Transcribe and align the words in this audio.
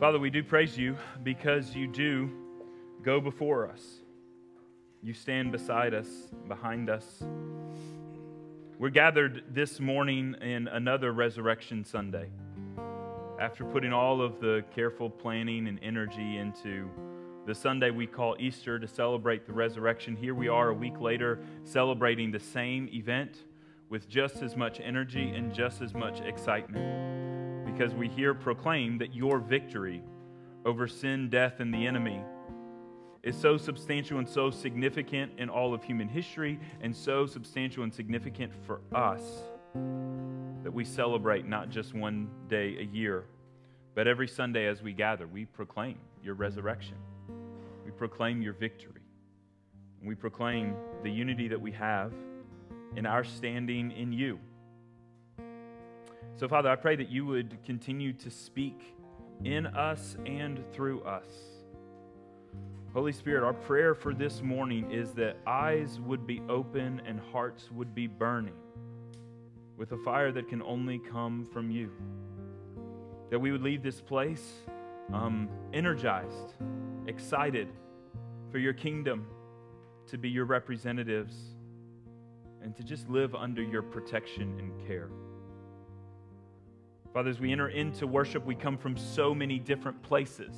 Father, 0.00 0.20
we 0.20 0.30
do 0.30 0.44
praise 0.44 0.78
you 0.78 0.96
because 1.24 1.74
you 1.74 1.88
do 1.88 2.30
go 3.02 3.20
before 3.20 3.68
us. 3.68 3.96
You 5.02 5.12
stand 5.12 5.50
beside 5.50 5.92
us, 5.92 6.06
behind 6.46 6.88
us. 6.88 7.24
We're 8.78 8.90
gathered 8.90 9.42
this 9.52 9.80
morning 9.80 10.36
in 10.40 10.68
another 10.68 11.12
Resurrection 11.12 11.84
Sunday. 11.84 12.28
After 13.40 13.64
putting 13.64 13.92
all 13.92 14.22
of 14.22 14.38
the 14.38 14.64
careful 14.72 15.10
planning 15.10 15.66
and 15.66 15.80
energy 15.82 16.36
into 16.36 16.88
the 17.44 17.54
Sunday 17.54 17.90
we 17.90 18.06
call 18.06 18.36
Easter 18.38 18.78
to 18.78 18.86
celebrate 18.86 19.46
the 19.46 19.52
resurrection, 19.52 20.14
here 20.14 20.36
we 20.36 20.46
are 20.46 20.68
a 20.68 20.74
week 20.74 21.00
later 21.00 21.40
celebrating 21.64 22.30
the 22.30 22.38
same 22.38 22.88
event 22.92 23.38
with 23.88 24.08
just 24.08 24.42
as 24.42 24.54
much 24.54 24.80
energy 24.80 25.30
and 25.30 25.52
just 25.52 25.82
as 25.82 25.92
much 25.92 26.20
excitement 26.20 27.27
because 27.78 27.94
we 27.94 28.08
hear 28.08 28.34
proclaimed 28.34 29.00
that 29.00 29.14
your 29.14 29.38
victory 29.38 30.02
over 30.64 30.88
sin, 30.88 31.30
death, 31.30 31.60
and 31.60 31.72
the 31.72 31.86
enemy 31.86 32.20
is 33.22 33.36
so 33.36 33.56
substantial 33.56 34.18
and 34.18 34.28
so 34.28 34.50
significant 34.50 35.30
in 35.38 35.48
all 35.48 35.72
of 35.72 35.84
human 35.84 36.08
history, 36.08 36.58
and 36.80 36.94
so 36.94 37.24
substantial 37.24 37.84
and 37.84 37.94
significant 37.94 38.52
for 38.66 38.80
us 38.92 39.22
that 40.64 40.72
we 40.72 40.84
celebrate 40.84 41.46
not 41.46 41.70
just 41.70 41.94
one 41.94 42.28
day 42.48 42.76
a 42.80 42.82
year, 42.82 43.26
but 43.94 44.08
every 44.08 44.26
Sunday 44.26 44.66
as 44.66 44.82
we 44.82 44.92
gather, 44.92 45.28
we 45.28 45.44
proclaim 45.44 45.98
your 46.20 46.34
resurrection. 46.34 46.96
We 47.84 47.92
proclaim 47.92 48.42
your 48.42 48.54
victory. 48.54 49.02
We 50.02 50.16
proclaim 50.16 50.74
the 51.04 51.10
unity 51.10 51.46
that 51.46 51.60
we 51.60 51.70
have 51.72 52.12
in 52.96 53.06
our 53.06 53.22
standing 53.22 53.92
in 53.92 54.12
you. 54.12 54.40
So, 56.38 56.46
Father, 56.46 56.70
I 56.70 56.76
pray 56.76 56.94
that 56.94 57.10
you 57.10 57.26
would 57.26 57.58
continue 57.64 58.12
to 58.12 58.30
speak 58.30 58.94
in 59.42 59.66
us 59.66 60.16
and 60.24 60.62
through 60.72 61.02
us. 61.02 61.26
Holy 62.92 63.10
Spirit, 63.10 63.42
our 63.42 63.52
prayer 63.52 63.92
for 63.92 64.14
this 64.14 64.40
morning 64.40 64.88
is 64.92 65.10
that 65.14 65.36
eyes 65.48 65.98
would 65.98 66.28
be 66.28 66.40
open 66.48 67.02
and 67.04 67.18
hearts 67.32 67.72
would 67.72 67.92
be 67.92 68.06
burning 68.06 68.54
with 69.76 69.90
a 69.90 69.96
fire 70.04 70.30
that 70.30 70.48
can 70.48 70.62
only 70.62 71.00
come 71.10 71.44
from 71.52 71.72
you. 71.72 71.90
That 73.30 73.40
we 73.40 73.50
would 73.50 73.62
leave 73.62 73.82
this 73.82 74.00
place 74.00 74.48
um, 75.12 75.48
energized, 75.72 76.54
excited 77.08 77.66
for 78.52 78.58
your 78.58 78.74
kingdom 78.74 79.26
to 80.06 80.16
be 80.16 80.28
your 80.28 80.44
representatives 80.44 81.34
and 82.62 82.76
to 82.76 82.84
just 82.84 83.08
live 83.08 83.34
under 83.34 83.60
your 83.60 83.82
protection 83.82 84.56
and 84.60 84.86
care. 84.86 85.10
Father, 87.12 87.30
as 87.30 87.40
we 87.40 87.52
enter 87.52 87.68
into 87.68 88.06
worship, 88.06 88.44
we 88.44 88.54
come 88.54 88.76
from 88.76 88.96
so 88.96 89.34
many 89.34 89.58
different 89.58 90.02
places. 90.02 90.54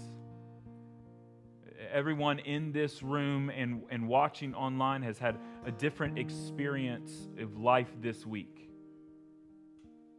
Everyone 1.92 2.40
in 2.40 2.72
this 2.72 3.02
room 3.02 3.50
and, 3.50 3.82
and 3.90 4.08
watching 4.08 4.54
online 4.54 5.02
has 5.02 5.18
had 5.18 5.38
a 5.64 5.70
different 5.70 6.18
experience 6.18 7.28
of 7.38 7.58
life 7.58 7.88
this 8.00 8.26
week. 8.26 8.68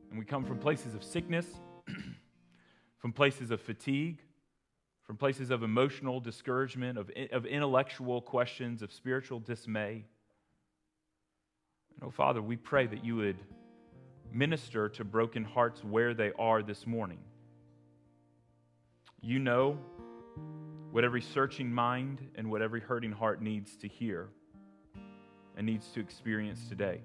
And 0.10 0.18
we 0.18 0.26
come 0.26 0.46
from 0.46 0.58
places 0.58 0.96
of 0.96 1.04
sickness, 1.04 1.46
from 2.98 3.12
places 3.12 3.52
of 3.52 3.62
fatigue, 3.62 4.20
from 5.04 5.18
places 5.18 5.50
of 5.50 5.64
emotional 5.64 6.22
discouragement, 6.22 6.98
of, 6.98 7.12
of 7.34 7.46
intellectual 7.46 8.22
questions, 8.22 8.82
of 8.82 8.94
spiritual 8.94 9.40
dismay. 9.40 10.06
And 12.00 12.08
oh, 12.08 12.10
Father, 12.10 12.42
we 12.42 12.56
pray 12.56 12.88
that 12.88 13.04
you 13.04 13.18
would 13.18 13.38
minister 14.32 14.90
to 14.90 15.04
broken 15.04 15.44
hearts 15.44 15.84
where 15.84 16.14
they 16.14 16.32
are 16.40 16.64
this 16.64 16.88
morning. 16.88 17.20
You 19.22 19.40
know 19.40 19.78
what 20.92 21.04
every 21.04 21.22
searching 21.22 21.72
mind 21.72 22.22
and 22.36 22.50
what 22.50 22.62
every 22.62 22.82
hurting 22.82 23.12
heart 23.12 23.42
needs 23.42 23.76
to 23.78 23.88
hear 23.88 24.30
and 25.56 25.66
needs 25.66 25.88
to 25.90 26.00
experience 26.00 26.68
today. 26.68 27.02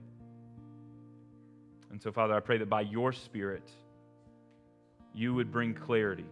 And 1.90 2.00
so, 2.00 2.12
Father, 2.12 2.34
I 2.34 2.40
pray 2.40 2.58
that 2.58 2.68
by 2.68 2.82
your 2.82 3.12
Spirit, 3.12 3.70
you 5.14 5.34
would 5.34 5.50
bring 5.50 5.74
clarity 5.74 6.26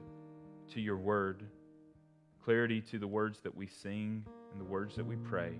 to 0.72 0.80
your 0.80 0.96
word, 0.96 1.42
clarity 2.44 2.80
to 2.90 2.98
the 2.98 3.06
words 3.06 3.40
that 3.40 3.54
we 3.54 3.66
sing 3.66 4.24
and 4.52 4.60
the 4.60 4.64
words 4.64 4.96
that 4.96 5.06
we 5.06 5.16
pray, 5.16 5.52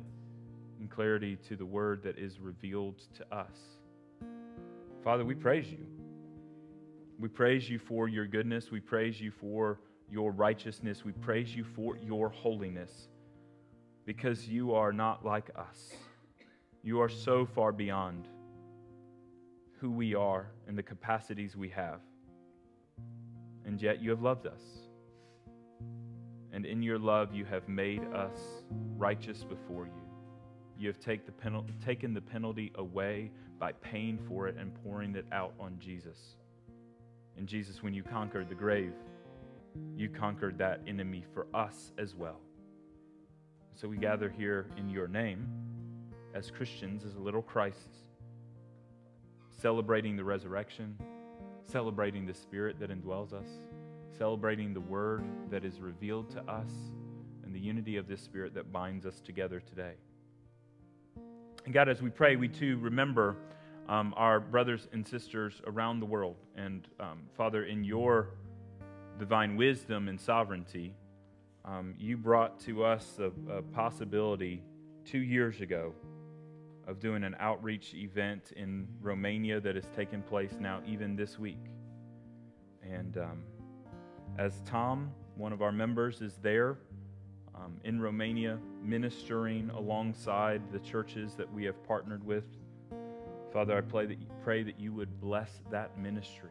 and 0.80 0.90
clarity 0.90 1.36
to 1.48 1.56
the 1.56 1.64
word 1.64 2.02
that 2.02 2.18
is 2.18 2.40
revealed 2.40 3.02
to 3.16 3.34
us. 3.34 3.56
Father, 5.04 5.22
we 5.22 5.34
praise 5.34 5.70
you. 5.70 5.86
We 7.18 7.28
praise 7.28 7.68
you 7.68 7.78
for 7.78 8.08
your 8.08 8.26
goodness. 8.26 8.70
We 8.70 8.80
praise 8.80 9.20
you 9.20 9.30
for 9.30 9.78
your 10.10 10.32
righteousness. 10.32 11.04
We 11.04 11.12
praise 11.12 11.54
you 11.54 11.62
for 11.62 11.98
your 11.98 12.30
holiness 12.30 13.08
because 14.06 14.48
you 14.48 14.72
are 14.72 14.94
not 14.94 15.22
like 15.22 15.50
us. 15.56 15.92
You 16.82 17.02
are 17.02 17.10
so 17.10 17.44
far 17.44 17.70
beyond 17.70 18.28
who 19.78 19.90
we 19.90 20.14
are 20.14 20.46
and 20.66 20.76
the 20.76 20.82
capacities 20.82 21.54
we 21.54 21.68
have. 21.68 22.00
And 23.66 23.80
yet 23.82 24.00
you 24.02 24.08
have 24.08 24.22
loved 24.22 24.46
us. 24.46 24.62
And 26.50 26.64
in 26.64 26.82
your 26.82 26.98
love, 26.98 27.34
you 27.34 27.44
have 27.44 27.68
made 27.68 28.02
us 28.14 28.38
righteous 28.96 29.44
before 29.44 29.84
you. 29.84 30.08
You 30.78 30.88
have 30.88 30.98
take 30.98 31.26
the 31.26 31.32
penal- 31.32 31.66
taken 31.84 32.14
the 32.14 32.22
penalty 32.22 32.72
away 32.76 33.30
by 33.58 33.72
paying 33.72 34.18
for 34.28 34.48
it 34.48 34.56
and 34.58 34.72
pouring 34.82 35.14
it 35.14 35.26
out 35.32 35.54
on 35.58 35.76
Jesus. 35.78 36.36
And 37.36 37.46
Jesus, 37.46 37.82
when 37.82 37.94
you 37.94 38.02
conquered 38.02 38.48
the 38.48 38.54
grave, 38.54 38.92
you 39.96 40.08
conquered 40.08 40.58
that 40.58 40.80
enemy 40.86 41.24
for 41.32 41.46
us 41.54 41.92
as 41.98 42.14
well. 42.14 42.40
So 43.74 43.88
we 43.88 43.96
gather 43.96 44.28
here 44.28 44.66
in 44.76 44.88
your 44.88 45.08
name 45.08 45.48
as 46.34 46.50
Christians, 46.50 47.04
as 47.04 47.16
little 47.16 47.42
Christs, 47.42 47.98
celebrating 49.60 50.16
the 50.16 50.24
resurrection, 50.24 50.96
celebrating 51.64 52.26
the 52.26 52.34
Spirit 52.34 52.78
that 52.78 52.90
indwells 52.90 53.32
us, 53.32 53.48
celebrating 54.16 54.74
the 54.74 54.80
Word 54.80 55.24
that 55.50 55.64
is 55.64 55.80
revealed 55.80 56.30
to 56.30 56.40
us, 56.42 56.70
and 57.44 57.54
the 57.54 57.60
unity 57.60 57.96
of 57.96 58.06
this 58.06 58.20
Spirit 58.20 58.54
that 58.54 58.72
binds 58.72 59.06
us 59.06 59.20
together 59.20 59.60
today. 59.60 59.94
And 61.64 61.72
God, 61.72 61.88
as 61.88 62.02
we 62.02 62.10
pray, 62.10 62.36
we 62.36 62.48
too 62.48 62.76
remember 62.78 63.36
um, 63.88 64.12
our 64.16 64.38
brothers 64.38 64.86
and 64.92 65.06
sisters 65.06 65.62
around 65.66 66.00
the 66.00 66.06
world. 66.06 66.36
And 66.56 66.86
um, 67.00 67.22
Father, 67.36 67.64
in 67.64 67.84
your 67.84 68.28
divine 69.18 69.56
wisdom 69.56 70.08
and 70.08 70.20
sovereignty, 70.20 70.92
um, 71.64 71.94
you 71.98 72.18
brought 72.18 72.60
to 72.60 72.84
us 72.84 73.18
a, 73.18 73.30
a, 73.50 73.62
possibility 73.62 74.62
two 75.06 75.20
years 75.20 75.62
ago 75.62 75.94
of 76.86 77.00
doing 77.00 77.24
an 77.24 77.34
outreach 77.40 77.94
event 77.94 78.52
in 78.56 78.86
Romania 79.00 79.58
that 79.60 79.74
has 79.74 79.86
taken 79.96 80.20
place 80.20 80.52
now, 80.60 80.82
even 80.86 81.16
this 81.16 81.38
week. 81.38 81.64
And 82.82 83.16
um, 83.16 83.42
as 84.36 84.60
Tom, 84.66 85.10
one 85.36 85.54
of 85.54 85.62
our 85.62 85.72
members, 85.72 86.20
is 86.20 86.34
there, 86.42 86.76
um, 87.64 87.80
in 87.84 88.00
Romania, 88.00 88.58
ministering 88.82 89.70
alongside 89.70 90.60
the 90.72 90.78
churches 90.80 91.34
that 91.34 91.50
we 91.52 91.64
have 91.64 91.82
partnered 91.86 92.24
with. 92.24 92.44
Father, 93.52 93.76
I 93.76 93.80
pray 93.80 94.06
that, 94.06 94.20
you, 94.20 94.26
pray 94.42 94.62
that 94.62 94.78
you 94.78 94.92
would 94.92 95.20
bless 95.20 95.50
that 95.70 95.96
ministry. 95.98 96.50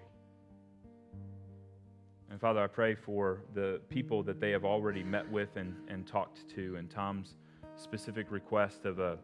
And 2.31 2.39
Father, 2.39 2.63
I 2.63 2.67
pray 2.67 2.95
for 2.95 3.43
the 3.53 3.79
people 3.89 4.23
that 4.23 4.39
they 4.39 4.51
have 4.51 4.65
already 4.65 5.03
met 5.03 5.29
with 5.29 5.55
and, 5.55 5.75
and 5.87 6.07
talked 6.07 6.47
to, 6.55 6.77
and 6.77 6.89
Tom's 6.89 7.35
specific 7.75 8.31
request 8.31 8.85
of 8.85 8.99
a, 8.99 9.17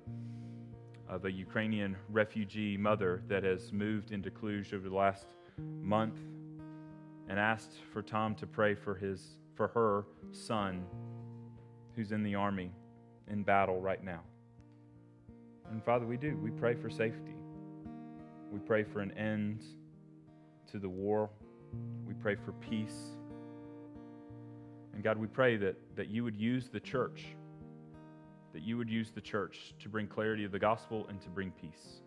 of 1.08 1.26
a 1.26 1.32
Ukrainian 1.32 1.96
refugee 2.10 2.78
mother 2.78 3.24
that 3.28 3.44
has 3.44 3.72
moved 3.72 4.12
into 4.12 4.30
Cluj 4.30 4.74
over 4.74 4.90
the 4.90 4.96
last 4.96 5.26
month 5.82 6.20
and 7.30 7.40
asked 7.40 7.78
for 7.92 8.02
Tom 8.02 8.36
to 8.36 8.46
pray 8.46 8.76
for, 8.76 8.94
his, 8.94 9.38
for 9.56 9.70
her 9.70 10.06
son 10.32 10.86
who's 12.00 12.14
in 12.14 12.24
the 12.24 12.34
army 12.34 12.72
in 13.30 13.44
battle 13.44 13.82
right 13.82 14.02
now. 14.02 14.22
And 15.70 15.84
Father, 15.84 16.06
we 16.06 16.16
do. 16.16 16.38
We 16.42 16.50
pray 16.50 16.74
for 16.74 16.90
safety. 16.90 17.36
We 18.50 18.60
pray 18.60 18.86
for 18.86 19.02
an 19.02 19.12
end 19.18 19.66
to 20.72 20.80
the 20.80 20.88
war. 20.88 21.30
We 22.08 22.14
pray 22.14 22.38
for 22.38 22.54
peace. 22.54 23.18
And 24.94 25.04
God, 25.04 25.18
we 25.18 25.28
pray 25.28 25.58
that, 25.58 25.76
that 25.98 26.08
you 26.08 26.24
would 26.24 26.38
use 26.38 26.70
the 26.70 26.80
church, 26.80 27.26
that 28.54 28.64
you 28.64 28.78
would 28.78 28.90
use 28.90 29.12
the 29.12 29.20
church 29.20 29.74
to 29.80 29.90
bring 29.90 30.08
clarity 30.08 30.46
of 30.46 30.54
the 30.54 30.60
gospel 30.60 31.06
and 31.10 31.20
to 31.24 31.30
bring 31.30 31.52
peace. 31.52 32.00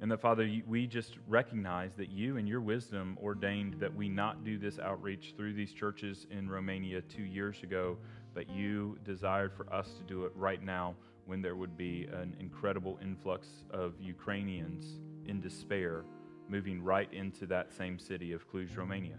And 0.00 0.10
that, 0.12 0.20
Father, 0.20 0.48
we 0.66 0.86
just 0.86 1.16
recognize 1.26 1.94
that 1.96 2.08
you 2.10 2.36
and 2.36 2.48
your 2.48 2.60
wisdom 2.60 3.18
ordained 3.20 3.74
that 3.80 3.92
we 3.92 4.08
not 4.08 4.44
do 4.44 4.56
this 4.56 4.78
outreach 4.78 5.34
through 5.36 5.54
these 5.54 5.72
churches 5.72 6.26
in 6.30 6.48
Romania 6.48 7.00
two 7.02 7.24
years 7.24 7.62
ago, 7.64 7.98
but 8.32 8.48
you 8.48 8.96
desired 9.04 9.52
for 9.52 9.72
us 9.72 9.94
to 9.94 10.04
do 10.04 10.24
it 10.24 10.32
right 10.36 10.62
now 10.62 10.94
when 11.26 11.42
there 11.42 11.56
would 11.56 11.76
be 11.76 12.08
an 12.12 12.36
incredible 12.38 12.98
influx 13.02 13.48
of 13.70 13.94
Ukrainians 14.00 15.00
in 15.26 15.40
despair 15.40 16.04
moving 16.48 16.82
right 16.82 17.12
into 17.12 17.46
that 17.46 17.72
same 17.72 17.98
city 17.98 18.32
of 18.32 18.50
Cluj, 18.50 18.76
Romania. 18.76 19.18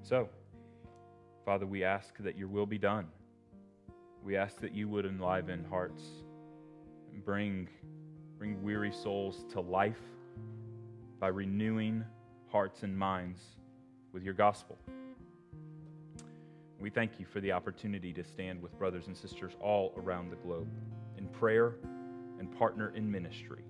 So, 0.00 0.28
Father, 1.44 1.66
we 1.66 1.84
ask 1.84 2.16
that 2.20 2.38
your 2.38 2.48
will 2.48 2.66
be 2.66 2.78
done. 2.78 3.08
We 4.24 4.36
ask 4.36 4.60
that 4.60 4.72
you 4.74 4.88
would 4.88 5.04
enliven 5.04 5.64
hearts 5.68 6.02
and 7.12 7.24
bring, 7.24 7.68
bring 8.42 8.60
weary 8.60 8.90
souls 8.90 9.44
to 9.52 9.60
life 9.60 10.02
by 11.20 11.28
renewing 11.28 12.04
hearts 12.50 12.82
and 12.82 12.98
minds 12.98 13.40
with 14.12 14.24
your 14.24 14.34
gospel. 14.34 14.76
We 16.80 16.90
thank 16.90 17.20
you 17.20 17.24
for 17.32 17.40
the 17.40 17.52
opportunity 17.52 18.12
to 18.12 18.24
stand 18.24 18.60
with 18.60 18.76
brothers 18.76 19.06
and 19.06 19.16
sisters 19.16 19.52
all 19.60 19.94
around 19.96 20.30
the 20.30 20.36
globe 20.38 20.66
in 21.16 21.28
prayer 21.28 21.76
and 22.40 22.50
partner 22.58 22.92
in 22.96 23.08
ministry. 23.08 23.62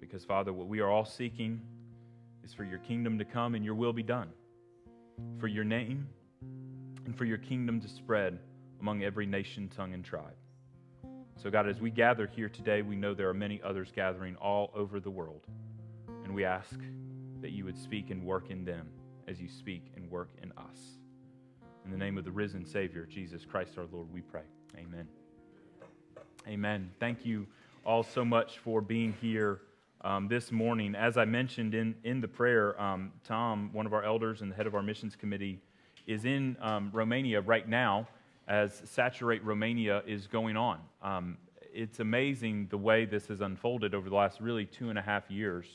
Because, 0.00 0.22
Father, 0.22 0.52
what 0.52 0.68
we 0.68 0.80
are 0.80 0.90
all 0.90 1.06
seeking 1.06 1.62
is 2.44 2.52
for 2.52 2.64
your 2.64 2.80
kingdom 2.80 3.16
to 3.16 3.24
come 3.24 3.54
and 3.54 3.64
your 3.64 3.74
will 3.74 3.94
be 3.94 4.02
done, 4.02 4.28
for 5.38 5.46
your 5.46 5.64
name 5.64 6.06
and 7.06 7.16
for 7.16 7.24
your 7.24 7.38
kingdom 7.38 7.80
to 7.80 7.88
spread 7.88 8.38
among 8.82 9.02
every 9.02 9.24
nation, 9.24 9.70
tongue, 9.74 9.94
and 9.94 10.04
tribe. 10.04 10.36
So, 11.36 11.50
God, 11.50 11.68
as 11.68 11.80
we 11.80 11.90
gather 11.90 12.26
here 12.26 12.48
today, 12.48 12.82
we 12.82 12.96
know 12.96 13.12
there 13.12 13.28
are 13.28 13.34
many 13.34 13.60
others 13.62 13.92
gathering 13.94 14.36
all 14.36 14.70
over 14.74 15.00
the 15.00 15.10
world. 15.10 15.46
And 16.24 16.34
we 16.34 16.44
ask 16.44 16.78
that 17.42 17.50
you 17.50 17.64
would 17.64 17.76
speak 17.76 18.10
and 18.10 18.24
work 18.24 18.50
in 18.50 18.64
them 18.64 18.88
as 19.28 19.40
you 19.40 19.48
speak 19.48 19.92
and 19.96 20.10
work 20.10 20.30
in 20.42 20.52
us. 20.52 20.78
In 21.84 21.90
the 21.90 21.98
name 21.98 22.16
of 22.16 22.24
the 22.24 22.30
risen 22.30 22.64
Savior, 22.64 23.04
Jesus 23.04 23.44
Christ 23.44 23.76
our 23.76 23.84
Lord, 23.92 24.10
we 24.12 24.22
pray. 24.22 24.44
Amen. 24.78 25.06
Amen. 26.48 26.90
Thank 26.98 27.26
you 27.26 27.46
all 27.84 28.02
so 28.02 28.24
much 28.24 28.58
for 28.58 28.80
being 28.80 29.14
here 29.20 29.60
um, 30.00 30.28
this 30.28 30.50
morning. 30.50 30.94
As 30.94 31.18
I 31.18 31.24
mentioned 31.26 31.74
in, 31.74 31.94
in 32.04 32.20
the 32.20 32.28
prayer, 32.28 32.80
um, 32.80 33.12
Tom, 33.24 33.70
one 33.72 33.84
of 33.86 33.92
our 33.92 34.04
elders 34.04 34.40
and 34.40 34.50
the 34.50 34.54
head 34.54 34.66
of 34.66 34.74
our 34.74 34.82
missions 34.82 35.16
committee, 35.16 35.60
is 36.06 36.24
in 36.24 36.56
um, 36.60 36.90
Romania 36.92 37.40
right 37.40 37.68
now 37.68 38.06
as 38.48 38.82
Saturate 38.84 39.44
Romania 39.44 40.02
is 40.06 40.26
going 40.26 40.56
on. 40.56 40.80
Um, 41.02 41.38
it's 41.72 42.00
amazing 42.00 42.68
the 42.70 42.78
way 42.78 43.04
this 43.04 43.26
has 43.28 43.40
unfolded 43.40 43.94
over 43.94 44.08
the 44.08 44.14
last 44.14 44.40
really 44.40 44.64
two 44.64 44.90
and 44.90 44.98
a 44.98 45.02
half 45.02 45.30
years. 45.30 45.66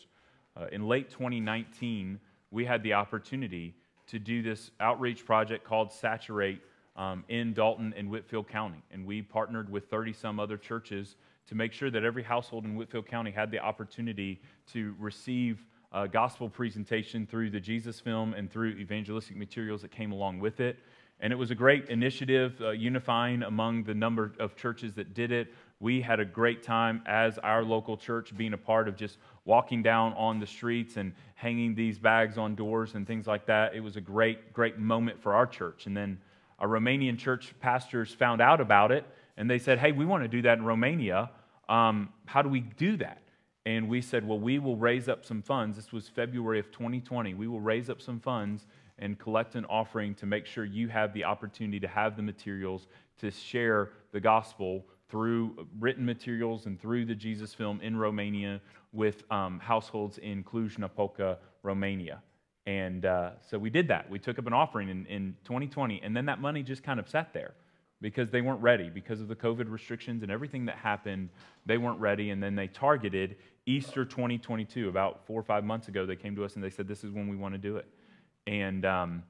Uh, 0.55 0.67
in 0.71 0.87
late 0.87 1.09
2019, 1.09 2.19
we 2.51 2.65
had 2.65 2.83
the 2.83 2.93
opportunity 2.93 3.75
to 4.07 4.19
do 4.19 4.41
this 4.41 4.71
outreach 4.79 5.25
project 5.25 5.63
called 5.63 5.91
Saturate 5.91 6.61
um, 6.95 7.23
in 7.29 7.53
Dalton 7.53 7.93
and 7.95 8.09
Whitfield 8.09 8.47
County. 8.47 8.81
And 8.91 9.05
we 9.05 9.21
partnered 9.21 9.69
with 9.69 9.89
30 9.89 10.13
some 10.13 10.39
other 10.39 10.57
churches 10.57 11.15
to 11.47 11.55
make 11.55 11.73
sure 11.73 11.89
that 11.89 12.03
every 12.03 12.23
household 12.23 12.65
in 12.65 12.75
Whitfield 12.75 13.07
County 13.07 13.31
had 13.31 13.51
the 13.51 13.59
opportunity 13.59 14.41
to 14.73 14.95
receive 14.99 15.65
a 15.91 16.07
gospel 16.07 16.49
presentation 16.49 17.25
through 17.25 17.49
the 17.49 17.59
Jesus 17.59 17.99
film 17.99 18.33
and 18.33 18.51
through 18.51 18.69
evangelistic 18.71 19.35
materials 19.35 19.81
that 19.81 19.91
came 19.91 20.11
along 20.11 20.39
with 20.39 20.59
it. 20.59 20.77
And 21.19 21.33
it 21.33 21.35
was 21.35 21.51
a 21.51 21.55
great 21.55 21.89
initiative, 21.89 22.61
uh, 22.61 22.69
unifying 22.71 23.43
among 23.43 23.83
the 23.83 23.93
number 23.93 24.33
of 24.39 24.55
churches 24.55 24.93
that 24.93 25.13
did 25.13 25.31
it. 25.31 25.53
We 25.79 26.01
had 26.01 26.19
a 26.19 26.25
great 26.25 26.63
time 26.63 27.01
as 27.05 27.37
our 27.39 27.63
local 27.63 27.97
church 27.97 28.35
being 28.35 28.53
a 28.53 28.57
part 28.57 28.87
of 28.87 28.95
just 28.95 29.17
walking 29.43 29.83
down 29.83 30.13
on 30.13 30.39
the 30.39 30.47
streets 30.47 30.97
and 30.97 31.13
hanging 31.35 31.75
these 31.75 31.99
bags 31.99 32.37
on 32.37 32.55
doors 32.55 32.95
and 32.95 33.05
things 33.05 33.27
like 33.27 33.45
that. 33.47 33.75
It 33.75 33.81
was 33.81 33.97
a 33.97 34.01
great, 34.01 34.53
great 34.53 34.77
moment 34.77 35.21
for 35.21 35.33
our 35.33 35.47
church. 35.47 35.87
And 35.87 35.95
then 35.95 36.19
our 36.57 36.67
Romanian 36.67 37.17
church 37.17 37.53
pastors 37.59 38.13
found 38.13 38.41
out 38.41 38.61
about 38.61 38.91
it 38.91 39.05
and 39.39 39.49
they 39.49 39.57
said, 39.57 39.79
Hey, 39.79 39.93
we 39.93 40.05
want 40.05 40.23
to 40.23 40.27
do 40.27 40.41
that 40.43 40.57
in 40.57 40.65
Romania. 40.65 41.31
Um, 41.67 42.09
how 42.25 42.41
do 42.41 42.49
we 42.49 42.59
do 42.59 42.97
that? 42.97 43.21
And 43.65 43.87
we 43.87 44.01
said, 44.01 44.27
Well, 44.27 44.39
we 44.39 44.59
will 44.59 44.75
raise 44.75 45.07
up 45.07 45.25
some 45.25 45.41
funds. 45.41 45.77
This 45.77 45.91
was 45.91 46.09
February 46.09 46.59
of 46.59 46.71
2020. 46.71 47.33
We 47.33 47.47
will 47.47 47.61
raise 47.61 47.89
up 47.89 48.01
some 48.01 48.19
funds 48.19 48.67
and 48.99 49.17
collect 49.17 49.55
an 49.55 49.65
offering 49.65 50.13
to 50.15 50.25
make 50.25 50.45
sure 50.45 50.65
you 50.65 50.87
have 50.87 51.13
the 51.13 51.23
opportunity 51.23 51.79
to 51.79 51.87
have 51.87 52.15
the 52.15 52.21
materials 52.21 52.87
to 53.17 53.31
share 53.31 53.91
the 54.11 54.19
gospel 54.19 54.85
through 55.09 55.67
written 55.79 56.05
materials 56.05 56.65
and 56.67 56.79
through 56.79 57.05
the 57.05 57.15
Jesus 57.15 57.53
film 57.53 57.81
in 57.81 57.97
Romania 57.97 58.61
with 58.93 59.23
um, 59.31 59.59
households 59.59 60.17
in 60.19 60.43
Cluj 60.43 60.77
Napoca, 60.77 61.37
Romania. 61.63 62.21
And 62.65 63.05
uh, 63.05 63.31
so 63.49 63.57
we 63.57 63.69
did 63.69 63.87
that. 63.87 64.09
We 64.09 64.19
took 64.19 64.37
up 64.37 64.45
an 64.45 64.53
offering 64.53 64.89
in, 64.89 65.05
in 65.07 65.35
2020, 65.45 66.01
and 66.03 66.15
then 66.15 66.25
that 66.27 66.39
money 66.39 66.61
just 66.61 66.83
kind 66.83 66.99
of 66.99 67.09
sat 67.09 67.33
there 67.33 67.53
because 68.01 68.29
they 68.29 68.41
weren't 68.41 68.61
ready 68.61 68.89
because 68.89 69.19
of 69.19 69.27
the 69.27 69.35
COVID 69.35 69.69
restrictions 69.69 70.23
and 70.23 70.31
everything 70.31 70.65
that 70.65 70.75
happened. 70.75 71.29
They 71.65 71.77
weren't 71.77 71.99
ready, 71.99 72.29
and 72.29 72.41
then 72.41 72.55
they 72.55 72.67
targeted 72.67 73.37
Easter 73.65 74.05
2022. 74.05 74.87
About 74.87 75.25
four 75.25 75.39
or 75.39 75.43
five 75.43 75.63
months 75.63 75.87
ago, 75.87 76.05
they 76.05 76.15
came 76.15 76.35
to 76.35 76.45
us 76.45 76.55
and 76.55 76.63
they 76.63 76.69
said, 76.69 76.87
"This 76.87 77.03
is 77.03 77.11
when 77.11 77.27
we 77.27 77.35
want 77.35 77.55
to 77.55 77.57
do 77.57 77.77
it." 77.77 77.87
And 78.49 78.83
um, 78.83 79.23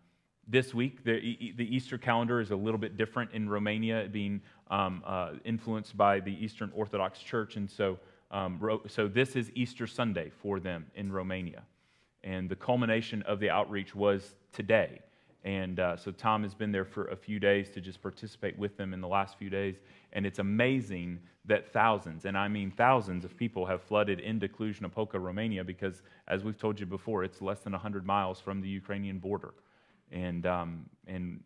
this 0.47 0.73
week, 0.73 1.03
the, 1.03 1.51
the 1.57 1.75
Easter 1.75 1.97
calendar 1.97 2.39
is 2.39 2.51
a 2.51 2.55
little 2.55 2.77
bit 2.77 2.95
different 2.95 3.31
in 3.33 3.49
Romania, 3.49 4.07
being 4.09 4.39
um, 4.71 5.03
uh, 5.05 5.31
influenced 5.43 5.97
by 5.97 6.21
the 6.21 6.31
Eastern 6.31 6.71
Orthodox 6.73 7.19
Church, 7.19 7.57
and 7.57 7.69
so 7.69 7.99
um, 8.31 8.79
so 8.87 9.09
this 9.09 9.35
is 9.35 9.51
Easter 9.55 9.87
Sunday 9.87 10.31
for 10.41 10.61
them 10.61 10.85
in 10.95 11.11
Romania, 11.11 11.63
and 12.23 12.47
the 12.47 12.55
culmination 12.55 13.21
of 13.23 13.41
the 13.41 13.49
outreach 13.49 13.93
was 13.93 14.35
today. 14.53 15.01
And 15.49 15.79
uh, 15.79 15.97
so 15.97 16.11
Tom 16.11 16.43
has 16.43 16.53
been 16.53 16.71
there 16.71 16.85
for 16.85 17.05
a 17.05 17.15
few 17.15 17.39
days 17.39 17.71
to 17.71 17.81
just 17.81 18.03
participate 18.03 18.55
with 18.59 18.77
them 18.77 18.93
in 18.93 19.01
the 19.01 19.07
last 19.07 19.35
few 19.35 19.49
days. 19.49 19.77
And 20.13 20.23
it's 20.23 20.37
amazing 20.37 21.17
that 21.45 21.73
thousands, 21.73 22.25
and 22.25 22.37
I 22.37 22.47
mean 22.47 22.69
thousands 22.69 23.25
of 23.25 23.35
people 23.35 23.65
have 23.65 23.81
flooded 23.81 24.19
into 24.19 24.47
Cluj-Napoca, 24.47 25.17
Romania, 25.17 25.63
because 25.63 26.03
as 26.27 26.43
we've 26.43 26.59
told 26.59 26.79
you 26.79 26.85
before, 26.85 27.23
it's 27.23 27.41
less 27.41 27.61
than 27.61 27.73
100 27.73 28.05
miles 28.05 28.39
from 28.39 28.61
the 28.61 28.67
Ukrainian 28.67 29.17
border. 29.17 29.55
And, 30.11 30.45
um, 30.45 30.85
and 31.07 31.39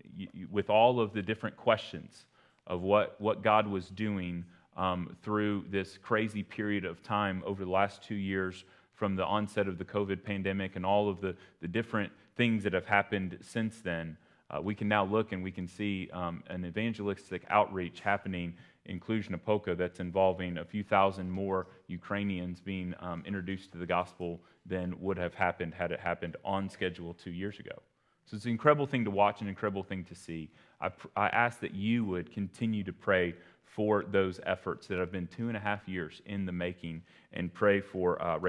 with 0.51 0.69
all 0.69 0.99
of 0.99 1.13
the 1.13 1.21
different 1.21 1.55
questions 1.55 2.25
of 2.67 2.81
what, 2.81 3.15
what 3.21 3.41
God 3.41 3.65
was 3.65 3.87
doing 3.87 4.43
um, 4.75 5.15
through 5.23 5.63
this 5.69 5.97
crazy 5.97 6.43
period 6.43 6.83
of 6.83 7.01
time 7.03 7.41
over 7.45 7.63
the 7.63 7.71
last 7.71 8.03
two 8.03 8.15
years 8.15 8.65
from 8.95 9.15
the 9.15 9.23
onset 9.25 9.69
of 9.69 9.77
the 9.77 9.85
COVID 9.85 10.25
pandemic 10.25 10.75
and 10.75 10.85
all 10.85 11.09
of 11.09 11.21
the, 11.21 11.37
the 11.61 11.69
different 11.69 12.11
things 12.35 12.63
that 12.63 12.73
have 12.73 12.85
happened 12.85 13.37
since 13.41 13.81
then, 13.81 14.17
uh, 14.49 14.61
we 14.61 14.75
can 14.75 14.87
now 14.87 15.05
look 15.05 15.31
and 15.31 15.43
we 15.43 15.51
can 15.51 15.67
see 15.67 16.09
um, 16.13 16.43
an 16.47 16.65
evangelistic 16.65 17.43
outreach 17.49 18.01
happening 18.01 18.53
in 18.85 18.99
Cluj-Napoca 18.99 19.75
that's 19.75 19.99
involving 19.99 20.57
a 20.57 20.65
few 20.65 20.83
thousand 20.83 21.31
more 21.31 21.67
Ukrainians 21.87 22.59
being 22.59 22.93
um, 22.99 23.23
introduced 23.25 23.71
to 23.71 23.77
the 23.77 23.85
gospel 23.85 24.41
than 24.65 24.99
would 24.99 25.17
have 25.17 25.33
happened 25.33 25.73
had 25.73 25.91
it 25.91 25.99
happened 25.99 26.35
on 26.43 26.69
schedule 26.69 27.13
two 27.13 27.31
years 27.31 27.59
ago. 27.59 27.81
So 28.25 28.35
it's 28.35 28.45
an 28.45 28.51
incredible 28.51 28.85
thing 28.85 29.03
to 29.05 29.11
watch, 29.11 29.41
an 29.41 29.47
incredible 29.47 29.83
thing 29.83 30.03
to 30.05 30.15
see. 30.15 30.49
I, 30.79 30.89
pr- 30.89 31.07
I 31.15 31.27
ask 31.27 31.59
that 31.61 31.73
you 31.73 32.05
would 32.05 32.31
continue 32.31 32.83
to 32.83 32.93
pray 32.93 33.35
for 33.63 34.05
those 34.11 34.39
efforts 34.45 34.87
that 34.87 34.99
have 34.99 35.11
been 35.11 35.27
two 35.27 35.47
and 35.47 35.57
a 35.57 35.59
half 35.59 35.87
years 35.87 36.21
in 36.25 36.45
the 36.45 36.51
making 36.51 37.01
and 37.33 37.53
pray 37.53 37.81
for 37.81 38.21
uh, 38.21 38.39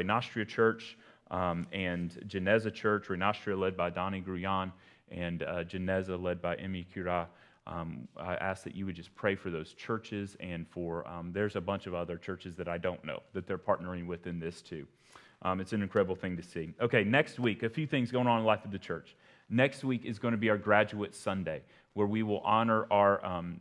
Church, 0.47 0.99
um, 1.35 1.67
and 1.73 2.13
Geneza 2.29 2.73
Church, 2.73 3.09
Renastria 3.09 3.59
led 3.59 3.77
by 3.77 3.91
Donnie 3.91 4.23
Gruyan, 4.23 4.71
and 5.11 5.43
uh, 5.43 5.65
Geneza 5.65 6.21
led 6.21 6.41
by 6.41 6.55
Emmy 6.55 6.87
Kira. 6.95 7.27
Um, 7.67 8.07
I 8.17 8.35
ask 8.37 8.63
that 8.65 8.77
you 8.77 8.87
would 8.87 8.95
just 8.95 9.13
pray 9.17 9.35
for 9.35 9.51
those 9.51 9.73
churches 9.73 10.37
and 10.39 10.69
for, 10.69 11.07
um, 11.09 11.33
there's 11.33 11.57
a 11.57 11.61
bunch 11.61 11.87
of 11.87 11.95
other 11.95 12.19
churches 12.19 12.55
that 12.57 12.69
I 12.69 12.79
don't 12.79 13.03
know 13.05 13.21
that 13.33 13.49
they're 13.49 13.59
partnering 13.59 14.07
with 14.07 14.27
in 14.29 14.39
this 14.39 14.63
too. 14.63 14.87
Um, 15.43 15.61
it's 15.61 15.73
an 15.73 15.83
incredible 15.83 16.15
thing 16.15 16.37
to 16.37 16.43
see. 16.43 16.73
Okay, 16.81 17.03
next 17.03 17.41
week, 17.41 17.65
a 17.65 17.69
few 17.69 17.87
things 17.87 18.13
going 18.13 18.29
on 18.29 18.39
in 18.39 18.45
the 18.45 18.47
life 18.47 18.65
of 18.65 18.71
the 18.71 18.79
church. 18.79 19.17
Next 19.51 19.83
week 19.83 20.05
is 20.05 20.21
going 20.21 20.33
to 20.33 20.39
be 20.39 20.51
our 20.51 20.59
Graduate 20.59 21.15
Sunday, 21.17 21.63
where 21.95 22.07
we 22.07 22.23
will 22.23 22.41
honor 22.41 22.87
our 22.93 23.25
um, 23.25 23.61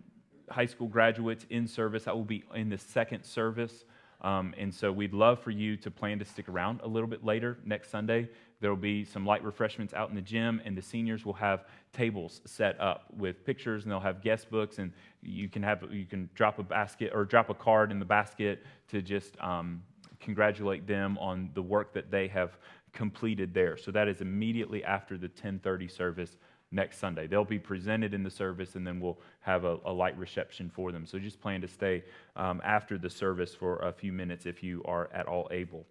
high 0.50 0.68
school 0.68 0.88
graduates 0.88 1.46
in 1.50 1.65
service. 1.68 2.03
That 2.03 2.15
will 2.15 2.24
be 2.24 2.44
in 2.53 2.70
the 2.70 2.77
second 2.77 3.24
service. 3.24 3.84
Um, 4.24 4.53
and 4.58 4.74
so 4.74 4.92
we'd 4.92 5.13
love 5.13 5.39
for 5.39 5.51
you 5.51 5.75
to 5.77 5.92
plan 5.92 6.18
to 6.20 6.25
stick 6.25 6.48
around 6.48 6.80
a 6.82 6.88
little 6.88 7.10
bit 7.10 7.25
later 7.25 7.58
next 7.65 7.89
Sunday. 7.89 8.30
There 8.62 8.70
will 8.70 8.77
be 8.77 9.03
some 9.03 9.25
light 9.25 9.44
refreshments 9.44 9.94
out 9.94 10.10
in 10.10 10.15
the 10.15 10.22
gym, 10.22 10.62
and 10.63 10.77
the 10.77 10.82
seniors 10.82 11.25
will 11.25 11.34
have 11.34 11.65
tables 11.92 12.42
set 12.46 12.80
up 12.80 13.08
with 13.18 13.46
pictures, 13.46 13.84
and 13.84 13.92
they'll 13.92 14.00
have 14.00 14.22
guest 14.22 14.50
books, 14.50 14.80
and 14.80 14.94
you 15.22 15.50
can 15.50 15.62
have 15.62 15.84
you 15.92 16.06
can 16.06 16.30
drop 16.34 16.60
a 16.60 16.63
basket 16.63 17.12
or 17.13 17.25
drop 17.25 17.50
a 17.50 17.53
card 17.53 17.92
in 17.92 18.00
the 18.00 18.06
basket 18.06 18.63
to 18.88 19.01
just 19.01 19.36
um, 19.42 19.84
congratulate 20.22 20.88
them 20.88 21.18
on 21.18 21.50
the 21.53 21.62
work 21.62 21.94
that 21.94 22.10
they 22.10 22.30
have 22.30 22.58
completed 22.94 23.53
there. 23.53 23.75
So 23.75 23.92
that 23.92 24.08
is 24.08 24.22
immediately 24.22 24.82
after 24.86 25.18
the 25.18 25.27
10:30 25.27 25.92
service 25.92 26.38
next 26.74 26.98
Sunday. 26.98 27.27
They'll 27.27 27.46
be 27.46 27.60
presented 27.60 28.13
in 28.13 28.24
the 28.24 28.30
service, 28.30 28.75
and 28.75 28.86
then 28.86 29.00
we'll 29.00 29.20
have 29.42 29.63
a, 29.63 29.77
a 29.86 29.94
light 29.94 30.18
reception 30.18 30.70
for 30.74 30.92
them. 30.92 31.06
So 31.06 31.20
just 31.20 31.39
plan 31.39 31.62
to 31.62 31.68
stay 31.68 32.03
um, 32.36 32.62
after 32.65 32.98
the 32.98 33.10
service 33.10 33.53
for 33.56 33.77
a 33.77 33.94
few 33.94 34.12
minutes 34.12 34.46
if 34.46 34.63
you 34.63 34.84
are 34.86 35.10
at 35.13 35.27
all 35.27 35.48
able. 35.51 35.86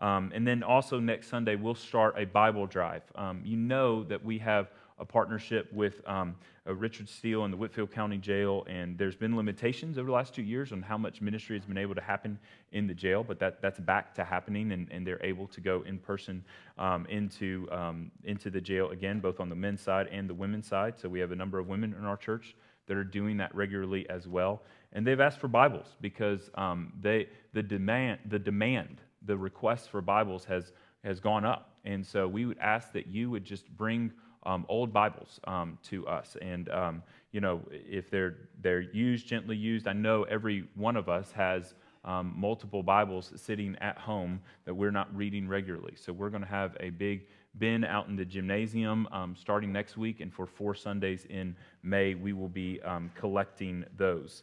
Um, 0.00 0.32
and 0.34 0.46
then 0.46 0.62
also 0.62 0.98
next 0.98 1.28
Sunday, 1.28 1.54
we'll 1.54 1.76
start 1.76 2.16
a 2.18 2.24
Bible 2.24 2.66
drive. 2.66 3.02
Um, 3.14 3.40
you 3.44 3.56
know 3.56 4.02
that 4.04 4.24
we 4.24 4.38
have 4.38 4.70
a 4.98 5.04
partnership 5.04 5.72
with 5.72 6.06
um, 6.08 6.36
uh, 6.66 6.74
Richard 6.74 7.08
Steele 7.08 7.44
and 7.44 7.52
the 7.52 7.56
Whitfield 7.56 7.90
County 7.90 8.16
Jail, 8.16 8.64
and 8.68 8.96
there's 8.96 9.16
been 9.16 9.36
limitations 9.36 9.98
over 9.98 10.06
the 10.06 10.12
last 10.12 10.34
two 10.34 10.42
years 10.42 10.72
on 10.72 10.82
how 10.82 10.96
much 10.96 11.20
ministry 11.20 11.58
has 11.58 11.66
been 11.66 11.78
able 11.78 11.94
to 11.94 12.00
happen 12.00 12.38
in 12.72 12.86
the 12.86 12.94
jail, 12.94 13.24
but 13.24 13.38
that, 13.40 13.60
that's 13.60 13.80
back 13.80 14.14
to 14.14 14.24
happening, 14.24 14.72
and, 14.72 14.88
and 14.90 15.06
they're 15.06 15.24
able 15.24 15.48
to 15.48 15.60
go 15.60 15.82
in 15.82 15.98
person 15.98 16.44
um, 16.78 17.06
into, 17.06 17.68
um, 17.72 18.10
into 18.22 18.50
the 18.50 18.60
jail 18.60 18.90
again, 18.90 19.18
both 19.18 19.40
on 19.40 19.48
the 19.48 19.56
men's 19.56 19.80
side 19.80 20.06
and 20.12 20.30
the 20.30 20.34
women's 20.34 20.66
side. 20.66 20.94
So 20.98 21.08
we 21.08 21.18
have 21.20 21.32
a 21.32 21.36
number 21.36 21.58
of 21.58 21.66
women 21.66 21.94
in 21.98 22.04
our 22.04 22.16
church 22.16 22.54
that 22.86 22.96
are 22.96 23.04
doing 23.04 23.36
that 23.38 23.54
regularly 23.54 24.08
as 24.08 24.28
well. 24.28 24.62
And 24.92 25.06
they've 25.06 25.20
asked 25.20 25.40
for 25.40 25.48
Bibles 25.48 25.96
because 26.00 26.50
um, 26.54 26.92
they, 27.00 27.28
the, 27.52 27.62
demand, 27.62 28.20
the 28.28 28.38
demand, 28.38 29.00
the 29.22 29.36
request 29.36 29.90
for 29.90 30.00
Bibles 30.00 30.44
has, 30.44 30.72
has 31.02 31.18
gone 31.18 31.44
up. 31.44 31.72
And 31.84 32.06
so 32.06 32.28
we 32.28 32.46
would 32.46 32.58
ask 32.58 32.92
that 32.92 33.06
you 33.06 33.30
would 33.30 33.44
just 33.44 33.68
bring 33.76 34.12
um, 34.46 34.64
old 34.68 34.92
Bibles 34.92 35.40
um, 35.46 35.78
to 35.84 36.06
us. 36.06 36.36
And, 36.40 36.68
um, 36.70 37.02
you 37.32 37.40
know, 37.40 37.60
if 37.70 38.10
they're, 38.10 38.36
they're 38.60 38.80
used, 38.80 39.26
gently 39.26 39.56
used, 39.56 39.86
I 39.86 39.92
know 39.92 40.24
every 40.24 40.64
one 40.74 40.96
of 40.96 41.08
us 41.08 41.32
has 41.32 41.74
um, 42.04 42.34
multiple 42.36 42.82
Bibles 42.82 43.32
sitting 43.36 43.76
at 43.80 43.96
home 43.96 44.40
that 44.66 44.74
we're 44.74 44.90
not 44.90 45.14
reading 45.16 45.48
regularly. 45.48 45.94
So 45.96 46.12
we're 46.12 46.30
going 46.30 46.42
to 46.42 46.48
have 46.48 46.76
a 46.80 46.90
big 46.90 47.26
bin 47.58 47.84
out 47.84 48.08
in 48.08 48.16
the 48.16 48.24
gymnasium 48.24 49.08
um, 49.12 49.34
starting 49.38 49.72
next 49.72 49.96
week. 49.96 50.20
And 50.20 50.32
for 50.32 50.46
four 50.46 50.74
Sundays 50.74 51.24
in 51.30 51.56
May, 51.82 52.14
we 52.14 52.32
will 52.32 52.48
be 52.48 52.80
um, 52.82 53.10
collecting 53.14 53.84
those. 53.96 54.42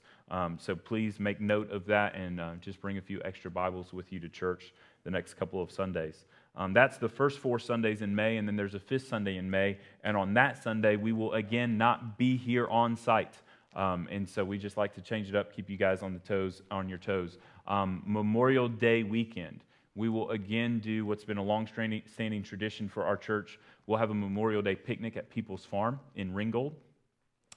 so 0.57 0.75
please 0.75 1.19
make 1.19 1.39
note 1.39 1.69
of 1.71 1.85
that 1.85 2.15
and 2.15 2.39
uh, 2.39 2.51
just 2.61 2.81
bring 2.81 2.97
a 2.97 3.01
few 3.01 3.21
extra 3.23 3.51
Bibles 3.51 3.93
with 3.93 4.11
you 4.11 4.19
to 4.19 4.29
church 4.29 4.73
the 5.03 5.11
next 5.11 5.35
couple 5.35 5.61
of 5.61 5.71
Sundays. 5.71 6.25
Um, 6.55 6.73
that's 6.73 6.97
the 6.97 7.07
first 7.07 7.39
four 7.39 7.59
Sundays 7.59 8.01
in 8.01 8.13
May, 8.13 8.37
and 8.37 8.47
then 8.47 8.55
there's 8.55 8.75
a 8.75 8.79
fifth 8.79 9.07
Sunday 9.07 9.37
in 9.37 9.49
May. 9.49 9.77
And 10.03 10.17
on 10.17 10.33
that 10.33 10.61
Sunday, 10.61 10.95
we 10.97 11.13
will 11.13 11.33
again 11.33 11.77
not 11.77 12.17
be 12.17 12.35
here 12.35 12.67
on 12.67 12.95
site. 12.95 13.35
Um, 13.73 14.07
and 14.11 14.29
so 14.29 14.43
we 14.43 14.57
just 14.57 14.75
like 14.75 14.93
to 14.95 15.01
change 15.01 15.29
it 15.29 15.35
up, 15.35 15.55
keep 15.55 15.69
you 15.69 15.77
guys 15.77 16.03
on 16.03 16.13
the 16.13 16.19
toes, 16.19 16.61
on 16.69 16.89
your 16.89 16.97
toes. 16.97 17.37
Um, 17.67 18.03
Memorial 18.05 18.67
Day 18.67 19.03
weekend, 19.03 19.63
we 19.95 20.09
will 20.09 20.29
again 20.31 20.79
do 20.79 21.05
what's 21.05 21.23
been 21.23 21.37
a 21.37 21.43
long 21.43 21.67
standing 22.05 22.43
tradition 22.43 22.89
for 22.89 23.05
our 23.05 23.15
church. 23.15 23.57
We'll 23.87 23.99
have 23.99 24.09
a 24.09 24.15
Memorial 24.15 24.61
Day 24.61 24.75
picnic 24.75 25.15
at 25.15 25.29
People's 25.29 25.63
Farm 25.63 25.99
in 26.15 26.33
Ringgold. 26.33 26.75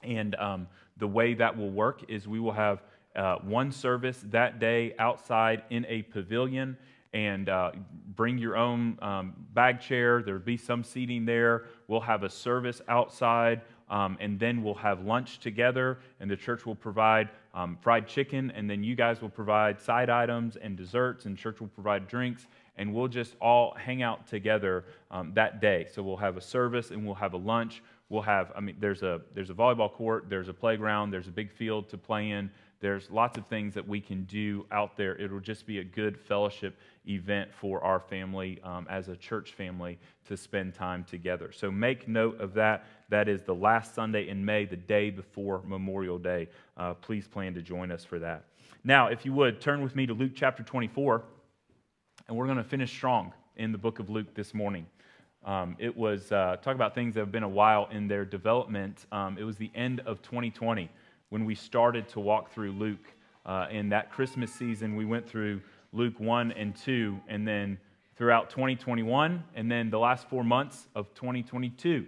And 0.04 0.36
um, 0.36 0.68
the 0.96 1.08
way 1.08 1.34
that 1.34 1.56
will 1.56 1.70
work 1.70 2.02
is 2.08 2.28
we 2.28 2.38
will 2.38 2.52
have 2.52 2.82
uh, 3.16 3.36
one 3.36 3.72
service 3.72 4.20
that 4.30 4.60
day 4.60 4.94
outside 4.98 5.62
in 5.70 5.84
a 5.88 6.02
pavilion 6.02 6.76
and 7.14 7.48
uh, 7.48 7.70
bring 8.16 8.36
your 8.36 8.56
own 8.56 8.98
um, 9.00 9.32
bag 9.54 9.80
chair. 9.80 10.20
There'll 10.22 10.40
be 10.40 10.56
some 10.56 10.84
seating 10.84 11.24
there. 11.24 11.64
We'll 11.88 12.00
have 12.00 12.24
a 12.24 12.28
service 12.28 12.82
outside, 12.88 13.62
um, 13.88 14.18
and 14.20 14.38
then 14.38 14.62
we'll 14.62 14.74
have 14.74 15.04
lunch 15.04 15.38
together. 15.38 16.00
And 16.20 16.30
the 16.30 16.36
church 16.36 16.66
will 16.66 16.74
provide 16.74 17.30
um, 17.54 17.78
fried 17.80 18.06
chicken, 18.08 18.50
and 18.50 18.68
then 18.68 18.82
you 18.82 18.96
guys 18.96 19.22
will 19.22 19.30
provide 19.30 19.80
side 19.80 20.10
items 20.10 20.56
and 20.56 20.76
desserts, 20.76 21.24
and 21.24 21.38
church 21.38 21.60
will 21.60 21.68
provide 21.68 22.08
drinks. 22.08 22.46
And 22.76 22.92
we'll 22.92 23.08
just 23.08 23.36
all 23.40 23.72
hang 23.78 24.02
out 24.02 24.26
together 24.26 24.84
um, 25.12 25.32
that 25.34 25.60
day. 25.60 25.86
So 25.94 26.02
we'll 26.02 26.16
have 26.16 26.36
a 26.36 26.40
service 26.40 26.90
and 26.90 27.06
we'll 27.06 27.14
have 27.14 27.32
a 27.32 27.36
lunch. 27.36 27.84
We'll 28.08 28.22
have, 28.22 28.50
I 28.56 28.60
mean, 28.60 28.74
there's 28.80 29.04
a, 29.04 29.20
there's 29.32 29.50
a 29.50 29.54
volleyball 29.54 29.92
court, 29.92 30.26
there's 30.28 30.48
a 30.48 30.52
playground, 30.52 31.12
there's 31.12 31.28
a 31.28 31.32
big 31.32 31.52
field 31.52 31.88
to 31.90 31.96
play 31.96 32.30
in. 32.30 32.50
There's 32.84 33.10
lots 33.10 33.38
of 33.38 33.46
things 33.46 33.72
that 33.72 33.88
we 33.88 33.98
can 33.98 34.24
do 34.24 34.66
out 34.70 34.94
there. 34.94 35.16
It'll 35.16 35.40
just 35.40 35.66
be 35.66 35.78
a 35.78 35.84
good 35.84 36.20
fellowship 36.20 36.76
event 37.08 37.48
for 37.54 37.82
our 37.82 37.98
family 37.98 38.60
um, 38.62 38.86
as 38.90 39.08
a 39.08 39.16
church 39.16 39.54
family 39.54 39.98
to 40.28 40.36
spend 40.36 40.74
time 40.74 41.02
together. 41.04 41.50
So 41.50 41.70
make 41.70 42.06
note 42.06 42.38
of 42.42 42.52
that. 42.52 42.84
That 43.08 43.26
is 43.26 43.40
the 43.40 43.54
last 43.54 43.94
Sunday 43.94 44.28
in 44.28 44.44
May, 44.44 44.66
the 44.66 44.76
day 44.76 45.08
before 45.08 45.62
Memorial 45.64 46.18
Day. 46.18 46.46
Uh, 46.76 46.92
please 46.92 47.26
plan 47.26 47.54
to 47.54 47.62
join 47.62 47.90
us 47.90 48.04
for 48.04 48.18
that. 48.18 48.44
Now, 48.84 49.06
if 49.06 49.24
you 49.24 49.32
would, 49.32 49.62
turn 49.62 49.82
with 49.82 49.96
me 49.96 50.04
to 50.04 50.12
Luke 50.12 50.32
chapter 50.34 50.62
24, 50.62 51.22
and 52.28 52.36
we're 52.36 52.44
going 52.44 52.58
to 52.58 52.64
finish 52.64 52.90
strong 52.90 53.32
in 53.56 53.72
the 53.72 53.78
book 53.78 53.98
of 53.98 54.10
Luke 54.10 54.34
this 54.34 54.52
morning. 54.52 54.84
Um, 55.46 55.74
it 55.78 55.96
was, 55.96 56.30
uh, 56.32 56.56
talk 56.60 56.74
about 56.74 56.94
things 56.94 57.14
that 57.14 57.20
have 57.20 57.32
been 57.32 57.44
a 57.44 57.48
while 57.48 57.88
in 57.90 58.08
their 58.08 58.26
development. 58.26 59.06
Um, 59.10 59.38
it 59.38 59.44
was 59.44 59.56
the 59.56 59.70
end 59.74 60.00
of 60.00 60.20
2020 60.20 60.90
when 61.28 61.44
we 61.44 61.54
started 61.54 62.08
to 62.10 62.20
walk 62.20 62.52
through 62.52 62.72
Luke. 62.72 63.12
Uh, 63.46 63.66
in 63.70 63.90
that 63.90 64.10
Christmas 64.10 64.52
season, 64.52 64.96
we 64.96 65.04
went 65.04 65.28
through 65.28 65.60
Luke 65.92 66.18
1 66.18 66.52
and 66.52 66.74
2, 66.74 67.20
and 67.28 67.46
then 67.46 67.78
throughout 68.16 68.50
2021, 68.50 69.42
and 69.54 69.70
then 69.70 69.90
the 69.90 69.98
last 69.98 70.28
four 70.28 70.44
months 70.44 70.88
of 70.94 71.12
2022, 71.14 72.06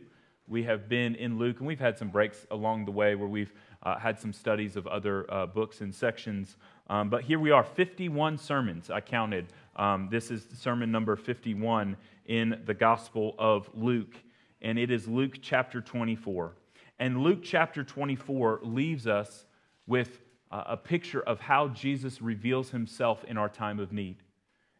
we 0.48 0.62
have 0.62 0.88
been 0.88 1.14
in 1.16 1.38
Luke, 1.38 1.58
and 1.58 1.66
we've 1.66 1.80
had 1.80 1.98
some 1.98 2.08
breaks 2.08 2.46
along 2.50 2.84
the 2.84 2.90
way 2.92 3.14
where 3.14 3.28
we've 3.28 3.52
uh, 3.82 3.98
had 3.98 4.18
some 4.18 4.32
studies 4.32 4.76
of 4.76 4.86
other 4.86 5.32
uh, 5.32 5.46
books 5.46 5.80
and 5.80 5.94
sections. 5.94 6.56
Um, 6.88 7.10
but 7.10 7.22
here 7.22 7.38
we 7.38 7.50
are, 7.50 7.64
51 7.64 8.38
sermons 8.38 8.90
I 8.90 9.00
counted. 9.00 9.46
Um, 9.74 10.08
this 10.10 10.30
is 10.30 10.46
sermon 10.54 10.90
number 10.90 11.16
51 11.16 11.96
in 12.26 12.60
the 12.64 12.74
Gospel 12.74 13.34
of 13.38 13.68
Luke, 13.74 14.14
and 14.62 14.78
it 14.78 14.90
is 14.90 15.08
Luke 15.08 15.38
chapter 15.42 15.80
24. 15.80 16.52
And 16.98 17.22
Luke 17.22 17.40
chapter 17.42 17.84
24 17.84 18.60
leaves 18.62 19.06
us 19.06 19.44
with 19.86 20.20
a 20.50 20.76
picture 20.76 21.20
of 21.20 21.40
how 21.40 21.68
Jesus 21.68 22.22
reveals 22.22 22.70
himself 22.70 23.24
in 23.24 23.36
our 23.36 23.48
time 23.48 23.78
of 23.78 23.92
need, 23.92 24.16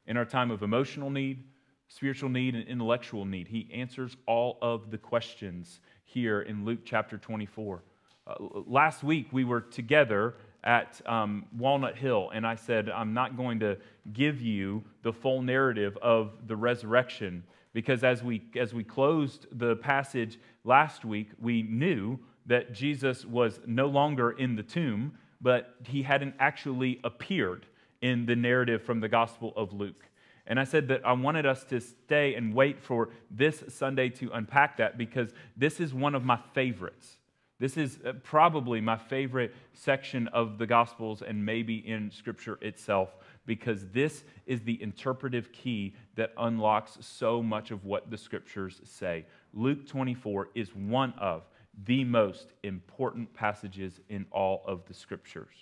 in 0.06 0.16
our 0.16 0.25
time 0.25 0.50
of 0.50 0.62
emotional 0.62 1.11
need, 1.11 1.44
spiritual 1.88 2.30
need, 2.30 2.54
and 2.54 2.66
intellectual 2.66 3.25
need. 3.25 3.49
He 3.49 3.68
answers 3.73 4.16
all 4.26 4.58
of 4.62 4.90
the 4.90 4.99
questions 4.99 5.80
here 6.04 6.42
in 6.42 6.64
Luke 6.64 6.80
chapter 6.85 7.18
24. 7.18 7.82
Uh, 8.26 8.35
last 8.66 9.04
week, 9.04 9.28
we 9.32 9.44
were 9.44 9.61
together 9.61 10.35
at 10.64 11.00
um, 11.06 11.44
Walnut 11.56 11.96
Hill, 11.96 12.30
and 12.32 12.46
I 12.46 12.54
said, 12.54 12.88
I'm 12.88 13.12
not 13.12 13.37
going 13.37 13.61
to 13.61 13.76
give 14.12 14.40
you 14.40 14.82
the 15.02 15.12
full 15.12 15.42
narrative 15.42 15.96
of 16.02 16.32
the 16.46 16.56
resurrection 16.56 17.44
because 17.76 18.02
as 18.02 18.23
we, 18.23 18.42
as 18.59 18.73
we 18.73 18.83
closed 18.83 19.47
the 19.52 19.76
passage 19.76 20.38
last 20.64 21.04
week, 21.04 21.28
we 21.38 21.62
knew 21.62 22.18
that 22.47 22.73
Jesus 22.73 23.26
was 23.26 23.61
no 23.66 23.85
longer 23.85 24.30
in 24.30 24.56
the 24.56 24.62
tomb, 24.62 25.12
but 25.42 25.75
he 25.85 26.02
hadn't 26.02 26.35
actually 26.40 26.99
appeared 27.04 27.66
in 28.00 28.25
the 28.25 28.35
narrative 28.35 28.83
from 28.83 29.00
the 29.00 29.11
Gospel 29.11 29.52
of 29.56 29.75
Luke. 29.75 30.09
And 30.47 30.59
I 30.59 30.64
said 30.64 30.88
that 30.88 31.06
I 31.06 31.12
wanted 31.12 31.45
us 31.45 31.64
to 31.64 31.78
stay 31.78 32.35
and 32.35 32.54
wait 32.54 32.80
for 32.80 33.11
this 33.30 33.62
Sunday 33.68 34.09
to 34.09 34.30
unpack 34.33 34.78
that 34.78 34.97
because 34.97 35.35
this 35.54 35.78
is 35.78 35.92
one 35.92 36.14
of 36.14 36.25
my 36.25 36.38
favorites. 36.54 37.18
This 37.58 37.76
is 37.76 37.98
uh, 38.04 38.12
probably 38.22 38.80
my 38.80 38.98
favorite 38.98 39.54
section 39.72 40.28
of 40.28 40.58
the 40.58 40.66
Gospels 40.66 41.22
and 41.22 41.44
maybe 41.44 41.76
in 41.76 42.10
Scripture 42.10 42.58
itself 42.60 43.16
because 43.46 43.86
this 43.92 44.25
is 44.46 44.60
the 44.62 44.80
interpretive 44.82 45.52
key 45.52 45.94
that 46.16 46.32
unlocks 46.36 46.98
so 47.00 47.42
much 47.42 47.70
of 47.70 47.84
what 47.84 48.10
the 48.10 48.18
Scriptures 48.18 48.80
say. 48.84 49.25
Luke 49.54 49.86
24 49.86 50.50
is 50.54 50.75
one 50.75 51.14
of 51.18 51.44
the 51.84 52.04
most 52.04 52.52
important 52.62 53.32
passages 53.34 54.00
in 54.08 54.26
all 54.30 54.62
of 54.66 54.84
the 54.86 54.94
scriptures. 54.94 55.54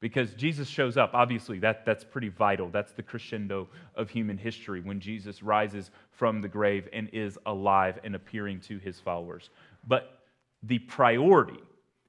Because 0.00 0.34
Jesus 0.34 0.68
shows 0.68 0.96
up, 0.96 1.10
obviously, 1.14 1.58
that, 1.60 1.86
that's 1.86 2.04
pretty 2.04 2.28
vital. 2.28 2.68
That's 2.68 2.92
the 2.92 3.02
crescendo 3.02 3.68
of 3.94 4.10
human 4.10 4.36
history 4.36 4.80
when 4.80 5.00
Jesus 5.00 5.42
rises 5.42 5.90
from 6.10 6.40
the 6.40 6.48
grave 6.48 6.88
and 6.92 7.08
is 7.12 7.38
alive 7.46 7.98
and 8.04 8.14
appearing 8.14 8.60
to 8.62 8.78
his 8.78 9.00
followers. 9.00 9.50
But 9.86 10.13
the 10.66 10.78
priority 10.80 11.60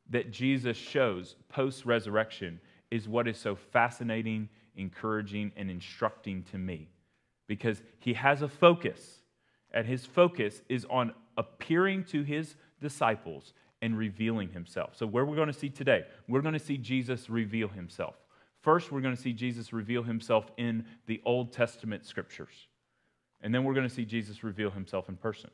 that 0.10 0.32
Jesus 0.32 0.78
shows 0.78 1.36
post 1.50 1.86
resurrection 1.86 2.60
is 2.92 3.08
what 3.08 3.28
is 3.28 3.38
so 3.38 3.56
fascinating, 3.56 4.50
encouraging, 4.76 5.52
and 5.56 5.70
instructing 5.70 6.44
to 6.52 6.58
me. 6.58 6.90
Because 7.48 7.82
he 8.00 8.14
has 8.14 8.42
a 8.42 8.48
focus, 8.48 9.22
and 9.72 9.86
his 9.86 10.06
focus 10.06 10.62
is 10.70 10.86
on 10.90 11.14
appearing 11.38 12.04
to 12.06 12.24
his 12.24 12.56
disciples 12.82 13.54
and 13.82 13.98
revealing 13.98 14.50
himself. 14.50 14.96
So, 14.96 15.06
where 15.06 15.26
we're 15.26 15.36
going 15.36 15.48
to 15.48 15.54
see 15.54 15.70
today, 15.70 16.06
we're 16.28 16.42
going 16.42 16.54
to 16.54 16.60
see 16.60 16.78
Jesus 16.78 17.30
reveal 17.30 17.68
himself. 17.68 18.16
First, 18.62 18.92
we're 18.92 19.02
going 19.02 19.16
to 19.16 19.22
see 19.22 19.34
Jesus 19.34 19.74
reveal 19.74 20.02
himself 20.02 20.50
in 20.58 20.86
the 21.06 21.22
Old 21.26 21.52
Testament 21.52 22.06
scriptures. 22.06 22.68
And 23.42 23.54
then 23.54 23.64
we're 23.64 23.76
going 23.76 23.88
to 23.88 23.94
see 23.94 24.06
Jesus 24.06 24.44
reveal 24.44 24.72
himself 24.72 25.08
in 25.08 25.18
person. 25.18 25.52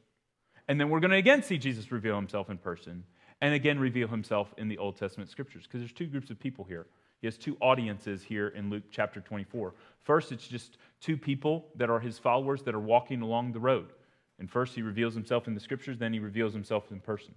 And 0.68 0.80
then 0.80 0.90
we're 0.90 1.00
going 1.00 1.12
to 1.12 1.18
again 1.18 1.44
see 1.44 1.58
Jesus 1.58 1.92
reveal 1.92 2.16
himself 2.16 2.50
in 2.50 2.58
person 2.58 3.04
and 3.42 3.54
again 3.54 3.80
reveal 3.80 4.08
himself 4.08 4.54
in 4.58 4.68
the 4.68 4.78
Old 4.78 4.98
Testament 4.98 5.30
scriptures 5.30 5.64
because 5.64 5.82
there's 5.82 5.94
two 5.94 6.08
groups 6.08 6.30
of 6.30 6.40
people 6.40 6.64
here. 6.64 6.88
He 7.20 7.28
has 7.28 7.38
two 7.38 7.56
audiences 7.62 8.24
here 8.24 8.48
in 8.50 8.70
Luke 8.70 8.84
chapter 8.90 9.22
24. 9.22 9.76
First, 10.04 10.32
it's 10.32 10.48
just 10.48 10.78
two 11.00 11.18
people 11.18 11.68
that 11.76 11.90
are 11.90 12.00
his 12.00 12.18
followers 12.18 12.64
that 12.64 12.74
are 12.74 12.80
walking 12.80 13.22
along 13.22 13.52
the 13.52 13.60
road. 13.60 13.94
And 14.40 14.50
first, 14.50 14.74
he 14.74 14.82
reveals 14.82 15.14
himself 15.14 15.48
in 15.48 15.54
the 15.54 15.60
scriptures, 15.60 16.00
then 16.00 16.14
he 16.14 16.20
reveals 16.20 16.52
himself 16.52 16.92
in 16.92 17.00
person. 17.00 17.36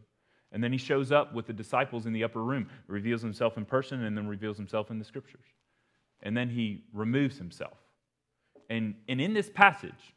And 0.53 0.65
then 0.65 0.73
he 0.73 0.79
shows 0.79 1.13
up 1.13 1.35
with 1.35 1.47
the 1.47 1.53
disciples 1.53 2.07
in 2.07 2.15
the 2.15 2.25
upper 2.25 2.43
room, 2.43 2.69
reveals 2.87 3.21
himself 3.21 3.59
in 3.59 3.67
person, 3.67 4.05
and 4.05 4.17
then 4.17 4.27
reveals 4.27 4.57
himself 4.57 4.91
in 4.91 4.99
the 4.99 5.05
scriptures. 5.05 5.45
And 6.23 6.35
then 6.35 6.49
he 6.49 6.85
removes 6.95 7.37
himself. 7.37 7.77
And, 8.71 8.95
and 9.09 9.21
in 9.21 9.35
this 9.35 9.51
passage, 9.51 10.15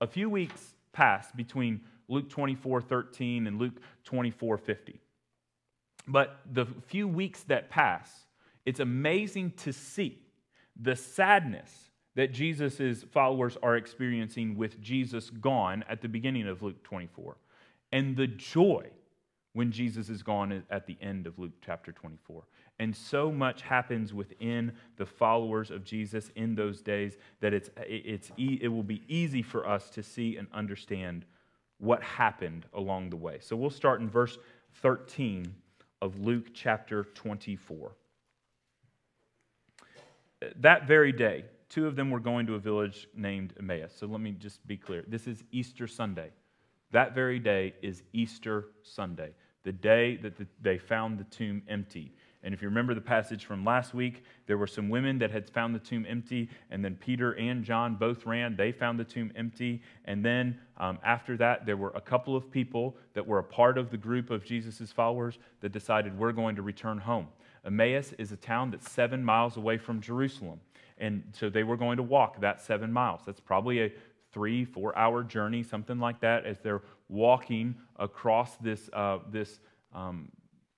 a 0.00 0.06
few 0.06 0.30
weeks 0.30 0.74
pass 0.92 1.32
between 1.32 1.80
Luke 2.08 2.28
24 2.28 2.82
13 2.82 3.46
and 3.46 3.58
Luke 3.58 3.80
24 4.04 4.58
50. 4.58 5.00
But 6.08 6.40
the 6.52 6.66
few 6.86 7.06
weeks 7.06 7.44
that 7.44 7.70
pass, 7.70 8.26
it's 8.66 8.80
amazing 8.80 9.52
to 9.58 9.72
see 9.72 10.18
the 10.80 10.96
sadness 10.96 11.90
that 12.14 12.32
Jesus' 12.32 13.04
followers 13.04 13.56
are 13.62 13.76
experiencing 13.76 14.56
with 14.56 14.80
Jesus 14.80 15.30
gone 15.30 15.84
at 15.88 16.00
the 16.02 16.08
beginning 16.08 16.46
of 16.46 16.62
Luke 16.62 16.82
24, 16.82 17.36
and 17.92 18.16
the 18.16 18.26
joy 18.26 18.86
when 19.54 19.70
Jesus 19.70 20.08
is 20.08 20.22
gone 20.22 20.62
at 20.70 20.86
the 20.86 20.96
end 21.00 21.26
of 21.26 21.38
Luke 21.38 21.52
chapter 21.64 21.92
24. 21.92 22.42
And 22.78 22.96
so 22.96 23.30
much 23.30 23.62
happens 23.62 24.14
within 24.14 24.72
the 24.96 25.06
followers 25.06 25.70
of 25.70 25.84
Jesus 25.84 26.30
in 26.36 26.54
those 26.54 26.80
days 26.80 27.16
that 27.40 27.52
it's, 27.52 27.70
it's, 27.76 28.32
it 28.38 28.68
will 28.68 28.82
be 28.82 29.02
easy 29.08 29.42
for 29.42 29.68
us 29.68 29.90
to 29.90 30.02
see 30.02 30.36
and 30.36 30.48
understand 30.52 31.26
what 31.82 32.00
happened 32.00 32.64
along 32.74 33.10
the 33.10 33.16
way. 33.16 33.38
So 33.40 33.56
we'll 33.56 33.68
start 33.68 34.00
in 34.00 34.08
verse 34.08 34.38
13 34.82 35.52
of 36.00 36.20
Luke 36.20 36.46
chapter 36.54 37.02
24. 37.14 37.90
That 40.60 40.86
very 40.86 41.10
day, 41.10 41.44
two 41.68 41.88
of 41.88 41.96
them 41.96 42.08
were 42.10 42.20
going 42.20 42.46
to 42.46 42.54
a 42.54 42.58
village 42.60 43.08
named 43.16 43.54
Emmaus. 43.58 43.92
So 43.96 44.06
let 44.06 44.20
me 44.20 44.30
just 44.30 44.64
be 44.64 44.76
clear. 44.76 45.04
This 45.08 45.26
is 45.26 45.42
Easter 45.50 45.88
Sunday. 45.88 46.30
That 46.92 47.16
very 47.16 47.40
day 47.40 47.74
is 47.82 48.04
Easter 48.12 48.66
Sunday, 48.82 49.30
the 49.64 49.72
day 49.72 50.16
that 50.18 50.34
they 50.60 50.78
found 50.78 51.18
the 51.18 51.24
tomb 51.24 51.62
empty. 51.68 52.12
And 52.42 52.52
if 52.52 52.60
you 52.60 52.68
remember 52.68 52.92
the 52.92 53.00
passage 53.00 53.44
from 53.44 53.64
last 53.64 53.94
week, 53.94 54.24
there 54.46 54.58
were 54.58 54.66
some 54.66 54.88
women 54.88 55.18
that 55.18 55.30
had 55.30 55.48
found 55.48 55.74
the 55.74 55.78
tomb 55.78 56.04
empty, 56.08 56.48
and 56.70 56.84
then 56.84 56.96
Peter 56.96 57.32
and 57.32 57.62
John 57.62 57.94
both 57.94 58.26
ran. 58.26 58.56
They 58.56 58.72
found 58.72 58.98
the 58.98 59.04
tomb 59.04 59.32
empty. 59.36 59.80
And 60.06 60.24
then 60.24 60.58
um, 60.76 60.98
after 61.04 61.36
that, 61.36 61.66
there 61.66 61.76
were 61.76 61.92
a 61.94 62.00
couple 62.00 62.34
of 62.34 62.50
people 62.50 62.96
that 63.14 63.24
were 63.24 63.38
a 63.38 63.44
part 63.44 63.78
of 63.78 63.90
the 63.90 63.96
group 63.96 64.30
of 64.30 64.44
Jesus' 64.44 64.90
followers 64.90 65.38
that 65.60 65.70
decided 65.70 66.18
we're 66.18 66.32
going 66.32 66.56
to 66.56 66.62
return 66.62 66.98
home. 66.98 67.28
Emmaus 67.64 68.12
is 68.18 68.32
a 68.32 68.36
town 68.36 68.72
that's 68.72 68.90
seven 68.90 69.22
miles 69.22 69.56
away 69.56 69.78
from 69.78 70.00
Jerusalem. 70.00 70.60
And 70.98 71.22
so 71.32 71.48
they 71.48 71.62
were 71.62 71.76
going 71.76 71.96
to 71.96 72.02
walk 72.02 72.40
that 72.40 72.60
seven 72.60 72.92
miles. 72.92 73.20
That's 73.24 73.40
probably 73.40 73.84
a 73.84 73.92
three, 74.32 74.64
four 74.64 74.96
hour 74.98 75.22
journey, 75.22 75.62
something 75.62 76.00
like 76.00 76.20
that, 76.20 76.44
as 76.44 76.58
they're 76.58 76.82
walking 77.08 77.76
across 77.96 78.56
this, 78.56 78.90
uh, 78.92 79.18
this 79.30 79.60
um, 79.94 80.28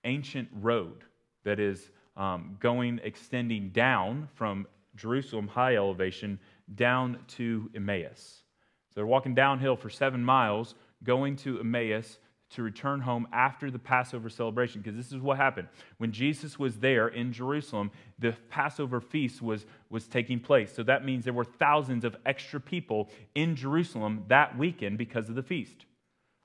ancient 0.05 0.49
road 0.53 1.05
that 1.45 1.61
is 1.61 1.91
um, 2.17 2.57
going, 2.61 3.01
extending 3.03 3.71
down 3.71 4.29
from 4.35 4.67
Jerusalem, 4.97 5.49
high 5.49 5.77
elevation, 5.77 6.39
down 6.75 7.19
to 7.29 7.71
Emmaus. 7.75 8.43
So 8.89 8.95
they're 8.97 9.07
walking 9.07 9.35
downhill 9.35 9.77
for 9.77 9.91
seven 9.91 10.23
miles, 10.23 10.75
going 11.03 11.37
to 11.37 11.61
Emmaus 11.61 12.19
to 12.51 12.63
return 12.63 13.01
home 13.01 13.27
after 13.33 13.71
the 13.71 13.79
Passover 13.79 14.29
celebration. 14.29 14.81
Because 14.81 14.97
this 14.97 15.13
is 15.13 15.19
what 15.19 15.37
happened. 15.37 15.67
When 15.99 16.13
Jesus 16.13 16.59
was 16.59 16.79
there 16.79 17.09
in 17.09 17.33
Jerusalem, 17.33 17.91
the 18.21 18.33
Passover 18.49 19.01
feast 19.01 19.43
was, 19.43 19.67
was 19.91 20.07
taking 20.07 20.39
place. 20.39 20.73
So 20.73 20.85
that 20.85 21.05
means 21.05 21.25
there 21.25 21.33
were 21.33 21.45
thousands 21.45 22.05
of 22.05 22.17
extra 22.25 22.61
people 22.61 23.11
in 23.35 23.57
Jerusalem 23.57 24.25
that 24.29 24.57
weekend 24.57 24.99
because 24.99 25.29
of 25.29 25.35
the 25.35 25.43
feast. 25.43 25.85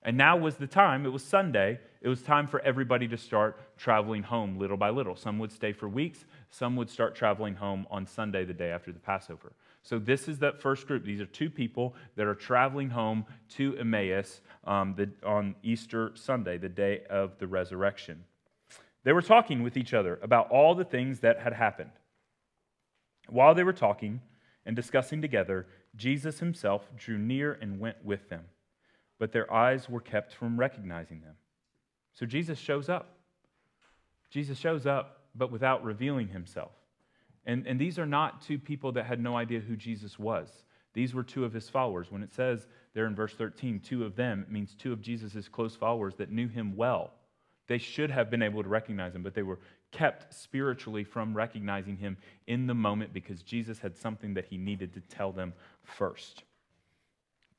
And 0.01 0.18
now 0.18 0.38
was 0.38 0.56
the 0.56 0.68
time, 0.68 1.06
it 1.06 1.10
was 1.10 1.24
Sunday, 1.24 1.77
it 2.01 2.08
was 2.08 2.22
time 2.22 2.48
for 2.48 2.62
everybody 2.62 3.06
to 3.10 3.18
start 3.18 3.60
traveling 3.77 4.24
home 4.24 4.58
little 4.58 4.77
by 4.77 4.89
little. 4.89 5.15
Some 5.15 5.39
would 5.39 5.51
stay 5.51 5.74
for 5.74 5.89
weeks, 5.89 6.25
some 6.50 6.77
would 6.77 6.89
start 6.89 7.15
traveling 7.15 7.56
home 7.56 7.86
on 7.91 8.06
Sunday, 8.06 8.46
the 8.46 8.53
day 8.53 8.72
after 8.72 8.94
the 8.94 9.00
Passover. 9.00 9.51
So, 9.84 10.00
this 10.00 10.29
is 10.29 10.39
that 10.39 10.62
first 10.62 10.88
group. 10.88 11.03
These 11.03 11.20
are 11.20 11.25
two 11.25 11.50
people 11.50 11.96
that 12.15 12.27
are 12.27 12.36
traveling 12.36 12.89
home 12.89 13.25
to 13.56 13.75
Emmaus 13.77 14.39
um, 14.65 14.96
the, 14.96 15.10
on 15.27 15.56
Easter 15.63 16.12
Sunday, 16.15 16.58
the 16.58 16.70
day 16.70 17.01
of 17.10 17.38
the 17.38 17.48
resurrection. 17.48 18.24
They 19.03 19.12
were 19.12 19.22
talking 19.22 19.63
with 19.63 19.75
each 19.75 19.94
other 19.94 20.20
about 20.22 20.50
all 20.50 20.75
the 20.75 20.86
things 20.86 21.20
that 21.22 21.39
had 21.39 21.53
happened. 21.53 21.91
While 23.27 23.53
they 23.53 23.63
were 23.63 23.74
talking 23.74 24.22
and 24.65 24.75
discussing 24.75 25.22
together, 25.22 25.68
Jesus 25.96 26.39
himself 26.39 26.89
drew 26.96 27.18
near 27.18 27.53
and 27.53 27.79
went 27.79 28.03
with 28.03 28.29
them 28.29 28.46
but 29.19 29.31
their 29.31 29.51
eyes 29.53 29.89
were 29.89 29.99
kept 29.99 30.33
from 30.33 30.59
recognizing 30.59 31.21
them. 31.21 31.35
So 32.13 32.25
Jesus 32.25 32.57
shows 32.57 32.89
up. 32.89 33.17
Jesus 34.31 34.57
shows 34.57 34.85
up, 34.85 35.24
but 35.35 35.51
without 35.51 35.83
revealing 35.83 36.29
himself. 36.29 36.72
And, 37.46 37.67
and 37.67 37.79
these 37.79 38.00
are 38.00 38.05
not 38.05 38.41
two 38.41 38.57
people 38.57 38.91
that 38.94 39.05
had 39.05 39.20
no 39.20 39.35
idea 39.35 39.59
who 39.59 39.75
Jesus 39.75 40.17
was. 40.17 40.50
These 40.94 41.13
were 41.13 41.24
two 41.24 41.46
of 41.46 41.53
his 41.53 41.70
followers. 41.70 42.11
When 42.11 42.24
it 42.24 42.33
says 42.33 42.67
there 42.94 43.05
in 43.05 43.15
verse 43.15 43.33
13, 43.33 43.79
two 43.79 44.03
of 44.03 44.15
them, 44.15 44.41
it 44.48 44.51
means 44.51 44.75
two 44.75 44.91
of 44.94 45.01
Jesus' 45.01 45.48
close 45.48 45.75
followers 45.75 46.15
that 46.15 46.31
knew 46.31 46.48
him 46.48 46.75
well. 46.75 47.11
They 47.67 47.77
should 47.77 48.09
have 48.09 48.31
been 48.31 48.41
able 48.41 48.63
to 48.63 48.70
recognize 48.70 49.13
him, 49.13 49.22
but 49.22 49.35
they 49.35 49.44
were 49.44 49.59
kept 49.91 50.33
spiritually 50.33 51.03
from 51.03 51.35
recognizing 51.35 51.98
him 51.98 52.17
in 52.48 52.67
the 52.67 52.74
moment 52.74 53.13
because 53.13 53.41
Jesus 53.41 53.79
had 53.79 53.96
something 53.96 54.33
that 54.33 54.46
he 54.46 54.57
needed 54.57 54.94
to 54.94 55.01
tell 55.01 55.31
them 55.31 55.53
first. 55.83 56.44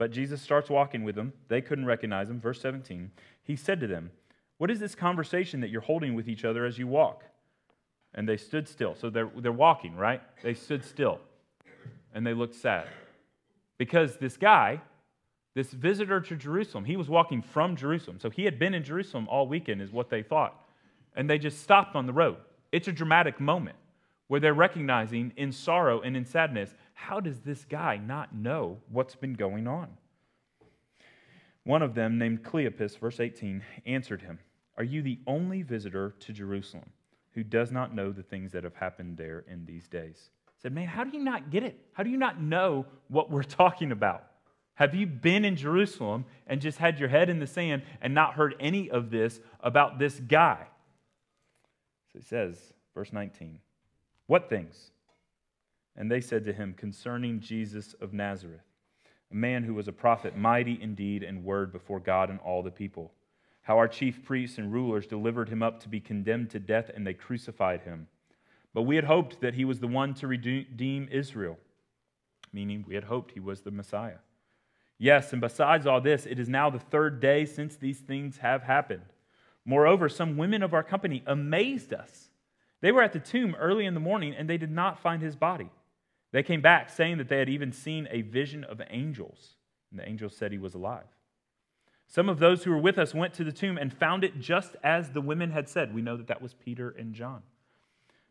But 0.01 0.13
Jesus 0.13 0.41
starts 0.41 0.71
walking 0.71 1.05
with 1.05 1.15
them. 1.15 1.35
They 1.49 1.61
couldn't 1.61 1.85
recognize 1.85 2.31
him. 2.31 2.41
Verse 2.41 2.59
17, 2.63 3.11
he 3.43 3.55
said 3.55 3.81
to 3.81 3.87
them, 3.87 4.13
What 4.57 4.71
is 4.71 4.81
this 4.81 4.95
conversation 4.95 5.61
that 5.61 5.69
you're 5.69 5.83
holding 5.83 6.15
with 6.15 6.27
each 6.27 6.43
other 6.43 6.65
as 6.65 6.79
you 6.79 6.87
walk? 6.87 7.23
And 8.15 8.27
they 8.27 8.39
stood 8.39 8.67
still. 8.67 8.95
So 8.95 9.11
they're, 9.11 9.31
they're 9.37 9.53
walking, 9.53 9.95
right? 9.97 10.23
They 10.43 10.55
stood 10.55 10.87
still. 10.87 11.21
And 12.15 12.27
they 12.27 12.33
looked 12.33 12.55
sad. 12.55 12.87
Because 13.77 14.17
this 14.17 14.39
guy, 14.39 14.81
this 15.55 15.71
visitor 15.71 16.23
to 16.23 16.35
Jerusalem, 16.35 16.87
he 16.87 16.97
was 16.97 17.11
walking 17.11 17.43
from 17.43 17.77
Jerusalem. 17.77 18.21
So 18.21 18.31
he 18.31 18.47
had 18.47 18.59
been 18.59 18.73
in 18.73 18.83
Jerusalem 18.83 19.29
all 19.29 19.47
weekend, 19.49 19.83
is 19.83 19.93
what 19.93 20.09
they 20.09 20.23
thought. 20.23 20.65
And 21.15 21.29
they 21.29 21.39
just 21.39 21.63
stopped 21.63 21.95
on 21.95 22.07
the 22.07 22.15
road. 22.15 22.39
It's 22.73 22.89
a 22.89 22.93
dramatic 22.93 23.39
moment 23.39 23.77
where 24.29 24.41
they're 24.41 24.55
recognizing 24.55 25.35
in 25.37 25.53
sorrow 25.53 26.01
and 26.01 26.17
in 26.17 26.25
sadness 26.25 26.75
how 27.01 27.19
does 27.19 27.41
this 27.41 27.65
guy 27.65 27.97
not 27.97 28.35
know 28.35 28.79
what's 28.91 29.15
been 29.15 29.35
going 29.35 29.67
on? 29.67 29.89
One 31.65 31.83
of 31.83 31.95
them, 31.95 32.19
named 32.19 32.43
Cleopas, 32.43 32.99
verse 32.99 33.21
18, 33.21 33.63
answered 33.87 34.23
him, 34.23 34.39
Are 34.77 34.85
you 34.85 35.03
the 35.03 35.19
only 35.27 35.63
visitor 35.63 36.15
to 36.21 36.33
Jerusalem 36.33 36.91
who 37.33 37.43
does 37.43 37.73
not 37.73 37.95
know 37.95 38.13
the 38.13 38.23
things 38.23 38.53
that 38.53 38.65
have 38.65 38.75
happened 38.75 39.17
there 39.17 39.45
in 39.49 39.65
these 39.67 39.89
days? 39.89 40.31
said, 40.61 40.75
Man, 40.75 40.87
how 40.87 41.05
do 41.05 41.17
you 41.17 41.25
not 41.25 41.51
get 41.51 41.63
it? 41.63 41.79
How 41.93 42.03
do 42.03 42.11
you 42.11 42.19
not 42.19 42.41
know 42.41 42.87
what 43.09 43.31
we're 43.31 43.43
talking 43.43 43.93
about? 43.93 44.25
Have 44.75 44.95
you 44.95 45.07
been 45.07 45.45
in 45.45 45.57
Jerusalem 45.57 46.25
and 46.47 46.61
just 46.61 46.79
had 46.79 46.99
your 46.99 47.09
head 47.09 47.31
in 47.31 47.39
the 47.39 47.47
sand 47.47 47.83
and 48.01 48.15
not 48.15 48.35
heard 48.35 48.55
any 48.61 48.91
of 48.91 49.11
this 49.11 49.41
about 49.61 49.99
this 49.99 50.21
guy? 50.21 50.67
So 52.13 52.19
he 52.19 52.25
says, 52.25 52.73
verse 52.95 53.13
19, 53.13 53.59
What 54.27 54.49
things? 54.51 54.91
And 55.97 56.11
they 56.11 56.21
said 56.21 56.45
to 56.45 56.53
him, 56.53 56.75
Concerning 56.75 57.41
Jesus 57.41 57.95
of 58.01 58.13
Nazareth, 58.13 58.63
a 59.31 59.35
man 59.35 59.65
who 59.65 59.75
was 59.75 59.89
a 59.89 59.93
prophet, 59.93 60.37
mighty 60.37 60.81
in 60.81 60.95
deed 60.95 61.23
and 61.23 61.45
word 61.45 61.73
before 61.73 62.01
God 62.01 62.31
and 62.31 62.41
all 62.41 62.63
the 62.63 62.71
people. 62.71 63.13
How 63.63 63.79
our 63.79 63.89
chief 63.89 64.25
priests 64.25 64.59
and 64.59 64.73
rulers 64.73 65.07
delivered 65.07 65.49
him 65.49 65.63
up 65.63 65.81
to 65.81 65.89
be 65.89 66.01
condemned 66.01 66.51
to 66.51 66.59
death, 66.59 66.91
and 66.95 67.07
they 67.07 67.15
crucified 67.15 67.83
him. 67.83 68.09
But 68.73 68.83
we 68.83 68.97
had 68.97 69.05
hoped 69.05 69.41
that 69.41 69.55
he 69.55 69.65
was 69.65 69.81
the 69.81 69.87
one 69.87 70.15
to 70.15 70.27
redeem 70.27 71.09
Israel, 71.11 71.59
meaning 72.53 72.85
we 72.87 72.95
had 72.95 73.05
hoped 73.05 73.33
he 73.33 73.41
was 73.41 73.61
the 73.61 73.71
Messiah. 73.71 74.19
Yes, 74.99 75.33
and 75.33 75.41
besides 75.41 75.87
all 75.87 76.01
this, 76.01 76.27
it 76.27 76.39
is 76.39 76.49
now 76.49 76.69
the 76.71 76.79
third 76.79 77.21
day 77.21 77.45
since 77.47 77.77
these 77.77 78.01
things 78.01 78.39
have 78.39 78.63
happened. 78.63 79.07
Moreover, 79.65 80.09
some 80.09 80.37
women 80.37 80.63
of 80.63 80.75
our 80.75 80.83
company 80.83 81.23
amazed 81.27 81.93
us. 81.93 82.31
They 82.81 82.93
were 82.93 83.03
at 83.03 83.13
the 83.13 83.19
tomb 83.19 83.55
early 83.59 83.87
in 83.87 83.95
the 83.95 84.01
morning, 84.01 84.35
and 84.35 84.49
they 84.49 84.59
did 84.59 84.71
not 84.71 85.01
find 85.01 85.23
his 85.23 85.37
body. 85.37 85.71
They 86.33 86.43
came 86.43 86.61
back 86.61 86.91
saying 86.91 87.19
that 87.19 87.29
they 87.29 87.39
had 87.39 87.49
even 87.49 87.73
seen 87.73 88.09
a 88.11 88.23
vision 88.23 88.65
of 88.65 88.81
angels, 88.89 89.57
and 89.91 89.99
the 89.99 90.09
angels 90.09 90.37
said 90.37 90.53
he 90.53 90.59
was 90.59 90.75
alive. 90.75 91.07
Some 92.07 92.29
of 92.29 92.39
those 92.39 92.65
who 92.65 92.71
were 92.71 92.79
with 92.79 92.99
us 92.99 93.15
went 93.15 93.35
to 93.35 93.45
the 93.45 93.53
tomb 93.53 93.79
and 93.79 93.93
found 93.93 94.25
it 94.25 94.41
just 94.41 94.75
as 94.83 95.11
the 95.11 95.21
women 95.21 95.51
had 95.51 95.69
said. 95.69 95.95
We 95.95 96.03
know 96.03 96.17
that 96.17 96.27
that 96.27 96.43
was 96.43 96.55
Peter 96.55 96.91
and 96.91 97.15
John. 97.15 97.43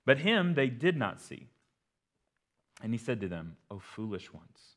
But 0.05 0.19
him 0.19 0.53
they 0.53 0.67
did 0.67 0.97
not 0.97 1.21
see. 1.21 1.47
And 2.81 2.93
he 2.93 2.97
said 2.97 3.21
to 3.21 3.27
them, 3.27 3.57
O 3.69 3.79
foolish 3.79 4.33
ones, 4.33 4.75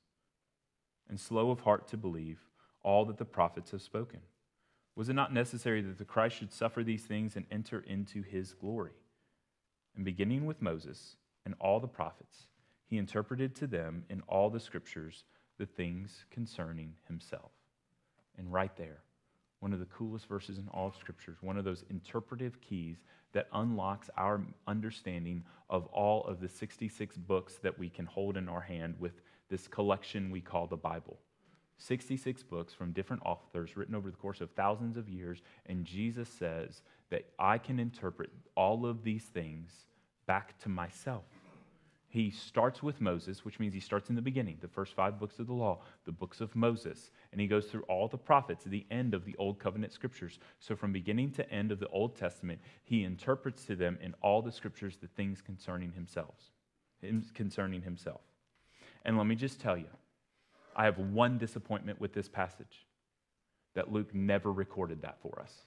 and 1.08 1.18
slow 1.18 1.50
of 1.50 1.60
heart 1.60 1.88
to 1.88 1.96
believe 1.96 2.38
all 2.82 3.04
that 3.06 3.18
the 3.18 3.24
prophets 3.24 3.70
have 3.70 3.82
spoken. 3.82 4.20
Was 4.94 5.08
it 5.08 5.14
not 5.14 5.32
necessary 5.32 5.80
that 5.82 5.98
the 5.98 6.04
Christ 6.04 6.36
should 6.36 6.52
suffer 6.52 6.84
these 6.84 7.04
things 7.04 7.36
and 7.36 7.46
enter 7.50 7.80
into 7.80 8.22
his 8.22 8.54
glory? 8.54 8.92
And 9.96 10.04
beginning 10.04 10.46
with 10.46 10.62
Moses 10.62 11.16
and 11.44 11.54
all 11.60 11.80
the 11.80 11.88
prophets, 11.88 12.46
he 12.92 12.98
interpreted 12.98 13.54
to 13.54 13.66
them 13.66 14.04
in 14.10 14.20
all 14.28 14.50
the 14.50 14.60
scriptures 14.60 15.24
the 15.56 15.64
things 15.64 16.26
concerning 16.30 16.92
himself. 17.08 17.50
And 18.36 18.52
right 18.52 18.76
there, 18.76 18.98
one 19.60 19.72
of 19.72 19.78
the 19.78 19.86
coolest 19.86 20.26
verses 20.26 20.58
in 20.58 20.68
all 20.68 20.88
of 20.88 20.96
scriptures, 20.96 21.38
one 21.40 21.56
of 21.56 21.64
those 21.64 21.84
interpretive 21.88 22.60
keys 22.60 22.98
that 23.32 23.48
unlocks 23.54 24.10
our 24.18 24.42
understanding 24.66 25.42
of 25.70 25.86
all 25.86 26.24
of 26.24 26.38
the 26.38 26.50
66 26.50 27.16
books 27.16 27.54
that 27.62 27.78
we 27.78 27.88
can 27.88 28.04
hold 28.04 28.36
in 28.36 28.46
our 28.46 28.60
hand 28.60 28.96
with 28.98 29.22
this 29.48 29.66
collection 29.66 30.30
we 30.30 30.42
call 30.42 30.66
the 30.66 30.76
Bible. 30.76 31.18
66 31.78 32.42
books 32.42 32.74
from 32.74 32.92
different 32.92 33.22
authors 33.24 33.74
written 33.74 33.94
over 33.94 34.10
the 34.10 34.18
course 34.18 34.42
of 34.42 34.50
thousands 34.50 34.98
of 34.98 35.08
years. 35.08 35.40
And 35.64 35.86
Jesus 35.86 36.28
says 36.28 36.82
that 37.08 37.24
I 37.38 37.56
can 37.56 37.80
interpret 37.80 38.28
all 38.54 38.84
of 38.84 39.02
these 39.02 39.24
things 39.24 39.70
back 40.26 40.58
to 40.58 40.68
myself. 40.68 41.24
He 42.12 42.30
starts 42.30 42.82
with 42.82 43.00
Moses, 43.00 43.42
which 43.42 43.58
means 43.58 43.72
he 43.72 43.80
starts 43.80 44.10
in 44.10 44.16
the 44.16 44.20
beginning, 44.20 44.58
the 44.60 44.68
first 44.68 44.92
five 44.92 45.18
books 45.18 45.38
of 45.38 45.46
the 45.46 45.54
law, 45.54 45.80
the 46.04 46.12
books 46.12 46.42
of 46.42 46.54
Moses, 46.54 47.10
and 47.32 47.40
he 47.40 47.46
goes 47.46 47.64
through 47.68 47.84
all 47.84 48.06
the 48.06 48.18
prophets, 48.18 48.64
the 48.64 48.84
end 48.90 49.14
of 49.14 49.24
the 49.24 49.34
Old 49.38 49.58
Covenant 49.58 49.94
scriptures. 49.94 50.38
So, 50.60 50.76
from 50.76 50.92
beginning 50.92 51.30
to 51.32 51.50
end 51.50 51.72
of 51.72 51.80
the 51.80 51.88
Old 51.88 52.14
Testament, 52.14 52.60
he 52.84 53.04
interprets 53.04 53.64
to 53.64 53.76
them 53.76 53.96
in 54.02 54.14
all 54.20 54.42
the 54.42 54.52
scriptures 54.52 54.98
the 55.00 55.06
things 55.06 55.40
concerning 55.40 55.90
himself, 55.92 56.34
concerning 57.32 57.80
himself. 57.80 58.20
And 59.06 59.16
let 59.16 59.26
me 59.26 59.34
just 59.34 59.58
tell 59.58 59.78
you, 59.78 59.88
I 60.76 60.84
have 60.84 60.98
one 60.98 61.38
disappointment 61.38 61.98
with 61.98 62.12
this 62.12 62.28
passage 62.28 62.86
that 63.72 63.90
Luke 63.90 64.14
never 64.14 64.52
recorded 64.52 65.00
that 65.00 65.16
for 65.22 65.40
us. 65.40 65.62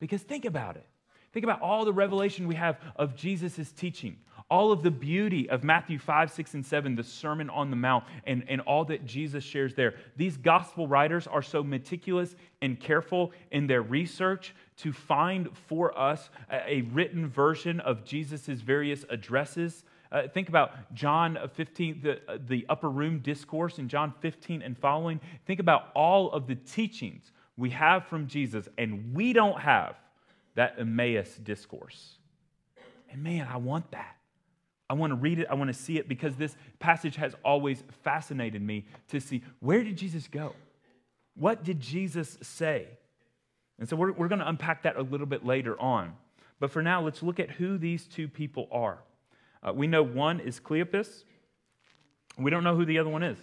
Because 0.00 0.22
think 0.22 0.46
about 0.46 0.74
it. 0.74 0.86
Think 1.34 1.42
about 1.42 1.62
all 1.62 1.84
the 1.84 1.92
revelation 1.92 2.46
we 2.46 2.54
have 2.54 2.78
of 2.94 3.16
Jesus' 3.16 3.72
teaching, 3.72 4.16
all 4.48 4.70
of 4.70 4.84
the 4.84 4.90
beauty 4.92 5.50
of 5.50 5.64
Matthew 5.64 5.98
5, 5.98 6.30
6, 6.30 6.54
and 6.54 6.64
7, 6.64 6.94
the 6.94 7.02
Sermon 7.02 7.50
on 7.50 7.70
the 7.70 7.76
Mount, 7.76 8.04
and, 8.24 8.44
and 8.48 8.60
all 8.60 8.84
that 8.84 9.04
Jesus 9.04 9.42
shares 9.42 9.74
there. 9.74 9.94
These 10.16 10.36
gospel 10.36 10.86
writers 10.86 11.26
are 11.26 11.42
so 11.42 11.64
meticulous 11.64 12.36
and 12.62 12.78
careful 12.78 13.32
in 13.50 13.66
their 13.66 13.82
research 13.82 14.54
to 14.76 14.92
find 14.92 15.48
for 15.66 15.98
us 15.98 16.30
a, 16.52 16.74
a 16.74 16.80
written 16.92 17.28
version 17.28 17.80
of 17.80 18.04
Jesus' 18.04 18.46
various 18.46 19.04
addresses. 19.10 19.82
Uh, 20.12 20.28
think 20.28 20.48
about 20.48 20.94
John 20.94 21.36
15, 21.54 22.00
the, 22.00 22.20
uh, 22.28 22.38
the 22.46 22.64
upper 22.68 22.90
room 22.90 23.18
discourse 23.18 23.80
in 23.80 23.88
John 23.88 24.14
15 24.20 24.62
and 24.62 24.78
following. 24.78 25.20
Think 25.46 25.58
about 25.58 25.88
all 25.96 26.30
of 26.30 26.46
the 26.46 26.54
teachings 26.54 27.32
we 27.56 27.70
have 27.70 28.06
from 28.06 28.28
Jesus, 28.28 28.68
and 28.78 29.12
we 29.12 29.32
don't 29.32 29.58
have 29.58 29.96
that 30.54 30.76
Emmaus 30.78 31.36
discourse. 31.42 32.16
And 33.10 33.22
man, 33.22 33.46
I 33.50 33.56
want 33.56 33.90
that. 33.92 34.16
I 34.88 34.94
want 34.94 35.12
to 35.12 35.16
read 35.16 35.38
it, 35.38 35.46
I 35.50 35.54
want 35.54 35.68
to 35.68 35.74
see 35.74 35.98
it 35.98 36.08
because 36.08 36.36
this 36.36 36.56
passage 36.78 37.16
has 37.16 37.34
always 37.44 37.82
fascinated 38.02 38.60
me 38.60 38.84
to 39.08 39.20
see 39.20 39.42
where 39.60 39.82
did 39.82 39.96
Jesus 39.96 40.28
go? 40.28 40.54
What 41.36 41.64
did 41.64 41.80
Jesus 41.80 42.38
say? 42.42 42.86
And 43.78 43.88
so 43.88 43.96
we're, 43.96 44.12
we're 44.12 44.28
going 44.28 44.40
to 44.40 44.48
unpack 44.48 44.82
that 44.82 44.96
a 44.96 45.02
little 45.02 45.26
bit 45.26 45.44
later 45.44 45.80
on. 45.80 46.12
But 46.60 46.70
for 46.70 46.82
now, 46.82 47.02
let's 47.02 47.22
look 47.22 47.40
at 47.40 47.50
who 47.50 47.78
these 47.78 48.06
two 48.06 48.28
people 48.28 48.68
are. 48.70 48.98
Uh, 49.62 49.72
we 49.72 49.86
know 49.86 50.02
one 50.02 50.38
is 50.38 50.60
Cleopas. 50.60 51.24
We 52.38 52.50
don't 52.50 52.62
know 52.62 52.76
who 52.76 52.84
the 52.84 52.98
other 52.98 53.10
one 53.10 53.22
is. 53.22 53.38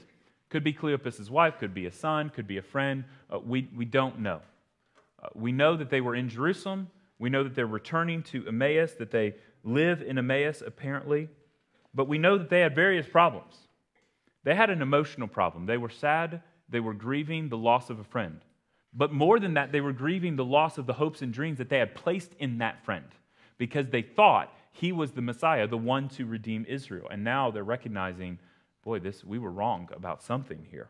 Could 0.50 0.64
be 0.64 0.74
Cleopas's 0.74 1.30
wife, 1.30 1.58
could 1.60 1.74
be 1.74 1.86
a 1.86 1.92
son, 1.92 2.30
could 2.30 2.48
be 2.48 2.58
a 2.58 2.62
friend. 2.62 3.04
Uh, 3.34 3.40
we, 3.40 3.68
we 3.76 3.86
don't 3.86 4.20
know. 4.20 4.42
Uh, 5.22 5.28
we 5.34 5.52
know 5.52 5.76
that 5.76 5.90
they 5.90 6.02
were 6.02 6.16
in 6.16 6.30
Jerusalem. 6.30 6.90
We 7.22 7.30
know 7.30 7.44
that 7.44 7.54
they're 7.54 7.68
returning 7.68 8.24
to 8.24 8.48
Emmaus, 8.48 8.94
that 8.94 9.12
they 9.12 9.36
live 9.64 10.02
in 10.02 10.18
Emmaus 10.18 10.64
apparently. 10.66 11.30
But 11.94 12.08
we 12.08 12.18
know 12.18 12.40
that 12.40 12.50
they 12.50 12.62
had 12.62 12.74
various 12.74 13.06
problems. 13.06 13.54
They 14.44 14.56
had 14.56 14.72
an 14.72 14.82
emotional 14.82 15.28
problem. 15.28 15.68
They 15.68 15.78
were 15.78 15.92
sad, 15.92 16.42
they 16.68 16.80
were 16.80 16.96
grieving 16.96 17.50
the 17.50 17.60
loss 17.60 17.92
of 17.92 18.00
a 18.00 18.04
friend. 18.04 18.42
But 18.92 19.14
more 19.14 19.40
than 19.40 19.54
that, 19.54 19.72
they 19.72 19.82
were 19.82 19.94
grieving 19.94 20.36
the 20.36 20.44
loss 20.44 20.80
of 20.80 20.88
the 20.88 20.94
hopes 20.94 21.22
and 21.22 21.32
dreams 21.32 21.60
that 21.60 21.70
they 21.70 21.78
had 21.78 21.94
placed 21.94 22.34
in 22.40 22.58
that 22.58 22.84
friend 22.84 23.06
because 23.60 23.90
they 23.90 24.02
thought 24.02 24.52
he 24.72 24.92
was 24.92 25.12
the 25.12 25.22
Messiah, 25.22 25.68
the 25.68 25.78
one 25.78 26.10
to 26.10 26.26
redeem 26.26 26.66
Israel. 26.68 27.08
And 27.12 27.24
now 27.24 27.52
they're 27.52 27.64
recognizing, 27.64 28.40
boy, 28.84 28.98
this 28.98 29.24
we 29.24 29.38
were 29.38 29.52
wrong 29.52 29.90
about 29.96 30.24
something 30.24 30.66
here. 30.72 30.90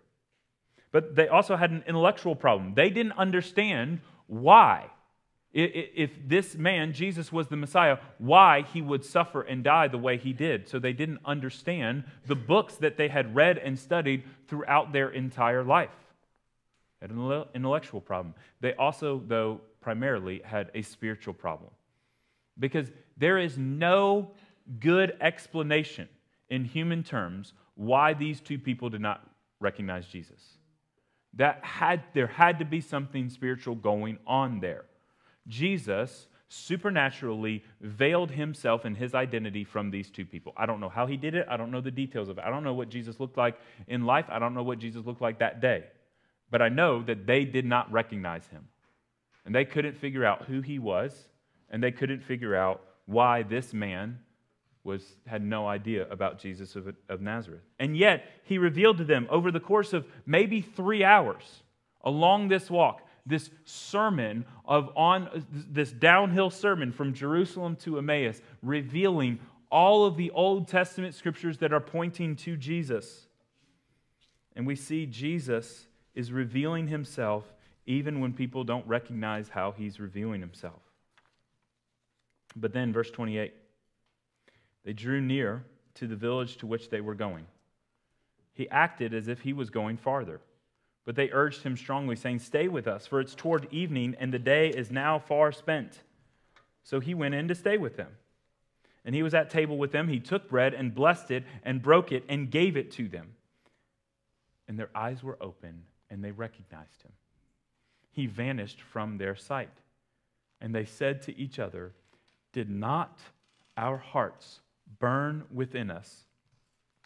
But 0.94 1.14
they 1.14 1.28
also 1.28 1.58
had 1.58 1.72
an 1.72 1.84
intellectual 1.86 2.38
problem. 2.38 2.74
They 2.74 2.90
didn't 2.90 3.18
understand 3.18 4.00
why 4.28 4.92
if 5.54 6.12
this 6.28 6.56
man, 6.56 6.94
Jesus, 6.94 7.32
was 7.32 7.48
the 7.48 7.58
Messiah, 7.58 7.98
why 8.18 8.62
he 8.74 8.82
would 8.82 9.04
suffer 9.04 9.42
and 9.42 9.64
die 9.64 9.90
the 9.90 9.98
way 9.98 10.18
he 10.18 10.32
did. 10.32 10.70
So 10.70 10.80
they 10.80 10.94
didn't 10.94 11.20
understand 11.26 12.06
the 12.26 12.36
books 12.36 12.76
that 12.78 12.96
they 12.96 13.10
had 13.10 13.36
read 13.36 13.58
and 13.58 13.78
studied 13.78 14.24
throughout 14.48 14.94
their 14.94 15.10
entire 15.10 15.64
life. 15.64 15.90
Had 17.02 17.12
an 17.12 17.46
intellectual 17.54 18.00
problem. 18.00 18.34
They 18.62 18.74
also, 18.76 19.22
though, 19.28 19.62
primarily 19.82 20.42
had 20.46 20.72
a 20.74 20.84
spiritual 20.84 21.34
problem. 21.34 21.72
Because 22.58 22.92
there 23.18 23.38
is 23.38 23.58
no 23.58 24.32
good 24.80 25.18
explanation 25.20 26.08
in 26.50 26.64
human 26.64 27.04
terms 27.04 27.54
why 27.76 28.14
these 28.14 28.40
two 28.40 28.60
people 28.60 28.90
did 28.90 29.02
not 29.02 29.28
recognize 29.60 30.06
Jesus. 30.06 30.58
That 31.34 31.64
had, 31.64 32.04
there 32.14 32.28
had 32.28 32.60
to 32.60 32.66
be 32.66 32.80
something 32.82 33.30
spiritual 33.30 33.76
going 33.76 34.18
on 34.28 34.60
there. 34.60 34.86
Jesus 35.48 36.28
supernaturally 36.48 37.64
veiled 37.80 38.32
himself 38.32 38.84
and 38.84 38.98
his 38.98 39.16
identity 39.16 39.64
from 39.64 39.90
these 39.90 40.10
two 40.10 40.26
people. 40.26 40.54
I 40.58 40.66
don't 40.66 40.82
know 40.82 40.90
how 40.90 41.08
he 41.08 41.16
did 41.16 41.34
it. 41.34 41.48
I 41.50 41.56
don't 41.56 41.72
know 41.72 41.80
the 41.80 41.92
details 41.92 42.28
of 42.28 42.38
it. 42.38 42.44
I 42.46 42.50
don't 42.50 42.66
know 42.66 42.74
what 42.74 42.90
Jesus 42.90 43.20
looked 43.22 43.38
like 43.38 43.58
in 43.88 44.06
life. 44.06 44.26
I 44.28 44.38
don't 44.38 44.54
know 44.54 44.64
what 44.64 44.80
Jesus 44.80 45.06
looked 45.06 45.22
like 45.22 45.40
that 45.40 45.62
day. 45.62 45.86
But 46.50 46.62
I 46.62 46.68
know 46.68 47.04
that 47.04 47.26
they 47.26 47.46
did 47.46 47.66
not 47.66 47.90
recognize 47.90 48.46
him. 48.48 48.68
And 49.46 49.56
they 49.56 49.64
couldn't 49.64 49.98
figure 49.98 50.26
out 50.26 50.44
who 50.44 50.60
he 50.60 50.78
was, 50.78 51.30
and 51.70 51.82
they 51.82 51.92
couldn't 51.92 52.22
figure 52.22 52.54
out 52.56 52.82
why 53.06 53.44
this 53.44 53.74
man 53.74 54.20
was, 54.84 55.04
had 55.26 55.44
no 55.44 55.68
idea 55.68 56.06
about 56.10 56.38
Jesus 56.38 56.76
of, 56.76 56.94
of 57.08 57.22
Nazareth. 57.22 57.64
And 57.80 57.96
yet, 57.96 58.26
he 58.44 58.58
revealed 58.58 58.98
to 58.98 59.06
them 59.06 59.26
over 59.30 59.52
the 59.52 59.60
course 59.60 59.94
of 59.94 60.06
maybe 60.26 60.62
three 60.62 61.04
hours 61.04 61.64
along 62.04 62.50
this 62.50 62.70
walk 62.70 63.02
this 63.26 63.50
sermon 63.66 64.46
of 64.66 64.90
on 64.96 65.46
this 65.52 65.92
downhill 65.92 66.50
sermon 66.50 66.92
from 66.92 67.14
Jerusalem 67.14 67.76
to 67.78 67.98
Emmaus, 67.98 68.42
revealing 68.62 69.40
all 69.72 70.06
of 70.06 70.18
the 70.18 70.32
Old 70.32 70.68
Testament 70.68 71.16
scriptures 71.16 71.58
that 71.60 71.72
are 71.72 71.80
pointing 71.80 72.36
to 72.38 72.58
Jesus. 72.58 73.28
And 74.56 74.68
we 74.68 74.76
see 74.76 75.06
Jesus 75.06 75.88
is 76.14 76.32
revealing 76.32 76.88
himself 76.88 77.46
even 77.86 78.20
when 78.20 78.34
people 78.34 78.64
don't 78.64 78.86
recognize 78.86 79.50
how 79.50 79.72
he's 79.72 80.00
revealing 80.00 80.42
himself. 80.42 80.82
But 82.56 82.74
then, 82.74 82.92
verse 82.92 83.10
28 83.12 83.54
they 84.84 84.94
drew 84.94 85.22
near 85.22 85.64
to 85.96 86.08
the 86.08 86.16
village 86.16 86.58
to 86.58 86.68
which 86.68 86.90
they 86.90 87.02
were 87.02 87.16
going. 87.16 87.46
He 88.54 88.70
acted 88.70 89.14
as 89.14 89.28
if 89.28 89.42
he 89.42 89.54
was 89.54 89.70
going 89.70 89.98
farther. 89.98 90.42
But 91.06 91.16
they 91.16 91.32
urged 91.32 91.64
him 91.64 91.76
strongly, 91.76 92.16
saying, 92.16 92.40
Stay 92.40 92.68
with 92.68 92.88
us, 92.88 93.08
for 93.08 93.20
it's 93.20 93.36
toward 93.36 93.68
evening, 93.72 94.16
and 94.20 94.34
the 94.34 94.40
day 94.40 94.70
is 94.70 94.92
now 94.92 95.20
far 95.20 95.52
spent. 95.52 96.00
So 96.84 97.00
he 97.00 97.14
went 97.14 97.36
in 97.36 97.48
to 97.48 97.56
stay 97.56 97.78
with 97.78 97.98
them. 97.98 98.10
And 99.04 99.16
he 99.16 99.24
was 99.24 99.34
at 99.34 99.50
table 99.50 99.78
with 99.78 99.92
them. 99.92 100.08
He 100.08 100.20
took 100.20 100.48
bread 100.48 100.74
and 100.74 100.94
blessed 100.94 101.32
it 101.32 101.44
and 101.64 101.82
broke 101.82 102.12
it 102.12 102.24
and 102.30 102.52
gave 102.52 102.78
it 102.78 102.92
to 102.92 103.08
them. 103.08 103.34
And 104.68 104.78
their 104.78 104.90
eyes 104.94 105.24
were 105.24 105.38
open, 105.42 105.84
and 106.10 106.24
they 106.24 106.32
recognized 106.32 107.02
him. 107.02 107.12
He 108.12 108.28
vanished 108.28 108.82
from 108.82 109.18
their 109.18 109.36
sight. 109.36 109.70
And 110.60 110.76
they 110.76 110.86
said 110.86 111.24
to 111.24 111.38
each 111.38 111.58
other, 111.58 111.94
Did 112.54 112.70
not 112.70 113.20
our 113.76 113.98
hearts 113.98 114.60
burn 115.00 115.46
within 115.52 115.90
us 115.90 116.26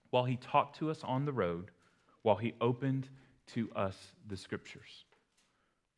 while 0.10 0.26
he 0.26 0.36
talked 0.36 0.78
to 0.80 0.90
us 0.90 1.04
on 1.04 1.26
the 1.26 1.34
road, 1.34 1.72
while 2.22 2.38
he 2.38 2.54
opened 2.60 3.08
to 3.54 3.70
us 3.76 3.98
the 4.28 4.38
scriptures. 4.38 5.06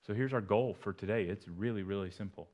So 0.05 0.13
here's 0.13 0.33
our 0.33 0.41
goal 0.41 0.75
for 0.79 0.93
today. 0.93 1.23
It's 1.23 1.47
really, 1.47 1.83
really 1.83 2.12
simple. 2.12 2.47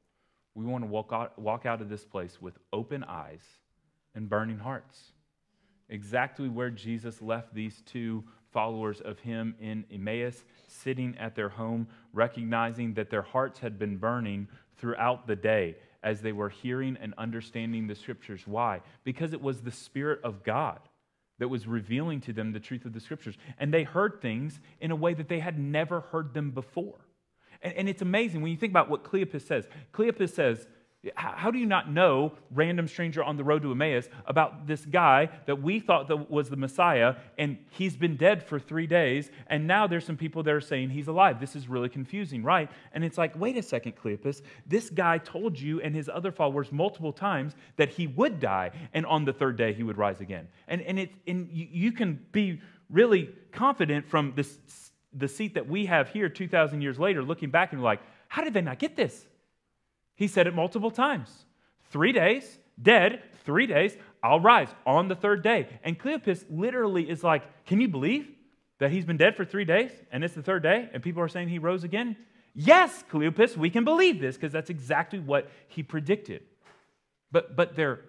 We 0.56 0.65
want 0.65 0.84
to 0.84 0.89
walk 0.89 1.10
out, 1.12 1.38
walk 1.38 1.65
out 1.65 1.82
of 1.82 1.89
this 1.89 2.06
place 2.06 2.41
with 2.41 2.58
open 2.71 3.03
eyes 3.03 3.43
and 4.15 4.29
burning 4.29 4.60
hearts. 4.60 5.12
Exactly 5.89 6.49
where 6.49 6.69
Jesus 6.69 7.21
left 7.21 7.53
these 7.53 7.82
two 7.86 8.23
followers 8.51 9.01
of 9.01 9.19
him 9.19 9.56
in 9.60 9.84
Emmaus, 9.91 10.43
sitting 10.67 11.17
at 11.17 11.36
their 11.36 11.49
home, 11.49 11.88
recognizing 12.13 12.93
that 12.93 13.10
their 13.10 13.21
hearts 13.23 13.60
had 13.60 13.79
been 13.79 13.97
burning 13.97 14.47
throughout 14.77 15.27
the 15.27 15.36
day 15.36 15.75
as 16.03 16.21
they 16.21 16.32
were 16.32 16.49
hearing 16.49 16.97
and 17.01 17.13
understanding 17.17 17.88
the 17.88 17.95
scriptures. 17.95 18.41
Why? 18.45 18.82
Because 19.03 19.34
it 19.34 19.41
was 19.41 19.62
the 19.62 19.71
Spirit 19.71 20.19
of 20.23 20.43
God 20.43 20.79
that 21.43 21.49
was 21.49 21.67
revealing 21.67 22.21
to 22.21 22.32
them 22.32 22.53
the 22.53 22.60
truth 22.62 22.86
of 22.86 22.93
the 22.93 23.01
scriptures. 23.01 23.36
And 23.60 23.73
they 23.73 23.84
heard 23.84 24.21
things 24.21 24.62
in 24.79 24.91
a 24.91 24.95
way 24.95 25.13
that 25.13 25.27
they 25.27 25.39
had 25.39 25.60
never 25.60 25.99
heard 25.99 26.34
them 26.34 26.51
before. 26.51 26.95
And, 27.62 27.73
and 27.73 27.89
it's 27.89 28.01
amazing 28.01 28.41
when 28.41 28.49
you 28.49 28.58
think 28.58 28.71
about 28.71 28.89
what 28.89 29.03
Cleopas 29.03 29.45
says. 29.45 29.67
Cleopas 29.93 30.29
says, 30.29 30.65
how 31.16 31.52
do 31.52 31.60
you 31.60 31.66
not 31.66 31.92
know, 31.92 32.32
random 32.52 32.88
stranger 32.88 33.22
on 33.22 33.36
the 33.36 33.44
road 33.44 33.62
to 33.63 33.72
Emmaus, 33.72 34.08
about 34.26 34.66
this 34.66 34.86
guy 34.86 35.30
that 35.46 35.62
we 35.62 35.82
thought 35.82 36.08
that 36.08 36.32
was 36.32 36.50
the 36.50 36.56
Messiah, 36.56 37.16
and 37.38 37.58
he's 37.72 37.98
been 37.98 38.16
dead 38.16 38.42
for 38.42 38.58
three 38.58 38.88
days, 38.88 39.30
and 39.48 39.68
now 39.68 39.86
there's 39.86 40.06
some 40.06 40.16
people 40.16 40.44
that 40.44 40.54
are 40.54 40.62
saying 40.62 40.89
he's 40.89 41.08
alive? 41.08 41.42
This 41.42 41.58
is 41.58 41.68
really 41.68 41.89
confusing, 41.89 42.42
right? 42.42 42.72
And 42.94 43.04
it's 43.04 43.18
like, 43.18 43.38
wait 43.38 43.58
a 43.58 43.62
second, 43.62 43.98
Cleopas. 43.98 44.44
This 44.66 44.89
guy 44.89 45.18
told 45.18 45.60
you 45.60 45.82
and 45.82 45.94
his 45.94 46.08
other 46.08 46.32
followers 46.32 46.72
multiple 46.72 47.12
times 47.12 47.56
that 47.76 47.89
he 47.89 48.08
would 48.08 48.39
die, 48.39 48.72
and 48.94 49.06
on 49.06 49.26
the 49.26 49.34
third 49.34 49.58
day 49.58 49.74
he 49.74 49.84
would 49.84 49.98
rise 49.98 50.22
again. 50.22 50.48
And, 50.70 50.82
and, 50.84 51.00
it, 51.00 51.12
and 51.28 51.50
you, 51.52 51.92
can 51.92 52.26
be 52.32 52.62
really 52.89 53.30
confident 53.52 54.08
from 54.08 54.32
this, 54.38 54.58
the 55.12 55.28
seat 55.28 55.56
that 55.56 55.68
we 55.68 55.86
have 55.86 56.08
here 56.08 56.30
2,000 56.30 56.82
years 56.82 56.98
later, 56.98 57.22
looking 57.22 57.50
back 57.50 57.74
and 57.74 57.84
like, 57.84 58.00
how 58.30 58.44
did 58.44 58.54
they 58.54 58.62
not 58.62 58.80
get 58.80 58.96
this? 58.96 59.28
He 60.15 60.28
said 60.28 60.47
it 60.47 60.54
multiple 60.54 60.91
times. 60.91 61.45
Three 61.89 62.12
days, 62.12 62.58
dead, 62.82 63.21
three 63.45 63.67
days, 63.67 63.97
I'll 64.21 64.39
rise 64.39 64.69
on 64.86 65.08
the 65.08 65.15
third 65.15 65.43
day. 65.43 65.67
And 65.84 65.99
Cleopas 65.99 66.45
literally 66.49 67.10
is 67.10 67.23
like, 67.23 67.43
Can 67.65 67.82
you 67.82 67.88
believe 67.88 68.28
that 68.80 68.91
he's 68.91 69.06
been 69.06 69.17
dead 69.17 69.36
for 69.36 69.45
three 69.45 69.65
days 69.65 69.91
and 70.12 70.23
it's 70.23 70.34
the 70.34 70.43
third 70.43 70.63
day 70.63 70.89
and 70.93 71.04
people 71.04 71.21
are 71.21 71.28
saying 71.28 71.49
he 71.49 71.60
rose 71.60 71.84
again? 71.84 72.15
Yes, 72.56 73.04
Cleopas, 73.12 73.58
we 73.58 73.69
can 73.69 73.84
believe 73.84 74.19
this 74.19 74.36
because 74.36 74.52
that's 74.52 74.69
exactly 74.69 75.19
what 75.19 75.49
he 75.67 75.82
predicted. 75.82 76.43
But, 77.32 77.56
but 77.56 77.76
their, 77.76 78.02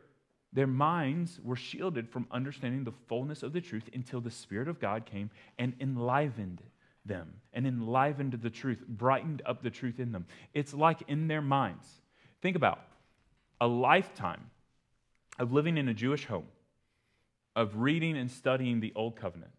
their 0.52 0.66
minds 0.66 1.40
were 1.42 1.56
shielded 1.56 2.10
from 2.10 2.26
understanding 2.30 2.84
the 2.84 2.92
fullness 3.08 3.42
of 3.42 3.54
the 3.54 3.60
truth 3.62 3.88
until 3.94 4.20
the 4.20 4.30
Spirit 4.30 4.68
of 4.68 4.80
God 4.80 5.06
came 5.06 5.30
and 5.58 5.74
enlivened 5.80 6.60
them 7.04 7.34
and 7.52 7.66
enlivened 7.66 8.32
the 8.32 8.50
truth, 8.50 8.84
brightened 8.86 9.42
up 9.46 9.62
the 9.62 9.70
truth 9.70 10.00
in 10.00 10.12
them. 10.12 10.26
It's 10.52 10.74
like 10.74 11.02
in 11.08 11.28
their 11.28 11.42
minds. 11.42 11.86
Think 12.42 12.56
about 12.56 12.80
a 13.60 13.66
lifetime 13.66 14.50
of 15.38 15.52
living 15.52 15.78
in 15.78 15.88
a 15.88 15.94
Jewish 15.94 16.26
home, 16.26 16.46
of 17.56 17.76
reading 17.76 18.16
and 18.16 18.30
studying 18.30 18.80
the 18.80 18.92
Old 18.94 19.16
Covenant, 19.16 19.52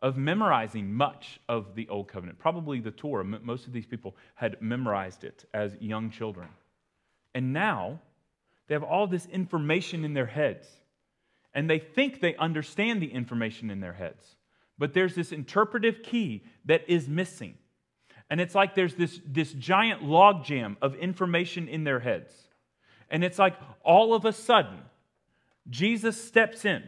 of 0.00 0.16
memorizing 0.16 0.92
much 0.92 1.40
of 1.48 1.74
the 1.74 1.88
Old 1.88 2.08
Covenant. 2.08 2.38
Probably 2.38 2.80
the 2.80 2.90
Torah, 2.90 3.24
most 3.24 3.66
of 3.66 3.72
these 3.72 3.86
people 3.86 4.16
had 4.34 4.60
memorized 4.60 5.24
it 5.24 5.44
as 5.54 5.76
young 5.80 6.10
children. 6.10 6.48
And 7.34 7.52
now 7.52 8.00
they 8.66 8.74
have 8.74 8.82
all 8.82 9.06
this 9.06 9.26
information 9.26 10.04
in 10.04 10.14
their 10.14 10.26
heads, 10.26 10.66
and 11.54 11.68
they 11.68 11.78
think 11.78 12.20
they 12.20 12.34
understand 12.36 13.00
the 13.00 13.12
information 13.12 13.70
in 13.70 13.80
their 13.80 13.92
heads. 13.92 14.36
But 14.78 14.94
there's 14.94 15.14
this 15.14 15.32
interpretive 15.32 16.02
key 16.02 16.44
that 16.64 16.82
is 16.88 17.08
missing. 17.08 17.54
And 18.30 18.40
it's 18.40 18.54
like 18.54 18.74
there's 18.74 18.94
this, 18.94 19.20
this 19.26 19.52
giant 19.52 20.02
logjam 20.02 20.76
of 20.80 20.94
information 20.94 21.68
in 21.68 21.84
their 21.84 22.00
heads. 22.00 22.32
And 23.10 23.22
it's 23.22 23.38
like 23.38 23.54
all 23.84 24.14
of 24.14 24.24
a 24.24 24.32
sudden, 24.32 24.78
Jesus 25.68 26.22
steps 26.22 26.64
in 26.64 26.82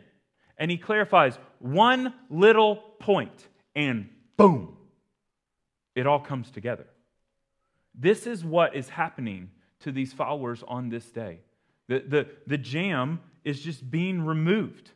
and 0.56 0.70
he 0.70 0.78
clarifies 0.78 1.38
one 1.58 2.14
little 2.30 2.76
point, 2.98 3.48
and 3.74 4.08
boom, 4.36 4.76
it 5.94 6.06
all 6.06 6.20
comes 6.20 6.50
together. 6.50 6.86
This 7.94 8.26
is 8.26 8.44
what 8.44 8.74
is 8.74 8.88
happening 8.88 9.50
to 9.80 9.92
these 9.92 10.12
followers 10.12 10.62
on 10.66 10.88
this 10.88 11.04
day. 11.10 11.40
The, 11.88 12.04
the, 12.06 12.28
the 12.46 12.58
jam 12.58 13.20
is 13.44 13.60
just 13.60 13.90
being 13.90 14.22
removed. 14.22 14.90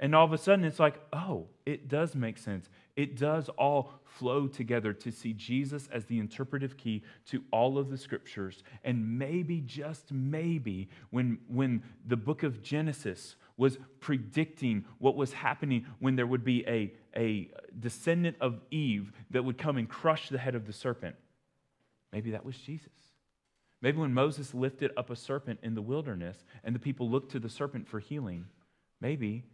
And 0.00 0.14
all 0.14 0.24
of 0.24 0.32
a 0.32 0.38
sudden, 0.38 0.64
it's 0.64 0.80
like, 0.80 1.00
oh, 1.12 1.46
it 1.64 1.88
does 1.88 2.14
make 2.16 2.36
sense. 2.36 2.68
It 2.96 3.16
does 3.16 3.48
all 3.50 3.92
flow 4.04 4.48
together 4.48 4.92
to 4.92 5.12
see 5.12 5.32
Jesus 5.32 5.88
as 5.92 6.04
the 6.06 6.18
interpretive 6.18 6.76
key 6.76 7.02
to 7.26 7.42
all 7.52 7.78
of 7.78 7.90
the 7.90 7.98
scriptures. 7.98 8.62
And 8.82 9.18
maybe, 9.18 9.60
just 9.60 10.12
maybe, 10.12 10.88
when, 11.10 11.38
when 11.48 11.82
the 12.06 12.16
book 12.16 12.42
of 12.42 12.60
Genesis 12.62 13.36
was 13.56 13.78
predicting 14.00 14.84
what 14.98 15.14
was 15.14 15.32
happening 15.32 15.86
when 16.00 16.16
there 16.16 16.26
would 16.26 16.44
be 16.44 16.66
a, 16.66 16.92
a 17.16 17.50
descendant 17.78 18.36
of 18.40 18.60
Eve 18.72 19.12
that 19.30 19.44
would 19.44 19.58
come 19.58 19.76
and 19.76 19.88
crush 19.88 20.28
the 20.28 20.38
head 20.38 20.56
of 20.56 20.66
the 20.66 20.72
serpent, 20.72 21.14
maybe 22.12 22.32
that 22.32 22.44
was 22.44 22.56
Jesus. 22.58 22.88
Maybe 23.80 23.98
when 23.98 24.14
Moses 24.14 24.54
lifted 24.54 24.90
up 24.96 25.10
a 25.10 25.16
serpent 25.16 25.60
in 25.62 25.74
the 25.74 25.82
wilderness 25.82 26.44
and 26.64 26.74
the 26.74 26.80
people 26.80 27.08
looked 27.08 27.30
to 27.32 27.38
the 27.38 27.48
serpent 27.48 27.86
for 27.86 28.00
healing, 28.00 28.46
maybe 29.00 29.44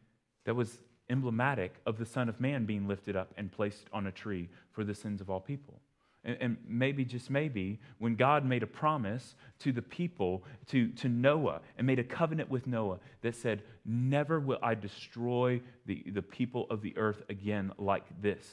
that 0.45 0.55
was 0.55 0.79
emblematic 1.09 1.75
of 1.87 1.99
the 1.99 2.07
Son 2.07 2.29
of 2.29 2.41
Man 2.41 2.65
being 2.65 2.87
lifted 2.87 3.17
up 3.17 3.33
and 3.37 3.51
placed 3.51 3.87
on 3.93 4.07
a 4.07 4.13
tree 4.13 4.49
for 4.73 4.85
the 4.85 4.95
sins 4.95 5.21
of 5.21 5.29
all 5.29 5.41
people. 5.41 5.81
And, 6.25 6.37
and 6.41 6.57
maybe, 6.67 7.05
just 7.05 7.31
maybe, 7.31 7.81
when 7.99 8.15
God 8.15 8.45
made 8.45 8.63
a 8.63 8.67
promise 8.67 9.35
to 9.61 9.73
the 9.73 9.83
people, 9.83 10.45
to, 10.69 10.89
to 10.89 11.09
Noah, 11.09 11.61
and 11.79 11.87
made 11.87 11.99
a 11.99 12.05
covenant 12.05 12.51
with 12.51 12.67
Noah 12.67 12.99
that 13.23 13.35
said, 13.35 13.63
Never 13.85 14.39
will 14.39 14.59
I 14.63 14.75
destroy 14.75 15.61
the, 15.87 16.05
the 16.13 16.23
people 16.23 16.67
of 16.71 16.83
the 16.83 16.97
earth 16.97 17.23
again 17.29 17.73
like 17.79 18.05
this. 18.21 18.47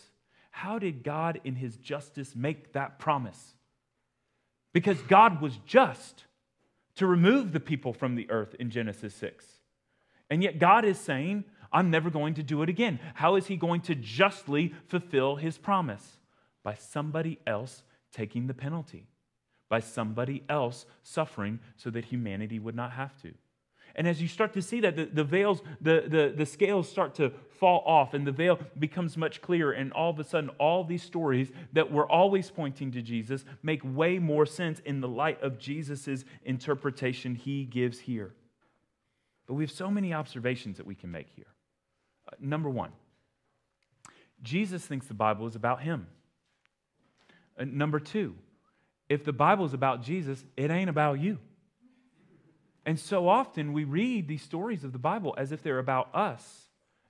How 0.51 0.79
did 0.79 1.03
God, 1.03 1.39
in 1.43 1.55
his 1.55 1.77
justice, 1.77 2.35
make 2.35 2.73
that 2.73 2.99
promise? 2.99 3.53
Because 4.73 4.99
God 5.03 5.41
was 5.41 5.57
just 5.65 6.23
to 6.95 7.05
remove 7.05 7.51
the 7.51 7.59
people 7.59 7.93
from 7.93 8.15
the 8.15 8.29
earth 8.31 8.55
in 8.59 8.71
Genesis 8.71 9.13
6. 9.15 9.45
And 10.29 10.41
yet, 10.41 10.57
God 10.57 10.83
is 10.83 10.99
saying, 10.99 11.45
I'm 11.71 11.91
never 11.91 12.09
going 12.09 12.35
to 12.35 12.43
do 12.43 12.61
it 12.63 12.69
again. 12.69 12.99
How 13.13 13.35
is 13.35 13.47
he 13.47 13.57
going 13.57 13.81
to 13.81 13.95
justly 13.95 14.73
fulfill 14.87 15.35
his 15.35 15.57
promise? 15.57 16.17
By 16.63 16.75
somebody 16.75 17.39
else 17.47 17.83
taking 18.11 18.47
the 18.47 18.53
penalty, 18.53 19.07
by 19.69 19.79
somebody 19.79 20.43
else 20.49 20.85
suffering 21.03 21.59
so 21.75 21.89
that 21.89 22.05
humanity 22.05 22.59
would 22.59 22.75
not 22.75 22.91
have 22.91 23.15
to. 23.21 23.33
And 23.95 24.07
as 24.07 24.21
you 24.21 24.27
start 24.27 24.53
to 24.53 24.61
see 24.61 24.81
that, 24.81 24.95
the, 24.95 25.05
the 25.05 25.23
veils, 25.23 25.61
the, 25.81 26.03
the, 26.07 26.33
the 26.35 26.45
scales 26.45 26.87
start 26.87 27.15
to 27.15 27.31
fall 27.59 27.81
off, 27.85 28.13
and 28.13 28.27
the 28.27 28.31
veil 28.31 28.59
becomes 28.77 29.17
much 29.17 29.41
clearer. 29.41 29.71
And 29.71 29.91
all 29.91 30.11
of 30.11 30.19
a 30.19 30.23
sudden, 30.23 30.51
all 30.59 30.83
these 30.83 31.01
stories 31.01 31.51
that 31.73 31.91
were 31.91 32.09
always 32.09 32.51
pointing 32.51 32.91
to 32.91 33.01
Jesus 33.01 33.43
make 33.63 33.81
way 33.83 34.19
more 34.19 34.45
sense 34.45 34.79
in 34.85 35.01
the 35.01 35.07
light 35.07 35.41
of 35.41 35.57
Jesus' 35.57 36.25
interpretation 36.45 37.33
he 37.33 37.65
gives 37.65 37.99
here. 37.99 38.33
But 39.47 39.55
we 39.55 39.63
have 39.63 39.71
so 39.71 39.89
many 39.89 40.13
observations 40.13 40.77
that 40.77 40.85
we 40.85 40.93
can 40.93 41.09
make 41.09 41.29
here. 41.35 41.45
Number 42.39 42.69
one, 42.69 42.91
Jesus 44.41 44.85
thinks 44.85 45.07
the 45.07 45.13
Bible 45.13 45.47
is 45.47 45.55
about 45.55 45.81
him. 45.81 46.07
Uh, 47.59 47.65
number 47.65 47.99
two, 47.99 48.35
if 49.09 49.23
the 49.23 49.33
Bible 49.33 49.65
is 49.65 49.73
about 49.73 50.03
Jesus, 50.03 50.43
it 50.55 50.69
ain't 50.69 50.89
about 50.89 51.19
you. 51.19 51.39
And 52.85 52.99
so 52.99 53.27
often 53.27 53.73
we 53.73 53.83
read 53.83 54.27
these 54.27 54.41
stories 54.41 54.83
of 54.83 54.93
the 54.93 54.99
Bible 54.99 55.35
as 55.37 55.51
if 55.51 55.61
they're 55.61 55.79
about 55.79 56.13
us. 56.15 56.66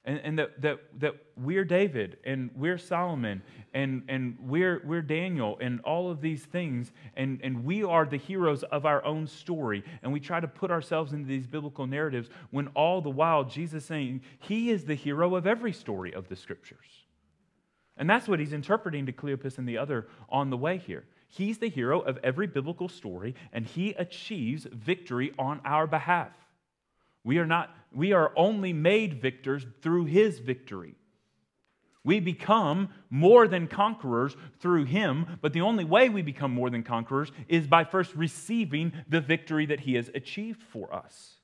And, 0.07 0.19
and 0.23 0.39
that, 0.39 0.61
that, 0.61 0.79
that 0.99 1.15
we're 1.35 1.65
David 1.65 2.17
and 2.23 2.49
we're 2.55 2.77
Solomon 2.77 3.43
and, 3.73 4.03
and 4.07 4.37
we're, 4.41 4.81
we're 4.85 5.01
Daniel 5.01 5.57
and 5.61 5.81
all 5.81 6.09
of 6.09 6.21
these 6.21 6.43
things. 6.43 6.93
And, 7.15 7.39
and 7.43 7.63
we 7.65 7.83
are 7.83 8.05
the 8.05 8.17
heroes 8.17 8.63
of 8.63 8.85
our 8.85 9.03
own 9.03 9.27
story. 9.27 9.83
And 10.01 10.11
we 10.13 10.21
try 10.21 10.39
to 10.39 10.47
put 10.47 10.71
ourselves 10.71 11.11
into 11.11 11.27
these 11.27 11.45
biblical 11.45 11.85
narratives 11.85 12.29
when 12.51 12.69
all 12.69 13.01
the 13.01 13.09
while 13.09 13.43
Jesus 13.43 13.85
saying 13.85 14.21
he 14.39 14.71
is 14.71 14.85
the 14.85 14.95
hero 14.95 15.35
of 15.35 15.45
every 15.45 15.73
story 15.73 16.13
of 16.13 16.29
the 16.29 16.35
scriptures. 16.35 16.87
And 17.97 18.09
that's 18.09 18.27
what 18.27 18.39
he's 18.39 18.53
interpreting 18.53 19.05
to 19.07 19.11
Cleopas 19.11 19.57
and 19.57 19.67
the 19.67 19.77
other 19.77 20.07
on 20.29 20.49
the 20.49 20.57
way 20.57 20.77
here. 20.77 21.03
He's 21.27 21.57
the 21.57 21.69
hero 21.69 21.99
of 21.99 22.17
every 22.23 22.47
biblical 22.47 22.87
story, 22.87 23.35
and 23.51 23.65
he 23.65 23.89
achieves 23.91 24.65
victory 24.71 25.33
on 25.37 25.59
our 25.65 25.85
behalf. 25.85 26.31
We 27.25 27.39
are 27.39 27.45
not, 27.45 27.75
we 27.97 28.13
are 28.13 28.31
only 28.35 28.73
made 28.73 29.19
victors 29.19 29.65
through 29.81 30.05
his 30.05 30.37
victory. 30.37 30.93
We 32.03 32.19
become 32.19 32.89
more 33.09 33.47
than 33.47 33.67
conquerors 33.67 34.37
through 34.59 34.85
him, 34.85 35.39
but 35.41 35.51
the 35.51 35.61
only 35.61 35.83
way 35.83 36.07
we 36.07 36.21
become 36.21 36.53
more 36.53 36.69
than 36.69 36.83
conquerors 36.83 37.31
is 37.47 37.65
by 37.65 37.83
first 37.83 38.13
receiving 38.13 38.93
the 39.09 39.19
victory 39.19 39.65
that 39.65 39.79
he 39.79 39.95
has 39.95 40.11
achieved 40.13 40.61
for 40.61 40.93
us. 40.93 41.37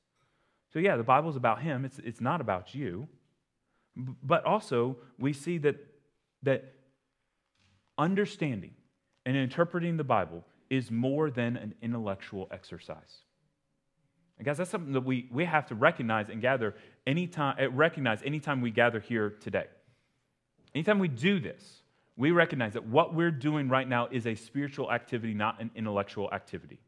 So, 0.72 0.78
yeah, 0.78 0.96
the 0.96 1.04
Bible's 1.04 1.36
about 1.36 1.63
him, 1.63 1.86
it's, 1.86 1.98
it's 1.98 2.22
not 2.22 2.39
about 2.39 2.76
you. 2.76 3.08
But 3.96 4.46
also, 4.46 4.98
we 5.18 5.34
see 5.34 5.58
that, 5.58 5.78
that 6.44 6.76
understanding 7.98 8.76
and 9.26 9.36
interpreting 9.36 9.98
the 9.98 10.04
Bible 10.04 10.46
is 10.70 10.92
more 10.92 11.32
than 11.32 11.58
an 11.58 11.74
intellectual 11.82 12.48
exercise. 12.52 13.24
And 14.44 14.46
guys, 14.46 14.58
that's 14.58 14.72
something 14.72 14.92
that 14.92 15.06
we, 15.06 15.30
we 15.32 15.46
have 15.46 15.68
to 15.68 15.76
recognize 15.76 16.28
and 16.28 16.42
gather 16.42 16.76
anytime, 17.08 17.56
eh, 17.58 17.70
recognize 17.72 18.22
anytime 18.24 18.60
we 18.60 18.72
gather 18.72 19.00
here 19.00 19.30
today. 19.40 19.68
Anytime 20.76 21.00
we 21.00 21.08
do 21.08 21.40
this, 21.40 21.84
we 22.18 22.32
recognize 22.32 22.74
that 22.74 22.86
what 22.86 23.14
we're 23.14 23.32
doing 23.32 23.70
right 23.70 23.88
now 23.88 24.10
is 24.12 24.28
a 24.28 24.36
spiritual 24.36 24.92
activity, 24.92 25.34
not 25.34 25.62
an 25.62 25.72
intellectual 25.78 26.30
activity. 26.34 26.82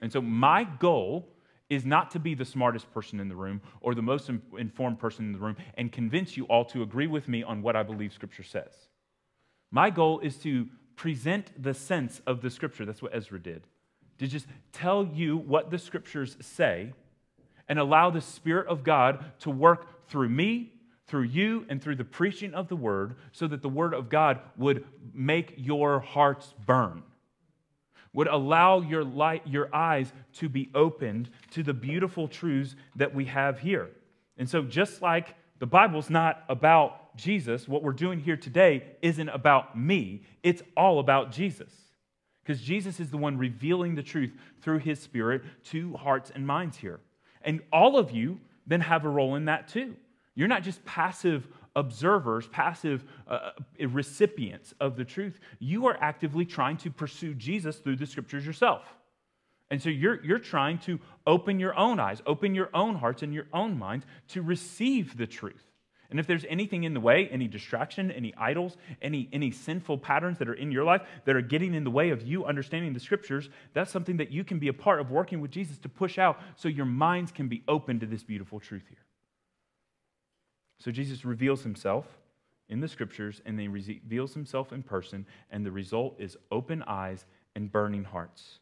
And 0.00 0.12
so 0.12 0.20
my 0.20 0.64
goal 0.64 1.28
is 1.70 1.86
not 1.86 2.10
to 2.10 2.18
be 2.18 2.34
the 2.34 2.44
smartest 2.44 2.92
person 2.92 3.20
in 3.20 3.28
the 3.28 3.36
room 3.36 3.60
or 3.80 3.94
the 3.94 4.02
most 4.02 4.28
informed 4.58 4.98
person 4.98 5.26
in 5.26 5.32
the 5.32 5.38
room 5.38 5.56
and 5.74 5.92
convince 5.92 6.36
you 6.36 6.46
all 6.46 6.64
to 6.64 6.82
agree 6.82 7.06
with 7.06 7.28
me 7.28 7.44
on 7.44 7.62
what 7.62 7.76
I 7.76 7.84
believe 7.84 8.12
Scripture 8.12 8.42
says. 8.42 8.88
My 9.70 9.88
goal 9.88 10.18
is 10.18 10.36
to 10.38 10.66
present 10.96 11.62
the 11.62 11.74
sense 11.74 12.20
of 12.26 12.42
the 12.42 12.50
Scripture. 12.50 12.84
That's 12.84 13.02
what 13.02 13.14
Ezra 13.14 13.40
did 13.40 13.68
to 14.18 14.26
just 14.26 14.46
tell 14.72 15.04
you 15.04 15.36
what 15.36 15.70
the 15.70 15.78
scriptures 15.78 16.36
say 16.40 16.92
and 17.68 17.78
allow 17.78 18.10
the 18.10 18.20
Spirit 18.20 18.66
of 18.66 18.84
God 18.84 19.24
to 19.40 19.50
work 19.50 20.08
through 20.08 20.28
me, 20.28 20.72
through 21.06 21.22
you, 21.22 21.64
and 21.68 21.82
through 21.82 21.96
the 21.96 22.04
preaching 22.04 22.54
of 22.54 22.68
the 22.68 22.76
word 22.76 23.14
so 23.32 23.46
that 23.46 23.62
the 23.62 23.68
word 23.68 23.94
of 23.94 24.08
God 24.08 24.40
would 24.56 24.84
make 25.12 25.54
your 25.56 26.00
hearts 26.00 26.54
burn. 26.66 27.02
Would 28.12 28.28
allow 28.28 28.80
your 28.80 29.04
light, 29.04 29.46
your 29.46 29.74
eyes 29.74 30.12
to 30.34 30.48
be 30.48 30.70
opened 30.74 31.30
to 31.52 31.62
the 31.62 31.72
beautiful 31.72 32.28
truths 32.28 32.76
that 32.96 33.14
we 33.14 33.24
have 33.24 33.58
here. 33.58 33.88
And 34.36 34.48
so, 34.48 34.62
just 34.62 35.00
like 35.00 35.34
the 35.58 35.66
Bible's 35.66 36.10
not 36.10 36.44
about 36.48 37.16
Jesus, 37.16 37.66
what 37.66 37.82
we're 37.82 37.92
doing 37.92 38.20
here 38.20 38.36
today 38.36 38.84
isn't 39.00 39.28
about 39.28 39.78
me, 39.78 40.22
it's 40.42 40.62
all 40.76 40.98
about 40.98 41.32
Jesus. 41.32 41.72
Because 42.42 42.60
Jesus 42.60 42.98
is 43.00 43.10
the 43.10 43.16
one 43.16 43.38
revealing 43.38 43.94
the 43.94 44.02
truth 44.02 44.32
through 44.60 44.78
his 44.78 45.00
spirit 45.00 45.42
to 45.66 45.94
hearts 45.94 46.32
and 46.34 46.46
minds 46.46 46.76
here. 46.76 47.00
And 47.42 47.60
all 47.72 47.98
of 47.98 48.10
you 48.10 48.40
then 48.66 48.80
have 48.80 49.04
a 49.04 49.08
role 49.08 49.36
in 49.36 49.44
that 49.46 49.68
too. 49.68 49.96
You're 50.34 50.48
not 50.48 50.62
just 50.62 50.84
passive 50.84 51.46
observers, 51.76 52.46
passive 52.48 53.04
uh, 53.28 53.50
uh, 53.80 53.88
recipients 53.88 54.74
of 54.80 54.96
the 54.96 55.04
truth. 55.04 55.38
You 55.58 55.86
are 55.86 55.96
actively 56.00 56.44
trying 56.44 56.76
to 56.78 56.90
pursue 56.90 57.34
Jesus 57.34 57.76
through 57.76 57.96
the 57.96 58.06
scriptures 58.06 58.44
yourself. 58.44 58.82
And 59.70 59.80
so 59.80 59.88
you're, 59.88 60.22
you're 60.22 60.38
trying 60.38 60.78
to 60.80 61.00
open 61.26 61.58
your 61.58 61.76
own 61.78 61.98
eyes, 61.98 62.20
open 62.26 62.54
your 62.54 62.68
own 62.74 62.94
hearts 62.94 63.22
and 63.22 63.32
your 63.32 63.46
own 63.52 63.78
minds 63.78 64.04
to 64.28 64.42
receive 64.42 65.16
the 65.16 65.26
truth. 65.26 65.71
And 66.12 66.20
if 66.20 66.26
there's 66.26 66.44
anything 66.50 66.84
in 66.84 66.92
the 66.92 67.00
way, 67.00 67.26
any 67.32 67.48
distraction, 67.48 68.10
any 68.10 68.34
idols, 68.36 68.76
any, 69.00 69.30
any 69.32 69.50
sinful 69.50 69.96
patterns 69.96 70.36
that 70.40 70.48
are 70.50 70.52
in 70.52 70.70
your 70.70 70.84
life 70.84 71.00
that 71.24 71.34
are 71.34 71.40
getting 71.40 71.72
in 71.72 71.84
the 71.84 71.90
way 71.90 72.10
of 72.10 72.20
you 72.20 72.44
understanding 72.44 72.92
the 72.92 73.00
scriptures, 73.00 73.48
that's 73.72 73.90
something 73.90 74.18
that 74.18 74.30
you 74.30 74.44
can 74.44 74.58
be 74.58 74.68
a 74.68 74.74
part 74.74 75.00
of 75.00 75.10
working 75.10 75.40
with 75.40 75.50
Jesus 75.50 75.78
to 75.78 75.88
push 75.88 76.18
out 76.18 76.38
so 76.54 76.68
your 76.68 76.84
minds 76.84 77.32
can 77.32 77.48
be 77.48 77.62
open 77.66 77.98
to 77.98 78.04
this 78.04 78.22
beautiful 78.22 78.60
truth 78.60 78.82
here. 78.90 78.98
So 80.80 80.90
Jesus 80.90 81.24
reveals 81.24 81.62
himself 81.62 82.04
in 82.68 82.80
the 82.80 82.88
scriptures 82.88 83.40
and 83.46 83.58
then 83.58 83.74
he 83.74 83.94
reveals 83.94 84.34
himself 84.34 84.70
in 84.70 84.82
person, 84.82 85.24
and 85.50 85.64
the 85.64 85.72
result 85.72 86.16
is 86.18 86.36
open 86.50 86.84
eyes 86.86 87.24
and 87.56 87.72
burning 87.72 88.04
hearts. 88.04 88.58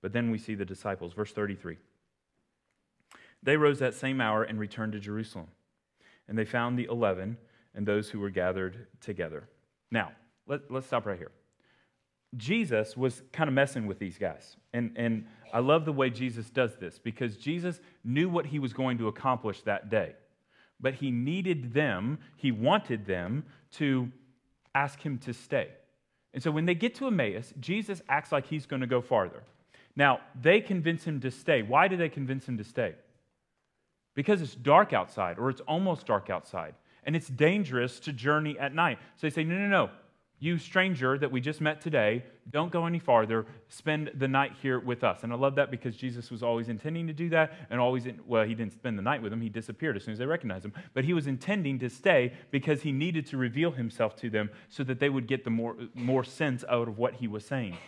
But 0.00 0.12
then 0.12 0.30
we 0.30 0.38
see 0.38 0.54
the 0.54 0.64
disciples. 0.64 1.12
Verse 1.12 1.32
33. 1.32 1.76
They 3.42 3.56
rose 3.56 3.80
that 3.80 3.94
same 3.94 4.20
hour 4.20 4.44
and 4.44 4.60
returned 4.60 4.92
to 4.92 5.00
Jerusalem. 5.00 5.48
And 6.28 6.36
they 6.36 6.44
found 6.44 6.78
the 6.78 6.86
eleven 6.90 7.36
and 7.74 7.86
those 7.86 8.08
who 8.10 8.20
were 8.20 8.30
gathered 8.30 8.86
together. 9.00 9.48
Now, 9.90 10.12
let, 10.46 10.62
us 10.70 10.86
stop 10.86 11.06
right 11.06 11.18
here. 11.18 11.30
Jesus 12.36 12.96
was 12.96 13.22
kind 13.32 13.48
of 13.48 13.54
messing 13.54 13.86
with 13.86 13.98
these 13.98 14.18
guys. 14.18 14.56
And, 14.72 14.92
and 14.96 15.26
I 15.52 15.60
love 15.60 15.84
the 15.84 15.92
way 15.92 16.10
Jesus 16.10 16.50
does 16.50 16.76
this 16.76 16.98
because 16.98 17.36
Jesus 17.36 17.80
knew 18.04 18.28
what 18.28 18.46
he 18.46 18.58
was 18.58 18.72
going 18.72 18.98
to 18.98 19.08
accomplish 19.08 19.62
that 19.62 19.90
day. 19.90 20.14
But 20.80 20.94
he 20.94 21.10
needed 21.10 21.72
them, 21.72 22.18
he 22.36 22.52
wanted 22.52 23.06
them 23.06 23.44
to 23.72 24.10
ask 24.74 25.00
him 25.00 25.18
to 25.18 25.32
stay. 25.32 25.68
And 26.34 26.42
so 26.42 26.50
when 26.50 26.66
they 26.66 26.74
get 26.74 26.94
to 26.96 27.06
Emmaus, 27.06 27.54
Jesus 27.60 28.02
acts 28.08 28.32
like 28.32 28.46
he's 28.46 28.66
going 28.66 28.80
to 28.80 28.86
go 28.86 29.00
farther. 29.00 29.42
Now, 29.94 30.20
they 30.38 30.60
convince 30.60 31.04
him 31.04 31.20
to 31.20 31.30
stay. 31.30 31.62
Why 31.62 31.88
do 31.88 31.96
they 31.96 32.10
convince 32.10 32.46
him 32.46 32.58
to 32.58 32.64
stay? 32.64 32.94
Because 34.16 34.42
it's 34.42 34.56
dark 34.56 34.92
outside, 34.92 35.38
or 35.38 35.48
it's 35.48 35.60
almost 35.60 36.06
dark 36.06 36.28
outside, 36.30 36.74
and 37.04 37.14
it's 37.14 37.28
dangerous 37.28 38.00
to 38.00 38.12
journey 38.12 38.58
at 38.58 38.74
night. 38.74 38.98
So 39.16 39.28
they 39.28 39.30
say, 39.30 39.44
No, 39.44 39.54
no, 39.56 39.68
no. 39.68 39.90
You 40.38 40.58
stranger 40.58 41.16
that 41.16 41.32
we 41.32 41.40
just 41.40 41.62
met 41.62 41.80
today, 41.80 42.22
don't 42.50 42.70
go 42.70 42.84
any 42.84 42.98
farther. 42.98 43.46
Spend 43.68 44.10
the 44.16 44.28
night 44.28 44.52
here 44.60 44.78
with 44.78 45.02
us. 45.02 45.22
And 45.22 45.32
I 45.32 45.36
love 45.36 45.54
that 45.54 45.70
because 45.70 45.96
Jesus 45.96 46.30
was 46.30 46.42
always 46.42 46.68
intending 46.68 47.06
to 47.06 47.14
do 47.14 47.30
that, 47.30 47.54
and 47.70 47.80
always, 47.80 48.04
in, 48.04 48.20
well, 48.26 48.44
he 48.44 48.54
didn't 48.54 48.74
spend 48.74 48.98
the 48.98 49.02
night 49.02 49.22
with 49.22 49.30
them. 49.30 49.40
He 49.40 49.48
disappeared 49.48 49.96
as 49.96 50.04
soon 50.04 50.12
as 50.12 50.18
they 50.18 50.26
recognized 50.26 50.66
him. 50.66 50.74
But 50.92 51.04
he 51.04 51.14
was 51.14 51.26
intending 51.26 51.78
to 51.78 51.88
stay 51.88 52.34
because 52.50 52.82
he 52.82 52.92
needed 52.92 53.24
to 53.28 53.38
reveal 53.38 53.70
himself 53.70 54.14
to 54.16 54.28
them 54.28 54.50
so 54.68 54.84
that 54.84 55.00
they 55.00 55.08
would 55.08 55.26
get 55.26 55.44
the 55.44 55.50
more, 55.50 55.74
more 55.94 56.22
sense 56.22 56.64
out 56.68 56.88
of 56.88 56.98
what 56.98 57.14
he 57.14 57.28
was 57.28 57.46
saying. 57.46 57.78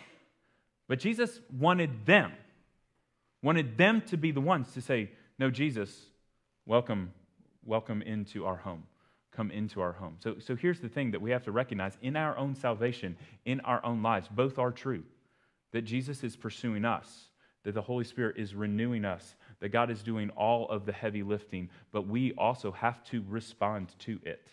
But 0.87 0.97
Jesus 0.97 1.39
wanted 1.55 2.07
them, 2.07 2.33
wanted 3.43 3.77
them 3.77 4.01
to 4.07 4.17
be 4.17 4.31
the 4.31 4.41
ones 4.41 4.73
to 4.73 4.81
say, 4.81 5.11
No, 5.37 5.51
Jesus, 5.51 5.95
welcome, 6.69 7.11
welcome 7.65 8.03
into 8.03 8.45
our 8.45 8.57
home. 8.57 8.83
Come 9.31 9.49
into 9.49 9.81
our 9.81 9.93
home. 9.93 10.17
So, 10.19 10.35
so 10.37 10.55
here's 10.55 10.79
the 10.79 10.87
thing 10.87 11.09
that 11.11 11.21
we 11.21 11.31
have 11.31 11.43
to 11.45 11.51
recognize 11.51 11.97
in 12.01 12.15
our 12.15 12.37
own 12.37 12.53
salvation, 12.53 13.17
in 13.43 13.59
our 13.61 13.83
own 13.83 14.03
lives, 14.03 14.27
both 14.29 14.59
are 14.59 14.71
true. 14.71 15.03
That 15.71 15.81
Jesus 15.81 16.23
is 16.23 16.35
pursuing 16.35 16.85
us, 16.85 17.29
that 17.63 17.73
the 17.73 17.81
Holy 17.81 18.03
Spirit 18.03 18.37
is 18.37 18.53
renewing 18.53 19.03
us, 19.03 19.35
that 19.61 19.69
God 19.69 19.89
is 19.89 20.03
doing 20.03 20.29
all 20.31 20.69
of 20.69 20.85
the 20.85 20.91
heavy 20.91 21.23
lifting, 21.23 21.69
but 21.91 22.07
we 22.07 22.33
also 22.33 22.71
have 22.71 23.03
to 23.05 23.23
respond 23.27 23.95
to 23.99 24.19
it. 24.23 24.49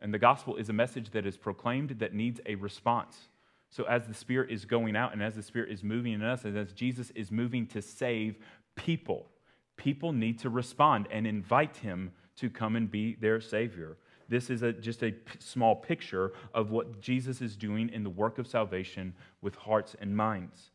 And 0.00 0.12
the 0.12 0.18
gospel 0.18 0.56
is 0.56 0.68
a 0.68 0.72
message 0.72 1.10
that 1.10 1.26
is 1.26 1.36
proclaimed 1.36 1.90
that 2.00 2.12
needs 2.12 2.40
a 2.46 2.56
response. 2.56 3.28
So, 3.70 3.84
as 3.84 4.06
the 4.06 4.14
Spirit 4.14 4.50
is 4.50 4.64
going 4.64 4.96
out 4.96 5.12
and 5.12 5.22
as 5.22 5.36
the 5.36 5.42
Spirit 5.42 5.70
is 5.70 5.84
moving 5.84 6.12
in 6.12 6.22
us, 6.22 6.44
and 6.44 6.56
as 6.58 6.72
Jesus 6.72 7.10
is 7.14 7.30
moving 7.30 7.66
to 7.68 7.82
save 7.82 8.38
people, 8.74 9.28
people 9.76 10.12
need 10.12 10.38
to 10.40 10.50
respond 10.50 11.08
and 11.10 11.26
invite 11.26 11.76
Him 11.76 12.12
to 12.36 12.50
come 12.50 12.76
and 12.76 12.90
be 12.90 13.14
their 13.14 13.40
Savior. 13.40 13.96
This 14.28 14.50
is 14.50 14.62
a, 14.62 14.72
just 14.72 15.02
a 15.02 15.12
p- 15.12 15.38
small 15.38 15.76
picture 15.76 16.32
of 16.52 16.70
what 16.70 17.00
Jesus 17.00 17.40
is 17.40 17.56
doing 17.56 17.88
in 17.90 18.02
the 18.02 18.10
work 18.10 18.38
of 18.38 18.46
salvation 18.46 19.14
with 19.40 19.54
hearts 19.54 19.94
and 20.00 20.16
minds. 20.16 20.70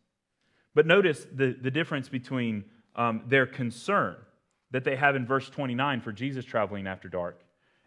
But 0.73 0.87
notice 0.87 1.27
the, 1.33 1.55
the 1.61 1.71
difference 1.71 2.07
between 2.07 2.63
um, 2.95 3.23
their 3.27 3.45
concern 3.45 4.15
that 4.71 4.85
they 4.85 4.95
have 4.95 5.15
in 5.15 5.25
verse 5.25 5.49
29 5.49 6.01
for 6.01 6.13
Jesus 6.13 6.45
traveling 6.45 6.87
after 6.87 7.09
dark 7.09 7.43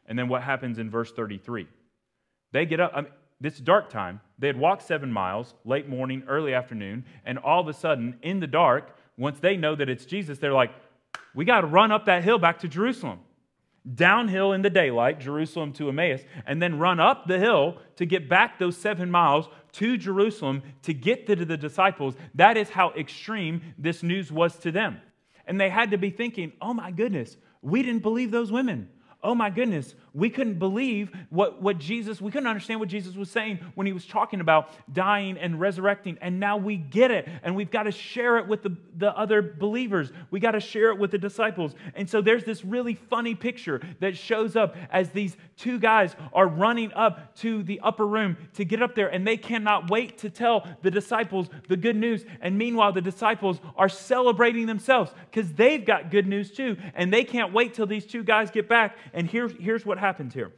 and 0.06 0.18
then 0.18 0.28
what 0.28 0.42
happens 0.42 0.78
in 0.78 0.90
verse 0.90 1.12
33. 1.12 1.66
They 2.52 2.66
get 2.66 2.80
up. 2.80 2.92
I 2.94 3.02
mean, 3.02 3.12
this 3.40 3.58
dark 3.58 3.90
time, 3.90 4.20
they 4.38 4.46
had 4.46 4.56
walked 4.56 4.82
seven 4.82 5.12
miles, 5.12 5.54
late 5.64 5.88
morning, 5.88 6.22
early 6.28 6.54
afternoon, 6.54 7.04
and 7.24 7.38
all 7.38 7.60
of 7.60 7.68
a 7.68 7.72
sudden, 7.72 8.16
in 8.22 8.40
the 8.40 8.46
dark, 8.46 8.96
once 9.16 9.40
they 9.40 9.56
know 9.56 9.74
that 9.74 9.88
it's 9.88 10.04
Jesus, 10.04 10.38
they're 10.38 10.52
like, 10.52 10.72
we 11.34 11.44
got 11.44 11.62
to 11.62 11.66
run 11.66 11.92
up 11.92 12.06
that 12.06 12.24
hill 12.24 12.38
back 12.38 12.60
to 12.60 12.68
Jerusalem. 12.68 13.20
Downhill 13.94 14.52
in 14.52 14.62
the 14.62 14.70
daylight, 14.70 15.20
Jerusalem 15.20 15.72
to 15.74 15.90
Emmaus, 15.90 16.22
and 16.46 16.62
then 16.62 16.78
run 16.78 17.00
up 17.00 17.26
the 17.26 17.38
hill 17.38 17.76
to 17.96 18.06
get 18.06 18.30
back 18.30 18.58
those 18.58 18.78
seven 18.78 19.10
miles 19.10 19.46
to 19.72 19.98
Jerusalem 19.98 20.62
to 20.82 20.94
get 20.94 21.26
to 21.26 21.36
the 21.36 21.56
disciples. 21.56 22.14
That 22.34 22.56
is 22.56 22.70
how 22.70 22.92
extreme 22.92 23.74
this 23.76 24.02
news 24.02 24.32
was 24.32 24.56
to 24.60 24.72
them. 24.72 25.00
And 25.46 25.60
they 25.60 25.68
had 25.68 25.90
to 25.90 25.98
be 25.98 26.08
thinking, 26.08 26.52
oh 26.62 26.72
my 26.72 26.90
goodness, 26.90 27.36
we 27.60 27.82
didn't 27.82 28.02
believe 28.02 28.30
those 28.30 28.50
women 28.50 28.88
oh 29.24 29.34
my 29.34 29.50
goodness, 29.50 29.94
we 30.14 30.30
couldn't 30.30 30.58
believe 30.58 31.10
what, 31.30 31.60
what 31.60 31.78
Jesus, 31.78 32.20
we 32.20 32.30
couldn't 32.30 32.46
understand 32.46 32.78
what 32.78 32.88
Jesus 32.88 33.16
was 33.16 33.30
saying 33.30 33.58
when 33.74 33.86
he 33.86 33.92
was 33.92 34.06
talking 34.06 34.40
about 34.40 34.70
dying 34.92 35.36
and 35.36 35.58
resurrecting. 35.58 36.18
And 36.20 36.38
now 36.38 36.56
we 36.56 36.76
get 36.76 37.10
it. 37.10 37.28
And 37.42 37.56
we've 37.56 37.70
got 37.70 37.82
to 37.84 37.90
share 37.90 38.38
it 38.38 38.46
with 38.46 38.62
the, 38.62 38.76
the 38.96 39.16
other 39.16 39.42
believers. 39.42 40.12
We 40.30 40.40
got 40.40 40.52
to 40.52 40.60
share 40.60 40.90
it 40.90 40.98
with 40.98 41.10
the 41.10 41.18
disciples. 41.18 41.74
And 41.94 42.08
so 42.08 42.20
there's 42.20 42.44
this 42.44 42.64
really 42.64 42.94
funny 42.94 43.34
picture 43.34 43.80
that 44.00 44.16
shows 44.16 44.54
up 44.54 44.76
as 44.90 45.10
these 45.10 45.36
two 45.56 45.78
guys 45.78 46.14
are 46.32 46.46
running 46.46 46.92
up 46.94 47.34
to 47.36 47.62
the 47.64 47.80
upper 47.80 48.06
room 48.06 48.36
to 48.54 48.64
get 48.64 48.82
up 48.82 48.94
there. 48.94 49.08
And 49.08 49.26
they 49.26 49.36
cannot 49.36 49.90
wait 49.90 50.18
to 50.18 50.30
tell 50.30 50.66
the 50.82 50.90
disciples 50.90 51.48
the 51.68 51.76
good 51.76 51.96
news. 51.96 52.24
And 52.40 52.56
meanwhile, 52.56 52.92
the 52.92 53.00
disciples 53.00 53.58
are 53.76 53.88
celebrating 53.88 54.66
themselves 54.66 55.12
because 55.30 55.52
they've 55.52 55.84
got 55.84 56.10
good 56.10 56.26
news 56.26 56.52
too. 56.52 56.76
And 56.94 57.12
they 57.12 57.24
can't 57.24 57.52
wait 57.52 57.74
till 57.74 57.86
these 57.86 58.06
two 58.06 58.22
guys 58.22 58.50
get 58.50 58.68
back 58.68 58.96
and 59.12 59.28
here's, 59.28 59.52
here's 59.58 59.84
what 59.84 59.98
here. 60.32 60.52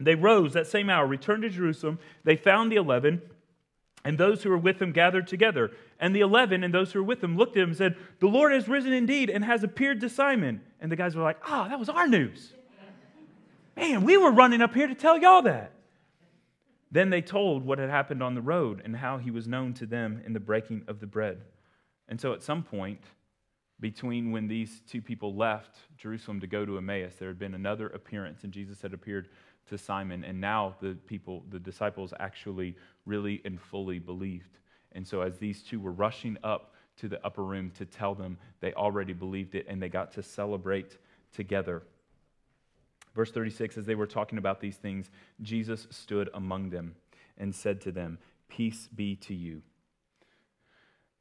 They 0.00 0.14
rose 0.14 0.52
that 0.54 0.66
same 0.66 0.90
hour, 0.90 1.06
returned 1.06 1.42
to 1.42 1.50
Jerusalem. 1.50 1.98
They 2.24 2.36
found 2.36 2.72
the 2.72 2.76
eleven, 2.76 3.22
and 4.04 4.18
those 4.18 4.42
who 4.42 4.50
were 4.50 4.58
with 4.58 4.78
them 4.78 4.92
gathered 4.92 5.26
together. 5.26 5.70
And 6.00 6.14
the 6.14 6.20
eleven 6.20 6.64
and 6.64 6.74
those 6.74 6.92
who 6.92 7.00
were 7.00 7.06
with 7.06 7.20
them 7.20 7.36
looked 7.36 7.56
at 7.56 7.62
him 7.62 7.70
and 7.70 7.78
said, 7.78 7.96
The 8.18 8.26
Lord 8.26 8.52
has 8.52 8.68
risen 8.68 8.92
indeed 8.92 9.30
and 9.30 9.44
has 9.44 9.62
appeared 9.62 10.00
to 10.00 10.08
Simon. 10.08 10.60
And 10.80 10.90
the 10.90 10.96
guys 10.96 11.14
were 11.14 11.22
like, 11.22 11.38
Ah, 11.44 11.64
oh, 11.64 11.68
that 11.68 11.78
was 11.78 11.88
our 11.88 12.08
news. 12.08 12.52
Man, 13.76 14.04
we 14.04 14.16
were 14.16 14.32
running 14.32 14.60
up 14.60 14.74
here 14.74 14.86
to 14.86 14.94
tell 14.94 15.18
y'all 15.18 15.42
that. 15.42 15.72
Then 16.90 17.08
they 17.08 17.22
told 17.22 17.64
what 17.64 17.78
had 17.78 17.88
happened 17.88 18.22
on 18.22 18.34
the 18.34 18.42
road 18.42 18.82
and 18.84 18.96
how 18.96 19.16
he 19.16 19.30
was 19.30 19.48
known 19.48 19.72
to 19.74 19.86
them 19.86 20.20
in 20.26 20.34
the 20.34 20.40
breaking 20.40 20.82
of 20.88 21.00
the 21.00 21.06
bread. 21.06 21.40
And 22.06 22.20
so 22.20 22.34
at 22.34 22.42
some 22.42 22.62
point, 22.62 23.00
between 23.82 24.30
when 24.30 24.46
these 24.46 24.80
two 24.88 25.02
people 25.02 25.34
left 25.34 25.76
Jerusalem 25.98 26.40
to 26.40 26.46
go 26.46 26.64
to 26.64 26.78
Emmaus, 26.78 27.16
there 27.18 27.26
had 27.26 27.38
been 27.38 27.54
another 27.54 27.88
appearance, 27.88 28.44
and 28.44 28.52
Jesus 28.52 28.80
had 28.80 28.94
appeared 28.94 29.28
to 29.66 29.76
Simon, 29.76 30.22
and 30.22 30.40
now 30.40 30.76
the 30.80 30.96
people, 31.06 31.42
the 31.50 31.58
disciples, 31.58 32.14
actually 32.20 32.76
really 33.06 33.42
and 33.44 33.60
fully 33.60 33.98
believed. 33.98 34.58
And 34.92 35.06
so, 35.06 35.20
as 35.20 35.36
these 35.36 35.64
two 35.64 35.80
were 35.80 35.90
rushing 35.90 36.38
up 36.44 36.74
to 36.98 37.08
the 37.08 37.24
upper 37.26 37.42
room 37.42 37.72
to 37.76 37.84
tell 37.84 38.14
them, 38.14 38.38
they 38.60 38.72
already 38.74 39.12
believed 39.12 39.56
it, 39.56 39.66
and 39.68 39.82
they 39.82 39.88
got 39.88 40.12
to 40.12 40.22
celebrate 40.22 40.98
together. 41.34 41.82
Verse 43.16 43.32
36 43.32 43.78
As 43.78 43.84
they 43.84 43.96
were 43.96 44.06
talking 44.06 44.38
about 44.38 44.60
these 44.60 44.76
things, 44.76 45.10
Jesus 45.40 45.88
stood 45.90 46.30
among 46.34 46.70
them 46.70 46.94
and 47.36 47.52
said 47.52 47.80
to 47.80 47.90
them, 47.90 48.18
Peace 48.48 48.88
be 48.94 49.16
to 49.16 49.34
you. 49.34 49.60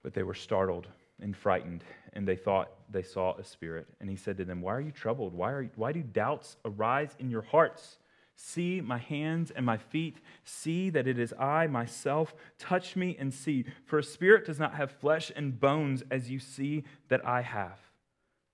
But 0.04 0.14
they 0.14 0.24
were 0.24 0.36
startled 0.36 0.88
and 1.22 1.36
frightened, 1.36 1.84
and 2.14 2.28
they 2.28 2.36
thought 2.36 2.72
they 2.90 3.04
saw 3.04 3.36
a 3.38 3.44
spirit. 3.44 3.88
And 4.00 4.10
he 4.10 4.16
said 4.16 4.38
to 4.38 4.46
them, 4.46 4.62
Why 4.62 4.74
are 4.74 4.82
you 4.82 4.92
troubled? 4.92 5.34
Why, 5.34 5.52
are, 5.52 5.70
why 5.76 5.92
do 5.92 6.02
doubts 6.02 6.58
arise 6.66 7.16
in 7.20 7.30
your 7.30 7.44
hearts? 7.44 7.98
See 8.36 8.82
my 8.82 8.98
hands 8.98 9.52
and 9.52 9.66
my 9.66 9.78
feet. 9.78 10.18
See 10.44 10.90
that 10.90 11.08
it 11.08 11.20
is 11.20 11.34
I 11.38 11.68
myself. 11.68 12.34
Touch 12.58 12.96
me 12.96 13.16
and 13.20 13.34
see. 13.34 13.66
For 13.86 14.00
a 14.00 14.04
spirit 14.04 14.46
does 14.46 14.60
not 14.60 14.74
have 14.74 14.92
flesh 14.92 15.32
and 15.36 15.60
bones 15.60 16.04
as 16.10 16.30
you 16.30 16.40
see 16.40 16.84
that 17.10 17.26
I 17.26 17.42
have. 17.42 17.80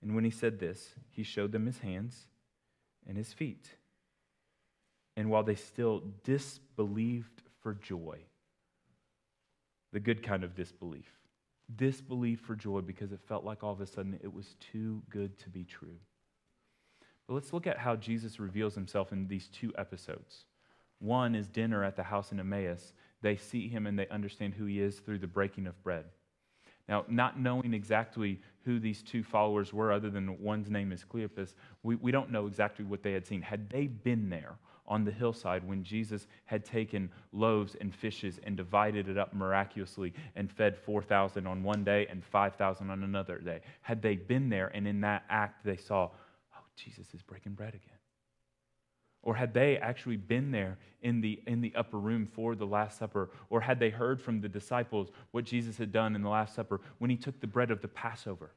And 0.01 0.13
when 0.13 0.25
he 0.25 0.29
said 0.29 0.59
this, 0.59 0.93
he 1.09 1.23
showed 1.23 1.51
them 1.51 1.65
his 1.65 1.79
hands 1.79 2.27
and 3.07 3.17
his 3.17 3.33
feet. 3.33 3.69
And 5.15 5.29
while 5.29 5.43
they 5.43 5.55
still 5.55 6.03
disbelieved 6.23 7.41
for 7.61 7.73
joy, 7.73 8.19
the 9.93 9.99
good 9.99 10.21
kind 10.21 10.43
of 10.43 10.53
disbelief, 10.53 11.16
disbelief 11.75 12.39
for 12.39 12.55
joy 12.55 12.81
because 12.81 13.11
it 13.11 13.19
felt 13.27 13.43
like 13.43 13.63
all 13.63 13.73
of 13.73 13.81
a 13.81 13.87
sudden 13.87 14.19
it 14.23 14.33
was 14.33 14.55
too 14.59 15.01
good 15.09 15.37
to 15.39 15.49
be 15.49 15.63
true. 15.63 15.97
But 17.27 17.33
let's 17.33 17.51
look 17.51 17.67
at 17.67 17.77
how 17.77 17.95
Jesus 17.95 18.39
reveals 18.39 18.75
himself 18.75 19.11
in 19.11 19.27
these 19.27 19.49
two 19.49 19.73
episodes. 19.77 20.45
One 20.99 21.35
is 21.35 21.47
dinner 21.47 21.83
at 21.83 21.95
the 21.95 22.03
house 22.03 22.31
in 22.31 22.39
Emmaus. 22.39 22.93
They 23.21 23.35
see 23.35 23.67
him 23.67 23.85
and 23.85 23.99
they 23.99 24.07
understand 24.07 24.53
who 24.53 24.65
he 24.65 24.79
is 24.79 24.99
through 24.99 25.19
the 25.19 25.27
breaking 25.27 25.67
of 25.67 25.81
bread. 25.83 26.05
Now, 26.87 27.03
not 27.09 27.39
knowing 27.39 27.73
exactly 27.73 28.39
who 28.63 28.79
these 28.79 29.03
two 29.03 29.23
followers 29.23 29.73
were, 29.73 29.91
other 29.91 30.09
than 30.09 30.41
one's 30.41 30.69
name 30.69 30.93
is 30.93 31.03
Cleopas, 31.03 31.53
we, 31.83 31.95
we 31.95 32.11
don't 32.11 32.31
know 32.31 32.47
exactly 32.47 32.85
what 32.85 33.03
they 33.03 33.11
had 33.11 33.27
seen. 33.27 33.41
Had 33.41 33.69
they 33.69 33.87
been 33.87 34.29
there 34.29 34.57
on 34.87 35.03
the 35.03 35.11
hillside 35.11 35.67
when 35.67 35.83
Jesus 35.83 36.27
had 36.45 36.63
taken 36.63 37.09
loaves 37.33 37.75
and 37.79 37.93
fishes 37.93 38.39
and 38.43 38.55
divided 38.55 39.09
it 39.09 39.17
up 39.17 39.33
miraculously 39.33 40.13
and 40.35 40.51
fed 40.51 40.77
4,000 40.77 41.45
on 41.45 41.63
one 41.63 41.83
day 41.83 42.07
and 42.09 42.23
5,000 42.23 42.89
on 42.89 43.03
another 43.03 43.39
day? 43.39 43.61
Had 43.81 44.01
they 44.01 44.15
been 44.15 44.49
there 44.49 44.67
and 44.73 44.87
in 44.87 45.01
that 45.01 45.23
act 45.29 45.65
they 45.65 45.77
saw, 45.77 46.09
oh, 46.55 46.63
Jesus 46.75 47.13
is 47.13 47.21
breaking 47.21 47.53
bread 47.53 47.75
again? 47.75 47.97
Or 49.23 49.35
had 49.35 49.53
they 49.53 49.77
actually 49.77 50.15
been 50.15 50.51
there 50.51 50.77
in 51.01 51.19
the, 51.19 51.41
in 51.47 51.59
the 51.59 51.75
upper 51.75 51.99
room 51.99 52.25
for 52.25 52.55
the 52.55 52.65
Last 52.65 52.97
Supper? 52.97 53.29
Or 53.49 53.59
had 53.59 53.79
they 53.79 53.89
heard 53.89 54.21
from 54.21 54.39
the 54.39 54.47
disciples 54.47 55.09
what 55.31 55.43
Jesus 55.43 55.77
had 55.77 55.91
done 55.91 56.15
in 56.15 56.21
the 56.21 56.29
Last 56.29 56.55
Supper 56.55 56.79
when 56.99 57.09
he 57.09 57.17
took 57.17 57.41
the 57.41 57.47
bread 57.47 57.69
of 57.69 57.81
the 57.81 57.89
Passover? 57.89 58.51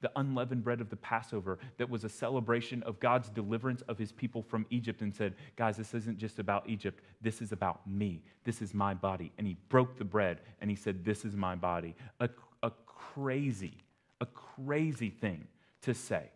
The 0.00 0.10
unleavened 0.16 0.62
bread 0.62 0.80
of 0.80 0.90
the 0.90 0.96
Passover 0.96 1.58
that 1.76 1.90
was 1.90 2.04
a 2.04 2.08
celebration 2.08 2.82
of 2.84 3.00
God's 3.00 3.28
deliverance 3.30 3.82
of 3.88 3.98
his 3.98 4.12
people 4.12 4.42
from 4.42 4.64
Egypt 4.70 5.02
and 5.02 5.14
said, 5.14 5.34
Guys, 5.56 5.76
this 5.76 5.94
isn't 5.94 6.18
just 6.18 6.38
about 6.38 6.68
Egypt. 6.68 7.02
This 7.20 7.42
is 7.42 7.52
about 7.52 7.86
me. 7.86 8.22
This 8.44 8.62
is 8.62 8.74
my 8.74 8.94
body. 8.94 9.32
And 9.38 9.46
he 9.46 9.56
broke 9.68 9.96
the 9.96 10.04
bread 10.04 10.40
and 10.60 10.70
he 10.70 10.76
said, 10.76 11.04
This 11.04 11.24
is 11.24 11.34
my 11.34 11.56
body. 11.56 11.96
A, 12.20 12.28
a 12.62 12.70
crazy, 12.86 13.78
a 14.20 14.26
crazy 14.26 15.10
thing 15.10 15.46
to 15.82 15.94
say. 15.94 16.30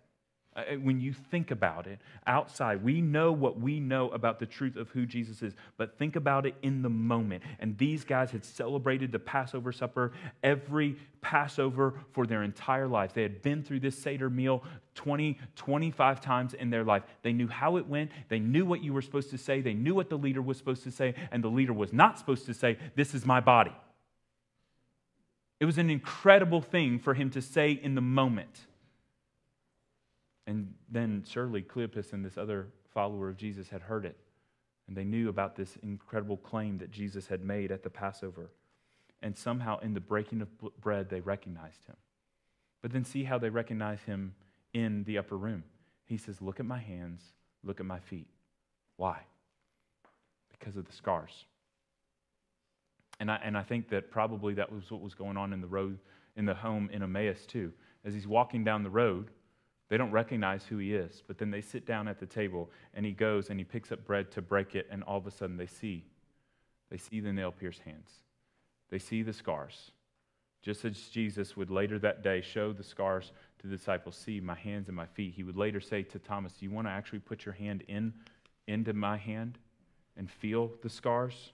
Uh, 0.55 0.65
when 0.83 1.01
you 1.01 1.15
think 1.31 1.51
about 1.51 1.87
it 1.87 1.99
outside, 2.27 2.85
we 2.85 3.01
know 3.01 3.33
what 3.33 3.59
we 3.59 3.81
know 3.81 4.11
about 4.11 4.39
the 4.39 4.45
truth 4.45 4.77
of 4.77 4.91
who 4.91 5.07
Jesus 5.07 5.41
is, 5.41 5.55
but 5.79 5.97
think 5.97 6.15
about 6.15 6.45
it 6.45 6.55
in 6.61 6.83
the 6.83 6.91
moment. 6.91 7.43
And 7.59 7.79
these 7.79 8.05
guys 8.05 8.31
had 8.31 8.45
celebrated 8.45 9.13
the 9.13 9.19
Passover 9.19 9.73
supper 9.73 10.13
every 10.43 10.97
Passover 11.23 11.95
for 12.13 12.27
their 12.27 12.43
entire 12.43 12.87
life. 12.87 13.15
They 13.15 13.23
had 13.23 13.41
been 13.41 13.63
through 13.63 13.81
this 13.81 13.97
Seder 13.99 14.29
meal 14.29 14.63
20, 14.95 15.39
25 15.57 16.21
times 16.21 16.53
in 16.53 16.69
their 16.69 16.85
life. 16.85 17.05
They 17.23 17.33
knew 17.33 17.49
how 17.49 17.79
it 17.79 17.87
went, 17.87 18.11
they 18.29 18.39
knew 18.39 18.67
what 18.67 18.83
you 18.83 18.93
were 18.93 19.03
supposed 19.03 19.31
to 19.31 19.39
say, 19.39 19.63
they 19.63 19.73
knew 19.73 19.95
what 19.95 20.11
the 20.11 20.19
leader 20.19 20.43
was 20.43 20.59
supposed 20.59 20.83
to 20.83 20.91
say, 20.91 21.15
and 21.31 21.43
the 21.43 21.49
leader 21.49 21.73
was 21.73 21.95
not 21.95 22.19
supposed 22.19 22.45
to 22.47 22.53
say, 22.53 22.77
This 22.95 23.15
is 23.15 23.25
my 23.25 23.41
body. 23.41 23.73
It 25.61 25.65
was 25.65 25.79
an 25.79 25.89
incredible 25.89 26.61
thing 26.61 26.99
for 26.99 27.15
him 27.15 27.31
to 27.31 27.41
say 27.41 27.71
in 27.71 27.95
the 27.95 28.01
moment. 28.03 28.67
And 30.47 30.75
then 30.91 31.25
surely 31.29 31.63
Cleopas 31.63 32.13
and 32.13 32.25
this 32.25 32.37
other 32.37 32.69
follower 32.93 33.29
of 33.29 33.37
Jesus 33.37 33.69
had 33.69 33.83
heard 33.83 34.05
it. 34.05 34.17
And 34.89 34.97
they 34.97 35.05
knew 35.05 35.29
about 35.29 35.57
this 35.57 35.77
incredible 35.83 36.37
claim 36.37 36.79
that 36.79 36.91
Jesus 36.91 37.27
had 37.27 37.45
made 37.45 37.71
at 37.71 37.83
the 37.83 37.91
Passover. 37.91 38.51
And 39.23 39.37
somehow, 39.37 39.79
in 39.79 39.95
the 39.95 40.01
breaking 40.01 40.43
of 40.43 40.49
bread, 40.81 41.09
they 41.09 41.21
recognized 41.21 41.85
him. 41.87 41.97
But 42.83 42.93
then 42.93 43.05
see 43.05 43.23
how 43.23 43.39
they 43.39 43.51
recognize 43.51 44.01
him 44.01 44.35
in 44.75 45.05
the 45.05 45.19
upper 45.19 45.37
room. 45.37 45.63
He 46.05 46.17
says, 46.17 46.43
Look 46.43 46.59
at 46.59 46.67
my 46.67 46.79
hands, 46.79 47.23
look 47.63 47.79
at 47.79 47.87
my 47.87 48.01
feet. 48.01 48.27
Why? 48.97 49.21
Because 50.51 50.77
of 50.77 50.87
the 50.87 50.93
scars. 50.93 51.45
And 53.21 53.31
I, 53.31 53.41
and 53.45 53.57
I 53.57 53.63
think 53.63 53.89
that 53.91 54.11
probably 54.11 54.55
that 54.55 54.73
was 54.73 54.91
what 54.91 55.01
was 55.01 55.15
going 55.15 55.37
on 55.37 55.53
in 55.53 55.61
the 55.61 55.67
road, 55.69 55.99
in 56.37 56.45
the 56.45 56.55
home 56.55 56.91
in 56.93 57.03
Emmaus 57.03 57.47
too. 57.47 57.73
As 58.05 58.15
he's 58.15 58.27
walking 58.27 58.65
down 58.65 58.83
the 58.83 58.91
road, 58.91 59.31
they 59.93 59.99
don't 59.99 60.11
recognize 60.11 60.65
who 60.65 60.79
he 60.79 60.95
is, 60.95 61.23
but 61.27 61.37
then 61.37 61.51
they 61.51 61.61
sit 61.61 61.85
down 61.85 62.09
at 62.09 62.19
the 62.19 62.25
table 62.25 62.71
and 62.95 63.05
he 63.05 63.13
goes 63.13 63.51
and 63.51 63.61
he 63.61 63.65
picks 63.65 63.93
up 63.93 64.03
bread 64.07 64.31
to 64.31 64.41
break 64.41 64.75
it, 64.75 64.87
and 64.91 65.03
all 65.03 65.19
of 65.19 65.27
a 65.27 65.31
sudden 65.31 65.59
they 65.59 65.67
see. 65.67 66.07
They 66.91 66.97
see 66.97 67.21
the 67.21 67.31
nail 67.31 67.53
pierced 67.53 67.83
hands, 67.83 68.09
they 68.89 68.99
see 68.99 69.23
the 69.23 69.35
scars. 69.35 69.91
Just 70.63 70.87
as 70.87 70.97
Jesus 71.09 71.59
would 71.59 71.71
later 71.71 71.99
that 71.99 72.23
day 72.23 72.41
show 72.41 72.73
the 72.73 72.83
scars 72.83 73.33
to 73.59 73.67
the 73.67 73.77
disciples, 73.77 74.17
see 74.17 74.41
my 74.41 74.55
hands 74.55 74.89
and 74.89 74.97
my 74.97 75.05
feet, 75.05 75.35
he 75.35 75.43
would 75.43 75.59
later 75.59 75.79
say 75.81 76.03
to 76.05 76.19
Thomas, 76.19 76.55
Do 76.55 76.65
you 76.65 76.71
want 76.71 76.87
to 76.87 76.91
actually 76.91 77.19
put 77.19 77.45
your 77.45 77.53
hand 77.53 77.85
in 77.87 78.15
into 78.67 78.95
my 78.95 79.19
hand 79.19 79.59
and 80.17 80.31
feel 80.31 80.73
the 80.83 80.89
scars? 80.89 81.53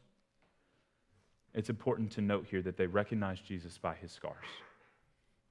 It's 1.55 1.71
important 1.71 2.13
to 2.13 2.21
note 2.21 2.47
here 2.49 2.63
that 2.63 2.77
they 2.77 2.87
recognize 2.87 3.41
Jesus 3.41 3.79
by 3.79 3.97
his 3.97 4.13
scars. 4.13 4.47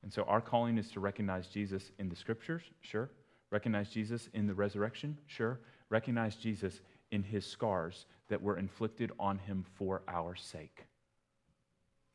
And 0.03 0.11
so 0.11 0.23
our 0.23 0.41
calling 0.41 0.77
is 0.77 0.91
to 0.91 0.99
recognize 0.99 1.47
Jesus 1.47 1.91
in 1.99 2.09
the 2.09 2.15
scriptures, 2.15 2.63
sure. 2.81 3.09
Recognize 3.49 3.89
Jesus 3.89 4.29
in 4.33 4.47
the 4.47 4.53
resurrection, 4.53 5.17
sure. 5.25 5.59
Recognize 5.89 6.35
Jesus 6.35 6.81
in 7.11 7.23
his 7.23 7.45
scars 7.45 8.05
that 8.27 8.41
were 8.41 8.57
inflicted 8.57 9.11
on 9.19 9.37
him 9.37 9.65
for 9.75 10.01
our 10.07 10.35
sake. 10.35 10.85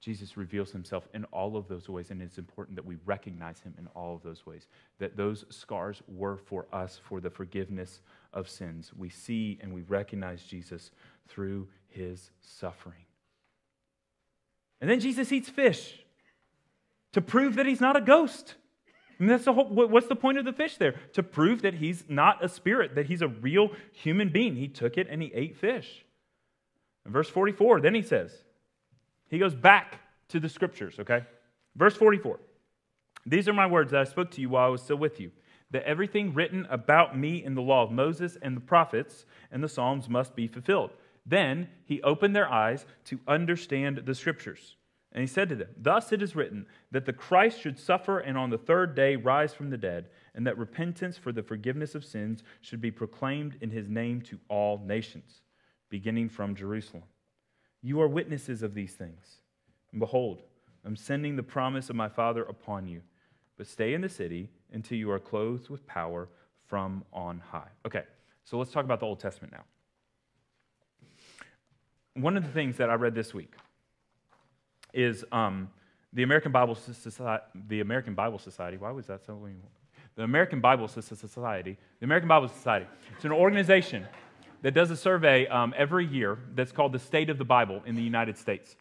Jesus 0.00 0.36
reveals 0.36 0.72
himself 0.72 1.08
in 1.14 1.24
all 1.26 1.56
of 1.56 1.68
those 1.68 1.88
ways, 1.88 2.10
and 2.10 2.20
it's 2.20 2.36
important 2.36 2.74
that 2.74 2.84
we 2.84 2.96
recognize 3.04 3.60
him 3.60 3.72
in 3.78 3.86
all 3.94 4.16
of 4.16 4.22
those 4.24 4.44
ways. 4.44 4.66
That 4.98 5.16
those 5.16 5.44
scars 5.48 6.02
were 6.08 6.36
for 6.36 6.66
us 6.72 7.00
for 7.04 7.20
the 7.20 7.30
forgiveness 7.30 8.00
of 8.32 8.50
sins. 8.50 8.90
We 8.96 9.08
see 9.08 9.58
and 9.62 9.72
we 9.72 9.82
recognize 9.82 10.42
Jesus 10.42 10.90
through 11.28 11.68
his 11.88 12.32
suffering. 12.40 13.04
And 14.80 14.90
then 14.90 14.98
Jesus 14.98 15.30
eats 15.30 15.48
fish 15.48 16.00
to 17.12 17.20
prove 17.20 17.56
that 17.56 17.66
he's 17.66 17.80
not 17.80 17.96
a 17.96 18.00
ghost. 18.00 18.54
And 19.18 19.30
that's 19.30 19.44
the 19.44 19.52
whole, 19.52 19.66
what's 19.66 20.08
the 20.08 20.16
point 20.16 20.38
of 20.38 20.44
the 20.44 20.52
fish 20.52 20.78
there? 20.78 20.96
To 21.12 21.22
prove 21.22 21.62
that 21.62 21.74
he's 21.74 22.04
not 22.08 22.44
a 22.44 22.48
spirit, 22.48 22.96
that 22.96 23.06
he's 23.06 23.22
a 23.22 23.28
real 23.28 23.70
human 23.92 24.30
being. 24.30 24.56
He 24.56 24.68
took 24.68 24.98
it 24.98 25.06
and 25.08 25.22
he 25.22 25.32
ate 25.34 25.56
fish. 25.56 26.04
Verse 27.06 27.28
44, 27.28 27.80
then 27.80 27.94
he 27.94 28.02
says, 28.02 28.32
he 29.28 29.38
goes 29.38 29.54
back 29.54 29.98
to 30.28 30.38
the 30.38 30.48
scriptures, 30.48 30.96
okay? 31.00 31.24
Verse 31.74 31.96
44 31.96 32.38
These 33.26 33.48
are 33.48 33.52
my 33.52 33.66
words 33.66 33.92
that 33.92 34.00
I 34.00 34.04
spoke 34.04 34.30
to 34.32 34.40
you 34.40 34.50
while 34.50 34.66
I 34.66 34.70
was 34.70 34.82
still 34.82 34.96
with 34.96 35.18
you, 35.20 35.30
that 35.70 35.84
everything 35.84 36.34
written 36.34 36.66
about 36.70 37.18
me 37.18 37.42
in 37.42 37.54
the 37.54 37.62
law 37.62 37.82
of 37.82 37.90
Moses 37.90 38.36
and 38.40 38.56
the 38.56 38.60
prophets 38.60 39.24
and 39.50 39.64
the 39.64 39.68
Psalms 39.68 40.08
must 40.08 40.36
be 40.36 40.46
fulfilled. 40.46 40.90
Then 41.24 41.68
he 41.84 42.02
opened 42.02 42.36
their 42.36 42.50
eyes 42.50 42.84
to 43.06 43.20
understand 43.26 44.02
the 44.04 44.14
scriptures. 44.14 44.76
And 45.12 45.20
he 45.20 45.26
said 45.26 45.48
to 45.50 45.54
them, 45.54 45.68
Thus 45.76 46.12
it 46.12 46.22
is 46.22 46.34
written, 46.34 46.66
that 46.90 47.04
the 47.04 47.12
Christ 47.12 47.60
should 47.60 47.78
suffer 47.78 48.18
and 48.18 48.38
on 48.38 48.50
the 48.50 48.58
third 48.58 48.94
day 48.94 49.16
rise 49.16 49.52
from 49.52 49.68
the 49.70 49.76
dead, 49.76 50.08
and 50.34 50.46
that 50.46 50.56
repentance 50.56 51.18
for 51.18 51.32
the 51.32 51.42
forgiveness 51.42 51.94
of 51.94 52.04
sins 52.04 52.42
should 52.62 52.80
be 52.80 52.90
proclaimed 52.90 53.58
in 53.60 53.70
his 53.70 53.88
name 53.88 54.22
to 54.22 54.38
all 54.48 54.82
nations, 54.84 55.42
beginning 55.90 56.30
from 56.30 56.54
Jerusalem. 56.54 57.02
You 57.82 58.00
are 58.00 58.08
witnesses 58.08 58.62
of 58.62 58.74
these 58.74 58.94
things. 58.94 59.42
And 59.90 60.00
behold, 60.00 60.42
I'm 60.84 60.96
sending 60.96 61.36
the 61.36 61.42
promise 61.42 61.90
of 61.90 61.96
my 61.96 62.08
Father 62.08 62.44
upon 62.44 62.86
you. 62.88 63.02
But 63.58 63.66
stay 63.66 63.92
in 63.92 64.00
the 64.00 64.08
city 64.08 64.48
until 64.72 64.96
you 64.96 65.10
are 65.10 65.18
clothed 65.18 65.68
with 65.68 65.86
power 65.86 66.28
from 66.66 67.04
on 67.12 67.38
high. 67.38 67.68
Okay, 67.84 68.04
so 68.44 68.58
let's 68.58 68.70
talk 68.70 68.84
about 68.84 69.00
the 69.00 69.06
Old 69.06 69.20
Testament 69.20 69.52
now. 69.52 69.64
One 72.14 72.36
of 72.36 72.44
the 72.44 72.50
things 72.50 72.78
that 72.78 72.88
I 72.88 72.94
read 72.94 73.14
this 73.14 73.34
week 73.34 73.54
is 74.92 75.24
um, 75.32 75.70
the 76.12 76.22
American 76.22 76.52
Bible 76.52 76.74
Society. 76.74 77.44
The 77.68 77.80
American 77.80 78.14
Bible 78.14 78.38
Society. 78.38 78.76
Why 78.76 78.90
was 78.90 79.06
that 79.06 79.24
so? 79.24 79.40
The 80.16 80.24
American 80.24 80.60
Bible 80.60 80.88
Society. 80.88 81.76
The 82.00 82.04
American 82.04 82.28
Bible 82.28 82.48
Society. 82.48 82.86
It's 83.16 83.24
an 83.24 83.32
organization 83.32 84.06
that 84.62 84.74
does 84.74 84.90
a 84.90 84.96
survey 84.96 85.46
um, 85.48 85.74
every 85.76 86.06
year 86.06 86.38
that's 86.54 86.72
called 86.72 86.92
the 86.92 86.98
State 86.98 87.30
of 87.30 87.38
the 87.38 87.44
Bible 87.44 87.82
in 87.86 87.94
the 87.94 88.02
United 88.02 88.36
States. 88.36 88.76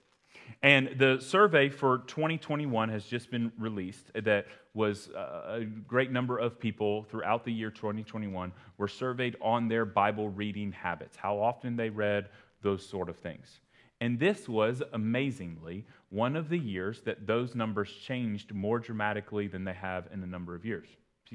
And 0.64 0.89
the 0.97 1.18
survey 1.20 1.70
for 1.70 1.99
2021 2.07 2.89
has 2.89 3.05
just 3.05 3.32
been 3.32 3.51
released. 3.57 4.12
That 4.14 4.45
was 4.74 5.09
uh, 5.09 5.59
a 5.62 5.66
great 5.66 6.12
number 6.12 6.38
of 6.38 6.59
people 6.59 7.03
throughout 7.03 7.43
the 7.43 7.51
year 7.51 7.72
2021 7.72 8.51
were 8.78 8.88
surveyed 8.88 9.36
on 9.41 9.68
their 9.68 9.86
Bible 9.86 10.30
reading 10.30 10.72
habits, 10.72 11.16
how 11.16 11.39
often 11.39 11.76
they 11.76 11.89
read, 11.89 12.30
those 12.62 12.86
sort 12.86 13.09
of 13.09 13.18
things. 13.18 13.59
And 14.01 14.19
this 14.19 14.49
was 14.49 14.81
amazingly 14.93 15.85
one 16.09 16.35
of 16.35 16.49
the 16.49 16.57
years 16.57 17.01
that 17.01 17.27
those 17.27 17.53
numbers 17.53 17.93
changed 18.03 18.51
more 18.51 18.79
dramatically 18.79 19.47
than 19.47 19.63
they 19.63 19.73
have 19.73 20.07
in 20.11 20.23
a 20.23 20.27
number 20.27 20.55
of 20.55 20.65
years. 20.65 20.87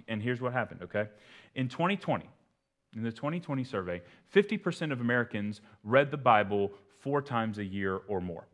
And 0.08 0.20
here's 0.20 0.40
what 0.40 0.52
happened, 0.52 0.82
okay? 0.82 1.08
In 1.54 1.68
2020, 1.68 2.28
in 2.96 3.04
the 3.04 3.12
2020 3.12 3.62
survey, 3.62 4.02
50% 4.34 4.92
of 4.92 5.00
Americans 5.00 5.60
read 5.84 6.10
the 6.10 6.16
Bible 6.16 6.72
four 6.98 7.22
times 7.22 7.58
a 7.58 7.64
year 7.64 8.00
or 8.08 8.20
more. 8.20 8.48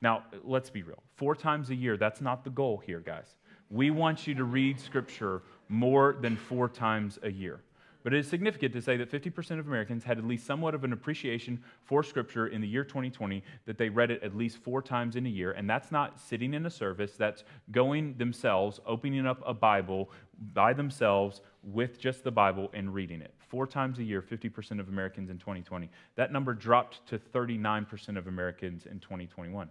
Now, 0.00 0.24
let's 0.44 0.70
be 0.70 0.82
real. 0.82 1.02
Four 1.16 1.34
times 1.34 1.70
a 1.70 1.74
year, 1.74 1.96
that's 1.96 2.20
not 2.20 2.44
the 2.44 2.50
goal 2.50 2.78
here, 2.78 3.00
guys. 3.00 3.36
We 3.68 3.90
want 3.90 4.26
you 4.26 4.34
to 4.36 4.44
read 4.44 4.78
Scripture 4.78 5.42
more 5.68 6.16
than 6.20 6.36
four 6.36 6.68
times 6.68 7.18
a 7.22 7.30
year. 7.30 7.60
But 8.02 8.14
it 8.14 8.18
is 8.18 8.28
significant 8.28 8.72
to 8.72 8.82
say 8.82 8.96
that 8.96 9.10
50% 9.10 9.58
of 9.58 9.66
Americans 9.66 10.04
had 10.04 10.18
at 10.18 10.24
least 10.24 10.46
somewhat 10.46 10.74
of 10.74 10.84
an 10.84 10.92
appreciation 10.92 11.62
for 11.84 12.02
Scripture 12.02 12.46
in 12.46 12.60
the 12.60 12.68
year 12.68 12.84
2020, 12.84 13.42
that 13.66 13.78
they 13.78 13.88
read 13.88 14.10
it 14.10 14.22
at 14.22 14.36
least 14.36 14.58
four 14.58 14.80
times 14.80 15.16
in 15.16 15.26
a 15.26 15.28
year. 15.28 15.52
And 15.52 15.68
that's 15.68 15.92
not 15.92 16.20
sitting 16.20 16.54
in 16.54 16.66
a 16.66 16.70
service, 16.70 17.12
that's 17.12 17.44
going 17.70 18.16
themselves, 18.16 18.80
opening 18.86 19.26
up 19.26 19.42
a 19.46 19.54
Bible 19.54 20.10
by 20.52 20.72
themselves 20.72 21.42
with 21.62 21.98
just 21.98 22.24
the 22.24 22.30
Bible 22.30 22.70
and 22.72 22.94
reading 22.94 23.20
it. 23.20 23.34
Four 23.48 23.66
times 23.66 23.98
a 23.98 24.04
year, 24.04 24.22
50% 24.22 24.80
of 24.80 24.88
Americans 24.88 25.28
in 25.28 25.38
2020. 25.38 25.90
That 26.16 26.32
number 26.32 26.54
dropped 26.54 27.06
to 27.08 27.18
39% 27.18 28.16
of 28.16 28.26
Americans 28.26 28.86
in 28.86 29.00
2021. 29.00 29.68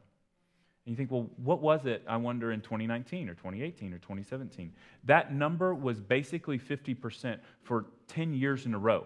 And 0.90 0.98
you 0.98 1.06
think, 1.06 1.12
well, 1.12 1.30
what 1.38 1.62
was 1.62 1.86
it, 1.86 2.02
I 2.08 2.18
wonder, 2.18 2.52
in 2.52 2.62
2019 2.62 3.30
or 3.30 3.36
2018 3.36 3.94
or 3.94 4.00
2017? 4.00 4.74
That 5.04 5.32
number 5.32 5.76
was 5.76 6.02
basically 6.02 6.58
50% 6.58 7.38
for 7.62 7.86
10 8.08 8.34
years 8.34 8.66
in 8.66 8.74
a 8.74 8.80
row. 8.80 9.06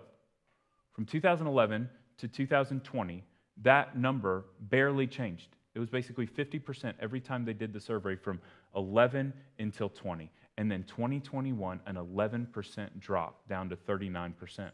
From 0.94 1.06
2011 1.06 1.90
to 2.20 2.28
2020, 2.30 3.26
that 3.64 3.98
number 3.98 4.46
barely 4.62 5.06
changed. 5.06 5.58
It 5.76 5.80
was 5.80 5.90
basically 5.90 6.26
50% 6.26 6.94
every 7.02 7.20
time 7.20 7.44
they 7.44 7.52
did 7.52 7.74
the 7.74 7.82
survey 7.82 8.16
from 8.16 8.40
11 8.78 9.34
until 9.60 9.90
20. 9.90 10.32
And 10.58 10.72
then 10.72 10.84
2021, 10.84 11.82
an 11.86 11.96
11% 11.98 13.00
drop 13.02 13.46
down 13.50 13.68
to 13.68 13.76
39%. 13.76 14.72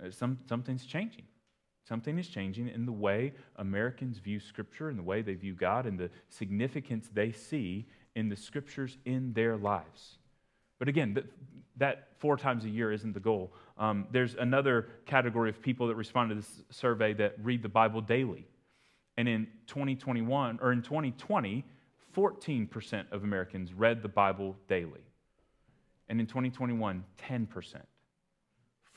Uh, 0.00 0.10
some, 0.12 0.38
something's 0.48 0.86
changing. 0.86 1.24
Something 1.88 2.18
is 2.18 2.26
changing 2.26 2.68
in 2.68 2.84
the 2.84 2.92
way 2.92 3.32
Americans 3.56 4.18
view 4.18 4.40
Scripture 4.40 4.88
and 4.88 4.98
the 4.98 5.04
way 5.04 5.22
they 5.22 5.34
view 5.34 5.54
God 5.54 5.86
and 5.86 5.96
the 5.96 6.10
significance 6.28 7.08
they 7.12 7.30
see 7.30 7.86
in 8.16 8.28
the 8.28 8.34
Scriptures 8.34 8.98
in 9.04 9.32
their 9.34 9.56
lives. 9.56 10.18
But 10.80 10.88
again, 10.88 11.14
that, 11.14 11.26
that 11.76 12.08
four 12.18 12.36
times 12.36 12.64
a 12.64 12.68
year 12.68 12.90
isn't 12.90 13.12
the 13.12 13.20
goal. 13.20 13.52
Um, 13.78 14.06
there's 14.10 14.34
another 14.34 14.88
category 15.04 15.48
of 15.48 15.62
people 15.62 15.86
that 15.86 15.94
respond 15.94 16.30
to 16.30 16.34
this 16.34 16.62
survey 16.70 17.12
that 17.14 17.36
read 17.40 17.62
the 17.62 17.68
Bible 17.68 18.00
daily. 18.00 18.48
And 19.16 19.28
in 19.28 19.46
2021, 19.68 20.58
or 20.60 20.72
in 20.72 20.82
2020, 20.82 21.64
14% 22.16 23.12
of 23.12 23.22
Americans 23.22 23.72
read 23.72 24.02
the 24.02 24.08
Bible 24.08 24.56
daily. 24.66 25.04
And 26.08 26.20
in 26.20 26.26
2021, 26.26 27.04
10%. 27.16 27.76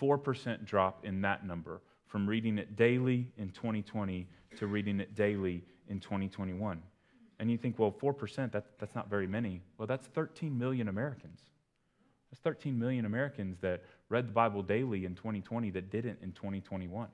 4% 0.01 0.65
drop 0.65 1.05
in 1.05 1.21
that 1.21 1.45
number 1.45 1.81
from 2.09 2.27
reading 2.27 2.57
it 2.57 2.75
daily 2.75 3.31
in 3.37 3.49
2020 3.51 4.27
to 4.57 4.67
reading 4.67 4.99
it 4.99 5.15
daily 5.15 5.63
in 5.87 5.99
2021. 5.99 6.81
And 7.39 7.49
you 7.49 7.57
think, 7.57 7.79
well, 7.79 7.91
4%, 7.91 8.51
that, 8.51 8.65
that's 8.79 8.95
not 8.95 9.09
very 9.09 9.27
many. 9.27 9.61
Well, 9.77 9.87
that's 9.87 10.07
13 10.07 10.57
million 10.57 10.89
Americans. 10.89 11.39
That's 12.29 12.41
13 12.41 12.77
million 12.77 13.05
Americans 13.05 13.57
that 13.61 13.83
read 14.09 14.27
the 14.27 14.33
Bible 14.33 14.61
daily 14.61 15.05
in 15.05 15.15
2020 15.15 15.69
that 15.71 15.89
didn't 15.89 16.19
in 16.21 16.31
2021. 16.33 17.07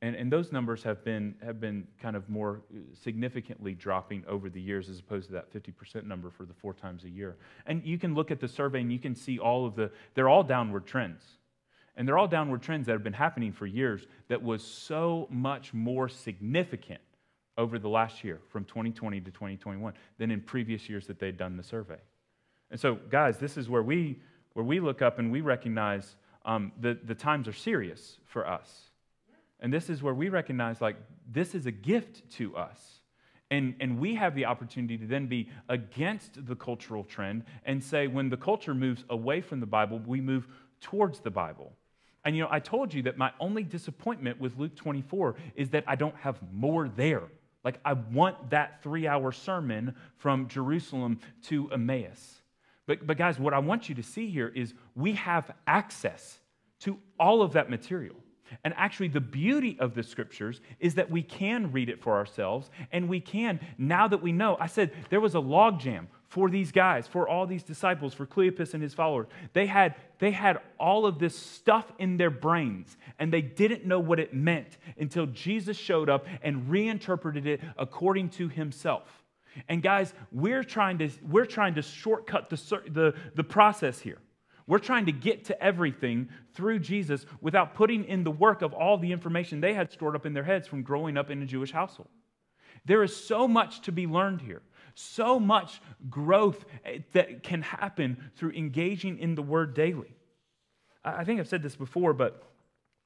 And, 0.00 0.16
and 0.16 0.30
those 0.30 0.52
numbers 0.52 0.82
have 0.82 1.04
been, 1.04 1.34
have 1.44 1.60
been 1.60 1.86
kind 2.00 2.14
of 2.14 2.28
more 2.28 2.62
uh, 2.72 2.78
significantly 3.02 3.74
dropping 3.74 4.24
over 4.28 4.48
the 4.48 4.60
years 4.60 4.88
as 4.88 5.00
opposed 5.00 5.26
to 5.28 5.32
that 5.32 5.52
50% 5.52 6.04
number 6.04 6.30
for 6.30 6.44
the 6.44 6.54
four 6.54 6.72
times 6.72 7.04
a 7.04 7.08
year. 7.08 7.36
And 7.66 7.82
you 7.84 7.98
can 7.98 8.14
look 8.14 8.30
at 8.30 8.40
the 8.40 8.48
survey 8.48 8.80
and 8.80 8.92
you 8.92 8.98
can 8.98 9.14
see 9.14 9.38
all 9.38 9.66
of 9.66 9.76
the, 9.76 9.90
they're 10.14 10.28
all 10.28 10.42
downward 10.42 10.86
trends. 10.86 11.22
And 11.96 12.08
they're 12.08 12.18
all 12.18 12.28
downward 12.28 12.62
trends 12.62 12.86
that 12.86 12.92
have 12.92 13.04
been 13.04 13.12
happening 13.12 13.52
for 13.52 13.66
years 13.66 14.06
that 14.28 14.42
was 14.42 14.64
so 14.64 15.28
much 15.30 15.72
more 15.72 16.08
significant 16.08 17.00
over 17.56 17.78
the 17.78 17.88
last 17.88 18.24
year 18.24 18.40
from 18.48 18.64
2020 18.64 19.20
to 19.20 19.30
2021 19.30 19.92
than 20.18 20.30
in 20.30 20.40
previous 20.40 20.88
years 20.88 21.06
that 21.06 21.20
they'd 21.20 21.36
done 21.36 21.56
the 21.56 21.62
survey. 21.62 21.98
And 22.70 22.80
so, 22.80 22.96
guys, 23.10 23.38
this 23.38 23.56
is 23.56 23.68
where 23.68 23.82
we, 23.82 24.18
where 24.54 24.64
we 24.64 24.80
look 24.80 25.02
up 25.02 25.18
and 25.18 25.30
we 25.30 25.40
recognize 25.40 26.16
um, 26.44 26.72
the, 26.80 26.98
the 27.04 27.14
times 27.14 27.46
are 27.46 27.52
serious 27.52 28.18
for 28.24 28.46
us. 28.46 28.90
And 29.60 29.72
this 29.72 29.88
is 29.88 30.02
where 30.02 30.14
we 30.14 30.28
recognize, 30.28 30.80
like, 30.80 30.96
this 31.30 31.54
is 31.54 31.66
a 31.66 31.70
gift 31.70 32.28
to 32.32 32.56
us. 32.56 33.00
And, 33.50 33.74
and 33.78 34.00
we 34.00 34.16
have 34.16 34.34
the 34.34 34.46
opportunity 34.46 34.98
to 34.98 35.06
then 35.06 35.26
be 35.26 35.48
against 35.68 36.44
the 36.46 36.56
cultural 36.56 37.04
trend 37.04 37.44
and 37.64 37.82
say, 37.82 38.08
when 38.08 38.28
the 38.28 38.36
culture 38.36 38.74
moves 38.74 39.04
away 39.10 39.40
from 39.40 39.60
the 39.60 39.66
Bible, 39.66 40.00
we 40.04 40.20
move 40.20 40.48
towards 40.80 41.20
the 41.20 41.30
Bible. 41.30 41.72
And 42.24 42.34
you 42.36 42.42
know, 42.42 42.48
I 42.50 42.60
told 42.60 42.94
you 42.94 43.02
that 43.02 43.18
my 43.18 43.32
only 43.38 43.62
disappointment 43.62 44.40
with 44.40 44.56
Luke 44.56 44.74
24 44.76 45.36
is 45.56 45.70
that 45.70 45.84
I 45.86 45.94
don't 45.94 46.16
have 46.16 46.38
more 46.52 46.88
there. 46.88 47.24
Like, 47.64 47.80
I 47.84 47.94
want 47.94 48.50
that 48.50 48.82
three 48.82 49.06
hour 49.06 49.32
sermon 49.32 49.94
from 50.16 50.48
Jerusalem 50.48 51.20
to 51.44 51.70
Emmaus. 51.70 52.42
But, 52.86 53.06
but, 53.06 53.16
guys, 53.16 53.38
what 53.38 53.54
I 53.54 53.58
want 53.58 53.88
you 53.88 53.94
to 53.94 54.02
see 54.02 54.28
here 54.28 54.52
is 54.54 54.74
we 54.94 55.12
have 55.12 55.50
access 55.66 56.38
to 56.80 56.98
all 57.18 57.40
of 57.40 57.54
that 57.54 57.70
material. 57.70 58.16
And 58.62 58.74
actually, 58.76 59.08
the 59.08 59.22
beauty 59.22 59.76
of 59.80 59.94
the 59.94 60.02
scriptures 60.02 60.60
is 60.78 60.94
that 60.96 61.10
we 61.10 61.22
can 61.22 61.72
read 61.72 61.88
it 61.88 62.02
for 62.02 62.14
ourselves, 62.14 62.70
and 62.92 63.08
we 63.08 63.18
can, 63.20 63.58
now 63.78 64.06
that 64.06 64.22
we 64.22 64.32
know, 64.32 64.56
I 64.60 64.66
said 64.66 64.92
there 65.08 65.20
was 65.20 65.34
a 65.34 65.38
logjam 65.38 66.08
for 66.34 66.50
these 66.50 66.72
guys, 66.72 67.06
for 67.06 67.28
all 67.28 67.46
these 67.46 67.62
disciples, 67.62 68.12
for 68.12 68.26
Cleopas 68.26 68.74
and 68.74 68.82
his 68.82 68.92
followers. 68.92 69.28
They 69.52 69.66
had, 69.66 69.94
they 70.18 70.32
had 70.32 70.58
all 70.80 71.06
of 71.06 71.20
this 71.20 71.38
stuff 71.38 71.92
in 72.00 72.16
their 72.16 72.28
brains, 72.28 72.96
and 73.20 73.32
they 73.32 73.40
didn't 73.40 73.86
know 73.86 74.00
what 74.00 74.18
it 74.18 74.34
meant 74.34 74.76
until 74.98 75.26
Jesus 75.26 75.76
showed 75.76 76.10
up 76.10 76.26
and 76.42 76.68
reinterpreted 76.68 77.46
it 77.46 77.60
according 77.78 78.30
to 78.30 78.48
himself. 78.48 79.04
And 79.68 79.80
guys, 79.80 80.12
we're 80.32 80.64
trying 80.64 80.98
to, 80.98 81.10
we're 81.22 81.46
trying 81.46 81.76
to 81.76 81.82
shortcut 81.82 82.50
the, 82.50 82.56
the, 82.88 83.14
the 83.36 83.44
process 83.44 84.00
here. 84.00 84.18
We're 84.66 84.80
trying 84.80 85.06
to 85.06 85.12
get 85.12 85.44
to 85.44 85.62
everything 85.62 86.30
through 86.54 86.80
Jesus 86.80 87.26
without 87.40 87.76
putting 87.76 88.02
in 88.06 88.24
the 88.24 88.32
work 88.32 88.62
of 88.62 88.72
all 88.72 88.98
the 88.98 89.12
information 89.12 89.60
they 89.60 89.74
had 89.74 89.92
stored 89.92 90.16
up 90.16 90.26
in 90.26 90.32
their 90.32 90.42
heads 90.42 90.66
from 90.66 90.82
growing 90.82 91.16
up 91.16 91.30
in 91.30 91.40
a 91.42 91.46
Jewish 91.46 91.70
household. 91.70 92.08
There 92.84 93.04
is 93.04 93.14
so 93.14 93.46
much 93.46 93.82
to 93.82 93.92
be 93.92 94.08
learned 94.08 94.40
here 94.40 94.62
so 94.94 95.40
much 95.40 95.80
growth 96.08 96.64
eh, 96.84 96.98
that 97.12 97.42
can 97.42 97.62
happen 97.62 98.30
through 98.36 98.52
engaging 98.52 99.18
in 99.18 99.34
the 99.34 99.42
word 99.42 99.74
daily. 99.74 100.14
I 101.04 101.24
think 101.24 101.40
I've 101.40 101.48
said 101.48 101.62
this 101.62 101.76
before, 101.76 102.12
but 102.14 102.42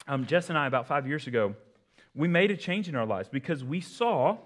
um, 0.07 0.25
Jess 0.25 0.49
and 0.49 0.57
I, 0.57 0.67
about 0.67 0.87
five 0.87 1.07
years 1.07 1.27
ago, 1.27 1.55
we 2.15 2.27
made 2.27 2.51
a 2.51 2.57
change 2.57 2.87
in 2.87 2.95
our 2.95 3.05
lives 3.05 3.29
because 3.29 3.63
we 3.63 3.81
saw, 3.81 4.37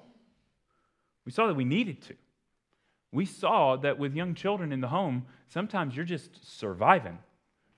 we 1.25 1.31
saw 1.31 1.47
that 1.47 1.53
we 1.53 1.65
needed 1.65 2.01
to. 2.03 2.15
We 3.11 3.25
saw 3.25 3.75
that 3.77 3.99
with 3.99 4.15
young 4.15 4.33
children 4.33 4.71
in 4.71 4.81
the 4.81 4.87
home, 4.87 5.27
sometimes 5.47 5.95
you're 5.95 6.05
just 6.05 6.57
surviving. 6.59 7.19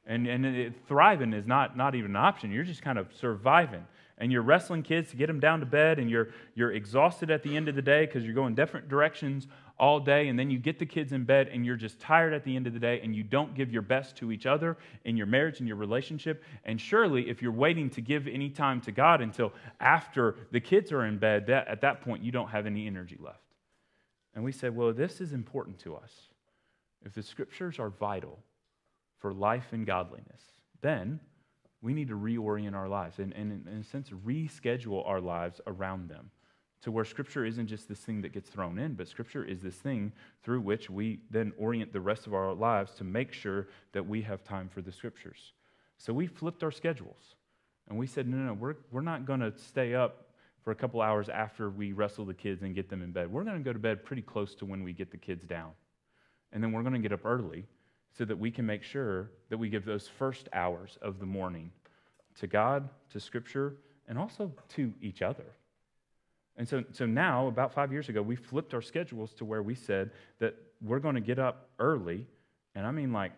And, 0.06 0.28
and 0.28 0.46
it, 0.46 0.74
thriving 0.88 1.34
is 1.34 1.46
not, 1.46 1.76
not 1.76 1.94
even 1.96 2.12
an 2.12 2.18
option. 2.18 2.52
You're 2.52 2.64
just 2.64 2.82
kind 2.82 2.98
of 2.98 3.14
surviving 3.14 3.86
and 4.18 4.32
you're 4.32 4.42
wrestling 4.42 4.82
kids 4.82 5.12
to 5.12 5.18
get 5.18 5.28
them 5.28 5.40
down 5.40 5.60
to 5.60 5.66
bed 5.66 6.00
and 6.00 6.10
you're, 6.10 6.30
you're 6.54 6.72
exhausted 6.72 7.30
at 7.30 7.44
the 7.44 7.56
end 7.56 7.68
of 7.68 7.76
the 7.76 7.82
day 7.82 8.06
because 8.06 8.24
you're 8.24 8.34
going 8.34 8.56
different 8.56 8.88
directions 8.88 9.48
all 9.78 10.00
day 10.00 10.30
and 10.30 10.40
then 10.40 10.50
you 10.50 10.58
get 10.58 10.80
the 10.80 10.86
kids 10.86 11.12
in 11.12 11.26
bed 11.26 11.50
and 11.52 11.66
you're 11.66 11.76
just 11.76 12.00
tired 12.00 12.34
at 12.34 12.44
the 12.46 12.56
end 12.56 12.66
of 12.66 12.74
the 12.74 12.80
day 12.80 13.02
and 13.04 13.14
you 13.14 13.24
don't 13.24 13.54
give 13.56 13.72
your 13.72 13.82
best 13.82 14.16
to 14.16 14.32
each 14.32 14.46
other 14.46 14.78
in 15.04 15.18
your 15.18 15.26
marriage 15.26 15.60
and 15.60 15.68
your 15.68 15.78
relationship. 15.78 16.44
And 16.64 16.80
surely 16.80 17.30
if 17.30 17.42
you're 17.42 17.52
waiting 17.52 17.90
to 17.92 18.02
give 18.02 18.28
any 18.28 18.50
time 18.50 18.80
to 18.82 18.92
god 18.92 19.22
until 19.22 19.52
after 19.82 20.38
the 20.52 20.62
kids 20.62 20.94
are 20.94 21.06
in 21.06 21.18
bed 21.18 21.48
that, 21.48 21.68
at 21.68 21.82
that 21.82 22.02
point 22.02 22.24
you 22.24 22.32
don't 22.32 22.50
have 22.50 22.66
any 22.66 22.88
energy 22.88 23.18
left. 23.20 23.40
And 24.34 24.44
we 24.46 24.54
said 24.54 24.76
well 24.76 24.94
this 24.94 25.20
is 25.20 25.34
important 25.34 25.80
to 25.80 25.96
us. 25.96 26.12
If 27.06 27.14
the 27.14 27.24
scriptures 27.24 27.80
are 27.80 27.90
vital 27.90 28.40
for 29.18 29.34
life 29.34 29.68
and 29.74 29.86
godliness 29.86 30.42
then 30.82 31.20
we 31.86 31.94
need 31.94 32.08
to 32.08 32.18
reorient 32.18 32.74
our 32.74 32.90
lives 32.90 33.20
and, 33.20 33.32
and, 33.34 33.68
in 33.68 33.78
a 33.78 33.84
sense, 33.84 34.10
reschedule 34.10 35.08
our 35.08 35.22
lives 35.22 35.62
around 35.68 36.10
them 36.10 36.32
to 36.82 36.90
where 36.90 37.06
Scripture 37.06 37.46
isn't 37.46 37.68
just 37.68 37.88
this 37.88 38.00
thing 38.00 38.24
that 38.24 38.34
gets 38.34 38.50
thrown 38.50 38.80
in, 38.80 38.96
but 38.96 39.08
Scripture 39.08 39.44
is 39.44 39.62
this 39.62 39.76
thing 39.76 40.12
through 40.42 40.62
which 40.62 40.90
we 40.90 41.20
then 41.30 41.54
orient 41.60 41.94
the 41.94 42.02
rest 42.02 42.26
of 42.26 42.34
our 42.34 42.56
lives 42.56 42.96
to 42.96 43.04
make 43.04 43.32
sure 43.32 43.68
that 43.92 44.04
we 44.04 44.20
have 44.24 44.44
time 44.44 44.68
for 44.68 44.82
the 44.82 44.92
Scriptures. 44.92 45.54
So 46.00 46.12
we 46.12 46.26
flipped 46.26 46.64
our 46.64 46.72
schedules 46.72 47.36
and 47.88 48.00
we 48.00 48.08
said, 48.08 48.28
no, 48.28 48.36
no, 48.38 48.46
no 48.48 48.54
we're, 48.54 48.76
we're 48.92 49.02
not 49.02 49.28
going 49.28 49.42
to 49.42 49.56
stay 49.56 49.94
up 49.94 50.30
for 50.64 50.72
a 50.72 50.76
couple 50.76 51.02
hours 51.02 51.30
after 51.30 51.70
we 51.70 51.94
wrestle 51.94 52.26
the 52.26 52.34
kids 52.34 52.64
and 52.64 52.74
get 52.74 52.90
them 52.90 53.04
in 53.04 53.12
bed. 53.12 53.32
We're 53.32 53.44
going 53.44 53.60
to 53.60 53.64
go 53.64 53.74
to 53.74 53.80
bed 53.80 54.04
pretty 54.04 54.24
close 54.24 54.56
to 54.56 54.66
when 54.66 54.84
we 54.84 54.92
get 54.92 55.12
the 55.12 55.18
kids 55.18 55.46
down. 55.46 55.70
And 56.52 56.64
then 56.64 56.72
we're 56.72 56.82
going 56.82 56.94
to 56.94 57.00
get 57.00 57.14
up 57.14 57.26
early 57.26 57.68
so 58.18 58.26
that 58.26 58.38
we 58.38 58.52
can 58.52 58.66
make 58.66 58.84
sure 58.84 59.32
that 59.50 59.58
we 59.58 59.70
give 59.70 59.86
those 59.86 60.08
first 60.08 60.48
hours 60.54 60.98
of 61.02 61.20
the 61.20 61.26
morning 61.26 61.72
to 62.40 62.48
God, 62.48 62.90
to 63.12 63.20
Scripture, 63.20 63.76
and 64.08 64.18
also 64.18 64.52
to 64.76 64.94
each 65.02 65.22
other. 65.22 65.46
And 66.58 66.68
so, 66.68 66.84
so 66.94 67.06
now, 67.06 67.48
about 67.48 67.74
five 67.74 67.92
years 67.92 68.08
ago, 68.08 68.22
we 68.22 68.36
flipped 68.36 68.74
our 68.74 68.82
schedules 68.82 69.34
to 69.36 69.46
where 69.46 69.62
we 69.62 69.76
said 69.76 70.12
that 70.40 70.56
we're 70.82 71.00
going 71.00 71.16
to 71.16 71.22
get 71.22 71.40
up 71.40 71.70
early, 71.80 72.26
and 72.76 72.86
I 72.86 72.92
mean 72.92 73.12
like 73.12 73.32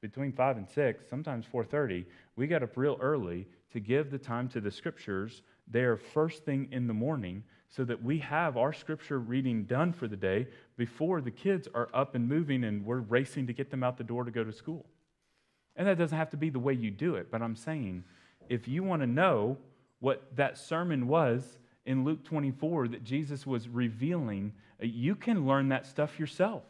between 0.00 0.32
5 0.32 0.56
and 0.56 0.68
6, 0.68 1.04
sometimes 1.08 1.46
4.30, 1.52 2.04
we 2.34 2.46
got 2.46 2.62
up 2.62 2.76
real 2.76 2.98
early 3.00 3.46
to 3.72 3.80
give 3.80 4.10
the 4.10 4.18
time 4.18 4.48
to 4.48 4.60
the 4.60 4.70
Scriptures 4.70 5.42
there 5.68 5.96
first 5.96 6.44
thing 6.44 6.68
in 6.72 6.86
the 6.86 6.94
morning 6.94 7.44
so 7.74 7.84
that 7.84 8.04
we 8.04 8.18
have 8.18 8.58
our 8.58 8.72
scripture 8.72 9.18
reading 9.18 9.64
done 9.64 9.94
for 9.94 10.06
the 10.06 10.16
day 10.16 10.46
before 10.76 11.22
the 11.22 11.30
kids 11.30 11.66
are 11.74 11.88
up 11.94 12.14
and 12.14 12.28
moving 12.28 12.64
and 12.64 12.84
we're 12.84 13.00
racing 13.00 13.46
to 13.46 13.54
get 13.54 13.70
them 13.70 13.82
out 13.82 13.96
the 13.96 14.04
door 14.04 14.24
to 14.24 14.30
go 14.30 14.44
to 14.44 14.52
school. 14.52 14.84
And 15.74 15.88
that 15.88 15.96
doesn't 15.96 16.16
have 16.16 16.30
to 16.30 16.36
be 16.36 16.50
the 16.50 16.58
way 16.58 16.74
you 16.74 16.90
do 16.90 17.14
it, 17.14 17.30
but 17.30 17.40
I'm 17.40 17.56
saying 17.56 18.04
if 18.50 18.68
you 18.68 18.82
want 18.82 19.00
to 19.00 19.06
know 19.06 19.56
what 20.00 20.22
that 20.36 20.58
sermon 20.58 21.08
was 21.08 21.58
in 21.86 22.04
Luke 22.04 22.22
24 22.24 22.88
that 22.88 23.04
Jesus 23.04 23.46
was 23.46 23.68
revealing, 23.68 24.52
uh, 24.82 24.86
you 24.86 25.14
can 25.14 25.46
learn 25.46 25.70
that 25.70 25.86
stuff 25.86 26.20
yourself. 26.20 26.64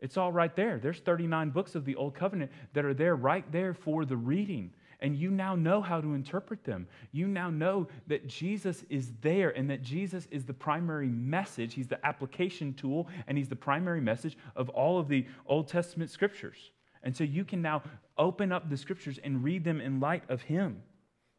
It's 0.00 0.16
all 0.16 0.32
right 0.32 0.54
there. 0.56 0.80
There's 0.80 0.98
39 0.98 1.50
books 1.50 1.76
of 1.76 1.84
the 1.84 1.94
Old 1.94 2.16
Covenant 2.16 2.50
that 2.72 2.84
are 2.84 2.92
there 2.92 3.14
right 3.14 3.50
there 3.52 3.72
for 3.72 4.04
the 4.04 4.16
reading. 4.16 4.72
And 5.04 5.14
you 5.14 5.30
now 5.30 5.54
know 5.54 5.82
how 5.82 6.00
to 6.00 6.14
interpret 6.14 6.64
them. 6.64 6.88
You 7.12 7.28
now 7.28 7.50
know 7.50 7.88
that 8.06 8.26
Jesus 8.26 8.84
is 8.88 9.12
there 9.20 9.50
and 9.50 9.68
that 9.68 9.82
Jesus 9.82 10.26
is 10.30 10.46
the 10.46 10.54
primary 10.54 11.10
message. 11.10 11.74
He's 11.74 11.88
the 11.88 12.04
application 12.06 12.72
tool 12.72 13.08
and 13.26 13.36
he's 13.36 13.50
the 13.50 13.54
primary 13.54 14.00
message 14.00 14.38
of 14.56 14.70
all 14.70 14.98
of 14.98 15.08
the 15.08 15.26
Old 15.44 15.68
Testament 15.68 16.10
scriptures. 16.10 16.70
And 17.02 17.14
so 17.14 17.22
you 17.22 17.44
can 17.44 17.60
now 17.60 17.82
open 18.16 18.50
up 18.50 18.70
the 18.70 18.78
scriptures 18.78 19.18
and 19.22 19.44
read 19.44 19.62
them 19.62 19.78
in 19.78 20.00
light 20.00 20.22
of 20.30 20.40
him. 20.40 20.80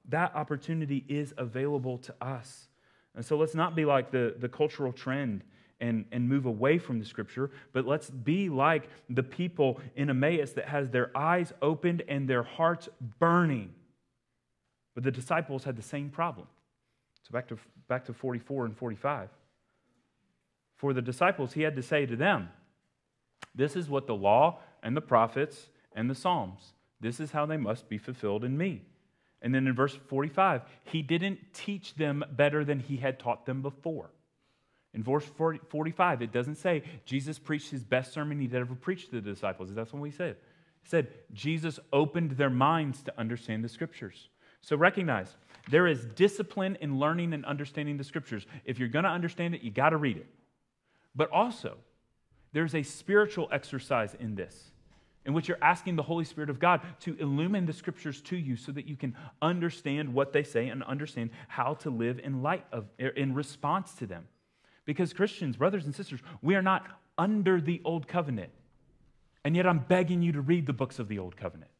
That 0.09 0.35
opportunity 0.35 1.03
is 1.09 1.33
available 1.35 1.97
to 1.97 2.13
us. 2.21 2.67
And 3.15 3.25
so 3.25 3.35
let's 3.35 3.55
not 3.55 3.75
be 3.75 3.83
like 3.83 4.11
the, 4.11 4.35
the 4.37 4.47
cultural 4.47 4.93
trend 4.93 5.43
and, 5.79 6.05
and 6.11 6.27
move 6.27 6.45
away 6.45 6.77
from 6.77 6.99
the 6.99 7.05
scripture, 7.05 7.51
but 7.73 7.85
let's 7.85 8.09
be 8.09 8.49
like 8.49 8.87
the 9.09 9.23
people 9.23 9.79
in 9.95 10.09
Emmaus 10.09 10.53
that 10.53 10.67
has 10.67 10.89
their 10.89 11.15
eyes 11.15 11.51
opened 11.61 12.03
and 12.07 12.27
their 12.27 12.43
hearts 12.43 12.87
burning. 13.19 13.73
But 14.93 15.03
the 15.03 15.11
disciples 15.11 15.63
had 15.63 15.75
the 15.75 15.81
same 15.81 16.09
problem. 16.09 16.47
So 17.23 17.31
back 17.31 17.47
to, 17.49 17.57
back 17.87 18.05
to 18.05 18.13
44 18.13 18.65
and 18.65 18.77
45. 18.77 19.29
For 20.77 20.93
the 20.93 21.01
disciples, 21.01 21.53
he 21.53 21.61
had 21.61 21.75
to 21.75 21.81
say 21.81 22.05
to 22.05 22.15
them, 22.15 22.49
This 23.53 23.75
is 23.75 23.89
what 23.89 24.07
the 24.07 24.15
law 24.15 24.59
and 24.83 24.95
the 24.95 25.01
prophets 25.01 25.69
and 25.95 26.09
the 26.09 26.15
Psalms, 26.15 26.73
this 26.99 27.19
is 27.19 27.31
how 27.31 27.45
they 27.45 27.57
must 27.57 27.89
be 27.89 27.97
fulfilled 27.97 28.43
in 28.43 28.57
me. 28.57 28.81
And 29.41 29.53
then 29.53 29.67
in 29.67 29.75
verse 29.75 29.97
45, 30.07 30.61
he 30.83 31.01
didn't 31.01 31.39
teach 31.53 31.95
them 31.95 32.23
better 32.31 32.65
than 32.65 32.79
he 32.79 32.97
had 32.97 33.19
taught 33.19 33.45
them 33.45 33.61
before. 33.61 34.09
In 34.95 35.03
verse 35.03 35.25
40, 35.25 35.59
45, 35.69 36.21
it 36.21 36.31
doesn't 36.31 36.55
say 36.55 36.81
Jesus 37.05 37.37
preached 37.37 37.69
his 37.69 37.83
best 37.83 38.13
sermon 38.13 38.39
he'd 38.39 38.55
ever 38.55 38.73
preached 38.73 39.09
to 39.09 39.19
the 39.19 39.33
disciples. 39.33 39.69
That's 39.73 39.91
what 39.91 40.01
we 40.01 40.09
said. 40.09 40.31
It 40.31 40.89
said 40.89 41.07
Jesus 41.33 41.79
opened 41.91 42.31
their 42.31 42.49
minds 42.49 43.03
to 43.03 43.13
understand 43.19 43.63
the 43.63 43.69
scriptures. 43.69 44.29
So 44.61 44.77
recognize 44.77 45.35
there 45.69 45.85
is 45.85 46.05
discipline 46.15 46.77
in 46.79 46.97
learning 46.97 47.33
and 47.33 47.45
understanding 47.45 47.97
the 47.97 48.05
scriptures. 48.05 48.47
If 48.63 48.79
you're 48.79 48.87
going 48.87 49.03
to 49.03 49.11
understand 49.11 49.53
it, 49.53 49.61
you 49.61 49.69
got 49.69 49.89
to 49.89 49.97
read 49.97 50.17
it. 50.17 50.27
But 51.13 51.29
also, 51.29 51.77
there's 52.53 52.73
a 52.73 52.81
spiritual 52.81 53.49
exercise 53.51 54.15
in 54.17 54.35
this 54.35 54.71
in 55.25 55.33
which 55.33 55.47
you're 55.47 55.57
asking 55.61 55.97
the 55.97 56.03
Holy 56.03 56.23
Spirit 56.23 56.49
of 56.49 56.59
God 56.59 56.81
to 57.01 57.17
illumine 57.19 57.65
the 57.65 57.73
scriptures 57.73 58.21
to 58.21 58.37
you 58.37 58.55
so 58.55 58.71
that 58.71 58.87
you 58.87 58.95
can 58.95 59.15
understand 59.41 60.13
what 60.13 60.31
they 60.31 60.43
say 60.43 60.69
and 60.69 60.83
understand 60.83 61.31
how 61.47 61.73
to 61.73 61.89
live 61.89 62.19
in 62.23 62.43
light 62.43 62.63
of 62.71 62.85
in 62.97 63.33
response 63.33 63.93
to 63.95 64.05
them. 64.05 64.27
Because 64.85 65.13
Christians, 65.13 65.57
brothers 65.57 65.85
and 65.85 65.95
sisters, 65.95 66.21
we 66.41 66.55
are 66.55 66.61
not 66.61 66.85
under 67.17 67.59
the 67.59 67.81
old 67.83 68.07
covenant. 68.07 68.51
And 69.43 69.55
yet 69.55 69.67
I'm 69.67 69.79
begging 69.79 70.21
you 70.21 70.31
to 70.33 70.41
read 70.41 70.65
the 70.65 70.73
books 70.73 70.99
of 70.99 71.07
the 71.07 71.19
old 71.19 71.37
covenant. 71.37 71.71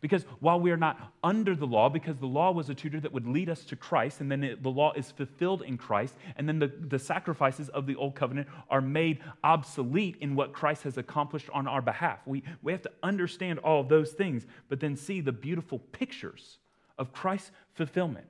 Because 0.00 0.24
while 0.40 0.60
we 0.60 0.70
are 0.70 0.76
not 0.76 0.98
under 1.22 1.56
the 1.56 1.66
law, 1.66 1.88
because 1.88 2.18
the 2.18 2.26
law 2.26 2.50
was 2.50 2.68
a 2.68 2.74
tutor 2.74 3.00
that 3.00 3.12
would 3.12 3.26
lead 3.26 3.48
us 3.48 3.64
to 3.64 3.76
Christ, 3.76 4.20
and 4.20 4.30
then 4.30 4.44
it, 4.44 4.62
the 4.62 4.70
law 4.70 4.92
is 4.92 5.10
fulfilled 5.10 5.62
in 5.62 5.78
Christ, 5.78 6.14
and 6.36 6.46
then 6.46 6.58
the, 6.58 6.66
the 6.66 6.98
sacrifices 6.98 7.70
of 7.70 7.86
the 7.86 7.96
old 7.96 8.14
covenant 8.14 8.48
are 8.68 8.82
made 8.82 9.20
obsolete 9.42 10.16
in 10.20 10.36
what 10.36 10.52
Christ 10.52 10.82
has 10.82 10.98
accomplished 10.98 11.48
on 11.54 11.66
our 11.66 11.80
behalf. 11.80 12.18
We, 12.26 12.42
we 12.62 12.72
have 12.72 12.82
to 12.82 12.90
understand 13.02 13.60
all 13.60 13.80
of 13.80 13.88
those 13.88 14.12
things, 14.12 14.46
but 14.68 14.80
then 14.80 14.94
see 14.94 15.22
the 15.22 15.32
beautiful 15.32 15.78
pictures 15.78 16.58
of 16.98 17.14
Christ's 17.14 17.52
fulfillment 17.72 18.26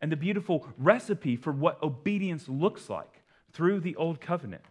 and 0.00 0.10
the 0.10 0.16
beautiful 0.16 0.66
recipe 0.78 1.36
for 1.36 1.52
what 1.52 1.82
obedience 1.82 2.48
looks 2.48 2.88
like 2.88 3.19
through 3.52 3.80
the 3.80 3.96
old 3.96 4.20
covenant. 4.20 4.64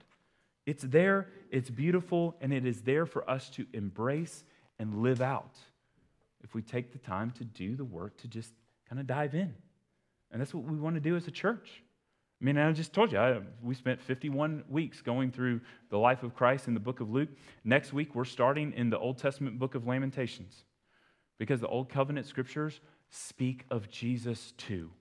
It's 0.66 0.84
there, 0.84 1.28
it's 1.52 1.70
beautiful, 1.70 2.36
and 2.42 2.54
it 2.54 2.66
is 2.66 2.82
there 2.82 3.06
for 3.06 3.30
us 3.30 3.50
to 3.52 3.66
embrace 3.74 4.44
and 4.78 5.02
live 5.02 5.22
out 5.22 5.58
if 6.44 6.54
we 6.54 6.62
take 6.62 6.92
the 6.92 7.00
time 7.00 7.32
to 7.32 7.44
do 7.44 7.76
the 7.76 7.84
work 7.84 8.18
to 8.18 8.28
just 8.28 8.54
kind 8.88 9.00
of 9.00 9.08
dive 9.08 9.36
in. 9.36 9.54
And 10.32 10.40
that's 10.40 10.54
what 10.54 10.64
we 10.64 10.78
want 10.78 10.96
to 10.96 11.02
do 11.02 11.16
as 11.16 11.28
a 11.28 11.32
church. 11.32 11.84
I 12.42 12.46
mean, 12.46 12.58
I 12.58 12.72
just 12.72 12.94
told 12.94 13.12
you, 13.12 13.18
I, 13.18 13.40
we 13.62 13.76
spent 13.76 14.02
51 14.02 14.64
weeks 14.70 15.02
going 15.02 15.32
through 15.32 15.60
the 15.90 15.98
life 15.98 16.24
of 16.24 16.36
Christ 16.36 16.68
in 16.68 16.74
the 16.74 16.80
book 16.80 17.02
of 17.02 17.10
Luke. 17.10 17.30
Next 17.66 17.92
week, 17.92 18.16
we're 18.16 18.24
starting 18.24 18.72
in 18.74 18.90
the 18.90 18.98
Old 18.98 19.18
Testament 19.18 19.60
book 19.60 19.76
of 19.76 19.86
Lamentations 19.86 20.64
because 21.38 21.60
the 21.60 21.68
Old 21.68 21.90
Covenant 21.90 22.26
scriptures 22.28 22.80
speak 23.10 23.66
of 23.70 23.90
Jesus 23.90 24.54
too. 24.58 24.92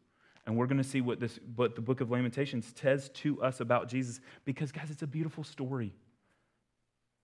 And 0.49 0.57
we're 0.57 0.67
going 0.67 0.79
to 0.79 0.85
see 0.89 1.01
what, 1.01 1.21
this, 1.21 1.39
what 1.55 1.77
the 1.77 1.81
book 1.81 2.01
of 2.01 2.11
Lamentations 2.11 2.73
says 2.75 3.11
to 3.11 3.41
us 3.41 3.61
about 3.61 3.89
Jesus 3.89 4.21
because, 4.45 4.73
guys, 4.73 4.91
it's 4.91 5.03
a 5.03 5.07
beautiful 5.07 5.45
story. 5.45 5.95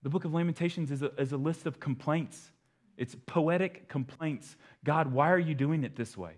The 0.03 0.09
book 0.09 0.23
of 0.23 0.33
Lamentations 0.33 0.91
is 0.91 1.01
a, 1.01 1.11
is 1.15 1.33
a 1.33 1.37
list 1.37 1.65
of 1.65 1.81
complaints 1.81 2.51
it's 2.97 3.15
poetic 3.25 3.89
complaints. 3.89 4.55
God, 4.83 5.11
why 5.11 5.31
are 5.31 5.39
you 5.39 5.55
doing 5.55 5.83
it 5.83 5.95
this 5.95 6.17
way? 6.17 6.33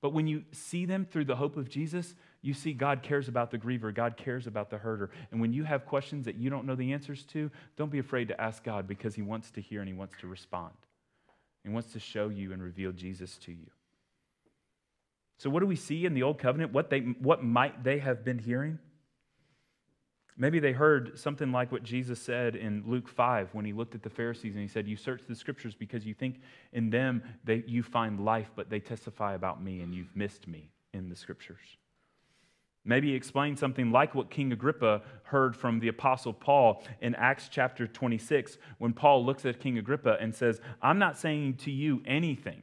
But 0.00 0.12
when 0.12 0.26
you 0.26 0.44
see 0.50 0.84
them 0.84 1.04
through 1.04 1.26
the 1.26 1.36
hope 1.36 1.56
of 1.56 1.68
Jesus, 1.68 2.14
you 2.40 2.54
see 2.54 2.72
God 2.72 3.02
cares 3.02 3.28
about 3.28 3.50
the 3.50 3.58
griever, 3.58 3.94
God 3.94 4.16
cares 4.16 4.46
about 4.46 4.68
the 4.68 4.78
herder. 4.78 5.10
And 5.30 5.40
when 5.40 5.52
you 5.52 5.62
have 5.64 5.86
questions 5.86 6.24
that 6.24 6.36
you 6.36 6.50
don't 6.50 6.66
know 6.66 6.74
the 6.74 6.92
answers 6.92 7.24
to, 7.26 7.50
don't 7.76 7.92
be 7.92 8.00
afraid 8.00 8.28
to 8.28 8.40
ask 8.40 8.64
God 8.64 8.88
because 8.88 9.14
He 9.14 9.22
wants 9.22 9.50
to 9.52 9.60
hear 9.60 9.80
and 9.80 9.88
He 9.88 9.94
wants 9.94 10.14
to 10.20 10.26
respond. 10.26 10.72
He 11.62 11.68
wants 11.68 11.92
to 11.92 12.00
show 12.00 12.30
you 12.30 12.52
and 12.52 12.60
reveal 12.60 12.90
Jesus 12.90 13.38
to 13.38 13.52
you. 13.52 13.70
So, 15.42 15.50
what 15.50 15.58
do 15.58 15.66
we 15.66 15.74
see 15.74 16.06
in 16.06 16.14
the 16.14 16.22
Old 16.22 16.38
Covenant? 16.38 16.72
What, 16.72 16.88
they, 16.88 17.00
what 17.00 17.42
might 17.42 17.82
they 17.82 17.98
have 17.98 18.24
been 18.24 18.38
hearing? 18.38 18.78
Maybe 20.36 20.60
they 20.60 20.70
heard 20.70 21.18
something 21.18 21.50
like 21.50 21.72
what 21.72 21.82
Jesus 21.82 22.22
said 22.22 22.54
in 22.54 22.84
Luke 22.86 23.08
5 23.08 23.48
when 23.52 23.64
he 23.64 23.72
looked 23.72 23.96
at 23.96 24.04
the 24.04 24.08
Pharisees 24.08 24.54
and 24.54 24.62
he 24.62 24.68
said, 24.68 24.86
You 24.86 24.94
search 24.94 25.22
the 25.28 25.34
scriptures 25.34 25.74
because 25.74 26.06
you 26.06 26.14
think 26.14 26.38
in 26.72 26.90
them 26.90 27.24
that 27.42 27.68
you 27.68 27.82
find 27.82 28.24
life, 28.24 28.52
but 28.54 28.70
they 28.70 28.78
testify 28.78 29.34
about 29.34 29.60
me 29.60 29.80
and 29.80 29.92
you've 29.92 30.14
missed 30.14 30.46
me 30.46 30.70
in 30.94 31.08
the 31.08 31.16
scriptures. 31.16 31.76
Maybe 32.84 33.08
he 33.08 33.16
explained 33.16 33.58
something 33.58 33.90
like 33.90 34.14
what 34.14 34.30
King 34.30 34.52
Agrippa 34.52 35.02
heard 35.24 35.56
from 35.56 35.80
the 35.80 35.88
Apostle 35.88 36.34
Paul 36.34 36.84
in 37.00 37.16
Acts 37.16 37.48
chapter 37.50 37.88
26 37.88 38.58
when 38.78 38.92
Paul 38.92 39.26
looks 39.26 39.44
at 39.44 39.58
King 39.58 39.76
Agrippa 39.76 40.18
and 40.20 40.32
says, 40.32 40.60
I'm 40.80 41.00
not 41.00 41.18
saying 41.18 41.56
to 41.64 41.72
you 41.72 42.00
anything 42.06 42.62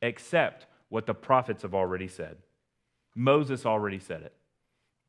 except 0.00 0.66
what 0.96 1.04
the 1.04 1.12
prophets 1.12 1.60
have 1.60 1.74
already 1.74 2.08
said. 2.08 2.38
Moses 3.14 3.66
already 3.66 3.98
said 3.98 4.22
it. 4.22 4.32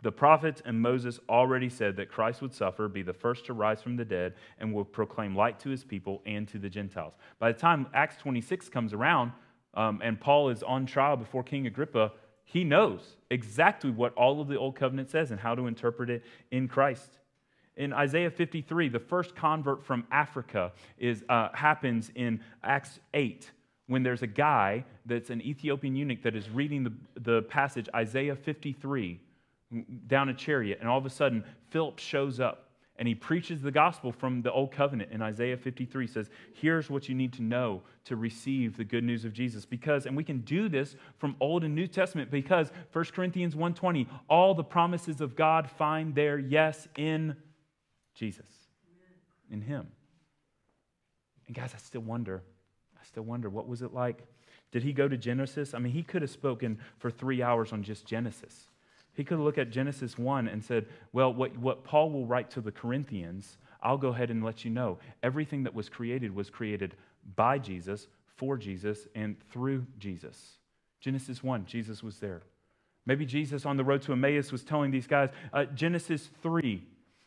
The 0.04 0.12
prophets 0.12 0.62
and 0.66 0.82
Moses 0.82 1.18
already 1.30 1.70
said 1.70 1.96
that 1.96 2.12
Christ 2.12 2.42
would 2.42 2.54
suffer, 2.54 2.90
be 2.90 3.04
the 3.04 3.14
first 3.14 3.46
to 3.46 3.54
rise 3.54 3.82
from 3.82 3.96
the 3.96 4.04
dead, 4.04 4.34
and 4.60 4.74
will 4.74 4.84
proclaim 4.84 5.34
light 5.34 5.62
to 5.62 5.70
his 5.70 5.86
people 5.86 6.22
and 6.26 6.46
to 6.50 6.60
the 6.60 6.68
Gentiles. 6.70 7.14
By 7.40 7.54
the 7.54 7.58
time 7.58 7.88
Acts 7.94 8.18
26 8.18 8.68
comes 8.68 8.92
around 8.92 9.32
um, 9.76 10.02
and 10.04 10.20
Paul 10.20 10.50
is 10.50 10.62
on 10.62 10.86
trial 10.88 11.16
before 11.16 11.42
King 11.42 11.68
Agrippa, 11.68 12.12
he 12.44 12.66
knows 12.66 13.16
exactly 13.32 13.90
what 13.90 14.14
all 14.16 14.42
of 14.42 14.50
the 14.50 14.60
Old 14.60 14.76
Covenant 14.76 15.10
says 15.10 15.32
and 15.32 15.40
how 15.40 15.56
to 15.56 15.68
interpret 15.68 16.10
it 16.10 16.26
in 16.52 16.68
Christ. 16.68 17.20
In 17.78 17.94
Isaiah 17.94 18.30
53, 18.30 18.90
the 18.90 19.00
first 19.00 19.38
convert 19.38 19.86
from 19.86 20.06
Africa 20.12 20.74
is, 20.98 21.24
uh, 21.30 21.48
happens 21.54 22.12
in 22.14 22.42
Acts 22.62 23.00
8 23.14 23.52
when 23.88 24.04
there's 24.04 24.22
a 24.22 24.28
guy 24.28 24.84
that's 25.06 25.30
an 25.30 25.42
Ethiopian 25.42 25.96
eunuch 25.96 26.22
that 26.24 26.36
is 26.36 26.50
reading 26.50 26.84
the, 26.84 26.94
the 27.22 27.42
passage, 27.44 27.88
Isaiah 27.96 28.36
53 28.36 29.20
down 30.08 30.30
a 30.30 30.34
chariot, 30.34 30.78
and 30.80 30.90
all 30.90 30.98
of 30.98 31.06
a 31.06 31.10
sudden, 31.10 31.44
Philip 31.70 32.00
shows 32.00 32.40
up 32.40 32.68
and 33.00 33.08
he 33.08 33.14
preaches 33.14 33.62
the 33.62 33.72
gospel 33.72 34.12
from 34.12 34.42
the 34.42 34.52
old 34.52 34.72
covenant 34.72 35.12
in 35.12 35.22
Isaiah 35.22 35.58
53 35.58 36.08
says, 36.08 36.30
Here's 36.54 36.90
what 36.90 37.08
you 37.08 37.14
need 37.14 37.32
to 37.34 37.44
know 37.44 37.84
to 38.06 38.16
receive 38.16 38.76
the 38.76 38.84
good 38.84 39.04
news 39.04 39.24
of 39.24 39.34
Jesus. 39.34 39.66
Because, 39.66 40.08
and 40.08 40.18
we 40.18 40.24
can 40.24 40.40
do 40.42 40.68
this 40.68 40.96
from 41.18 41.36
Old 41.40 41.64
and 41.64 41.76
New 41.76 41.88
Testament 41.88 42.32
because 42.32 42.72
1 42.94 43.06
Corinthians 43.06 43.56
1:20, 43.56 44.08
all 44.30 44.56
the 44.56 44.64
promises 44.64 45.22
of 45.22 45.36
God 45.36 45.70
find 45.70 46.16
their 46.16 46.40
yes 46.40 46.88
in 46.98 47.36
Jesus. 48.16 48.46
In 49.52 49.62
Him. 49.62 49.88
And 51.46 51.56
guys, 51.56 51.74
I 51.76 51.78
still 51.78 52.02
wonder, 52.02 52.42
still 53.08 53.24
wonder, 53.24 53.50
what 53.50 53.68
was 53.68 53.82
it 53.82 53.94
like? 53.94 54.24
Did 54.72 54.84
he 54.84 54.94
go 54.94 55.08
to 55.08 55.18
Genesis? 55.18 55.74
I 55.74 55.80
mean, 55.80 55.94
he 55.94 56.04
could 56.04 56.22
have 56.22 56.32
spoken 56.32 56.80
for 56.98 57.10
three 57.10 57.42
hours 57.42 57.72
on 57.72 57.84
just 57.84 58.06
Genesis. 58.06 58.68
He 59.14 59.24
could 59.24 59.40
look 59.40 59.58
at 59.58 59.72
Genesis 59.72 60.18
1 60.18 60.48
and 60.48 60.64
said, 60.64 60.86
Well, 61.14 61.34
what, 61.34 61.58
what 61.58 61.84
Paul 61.84 62.12
will 62.12 62.26
write 62.26 62.52
to 62.52 62.62
the 62.62 62.72
Corinthians, 62.72 63.58
I'll 63.82 63.98
go 63.98 64.10
ahead 64.10 64.30
and 64.30 64.44
let 64.44 64.64
you 64.64 64.72
know. 64.72 65.00
Everything 65.24 65.64
that 65.64 65.74
was 65.74 65.90
created 65.90 66.36
was 66.36 66.50
created 66.50 66.96
by 67.36 67.58
Jesus, 67.58 68.08
for 68.36 68.58
Jesus, 68.58 69.08
and 69.16 69.36
through 69.50 69.86
Jesus. 69.98 70.58
Genesis 71.00 71.44
1, 71.44 71.66
Jesus 71.66 72.04
was 72.04 72.20
there. 72.20 72.44
Maybe 73.06 73.26
Jesus 73.26 73.66
on 73.66 73.78
the 73.78 73.84
road 73.84 74.02
to 74.04 74.12
Emmaus 74.12 74.52
was 74.52 74.64
telling 74.64 74.92
these 74.92 75.08
guys, 75.08 75.30
uh, 75.54 75.66
Genesis 75.66 76.30
3, 76.44 76.84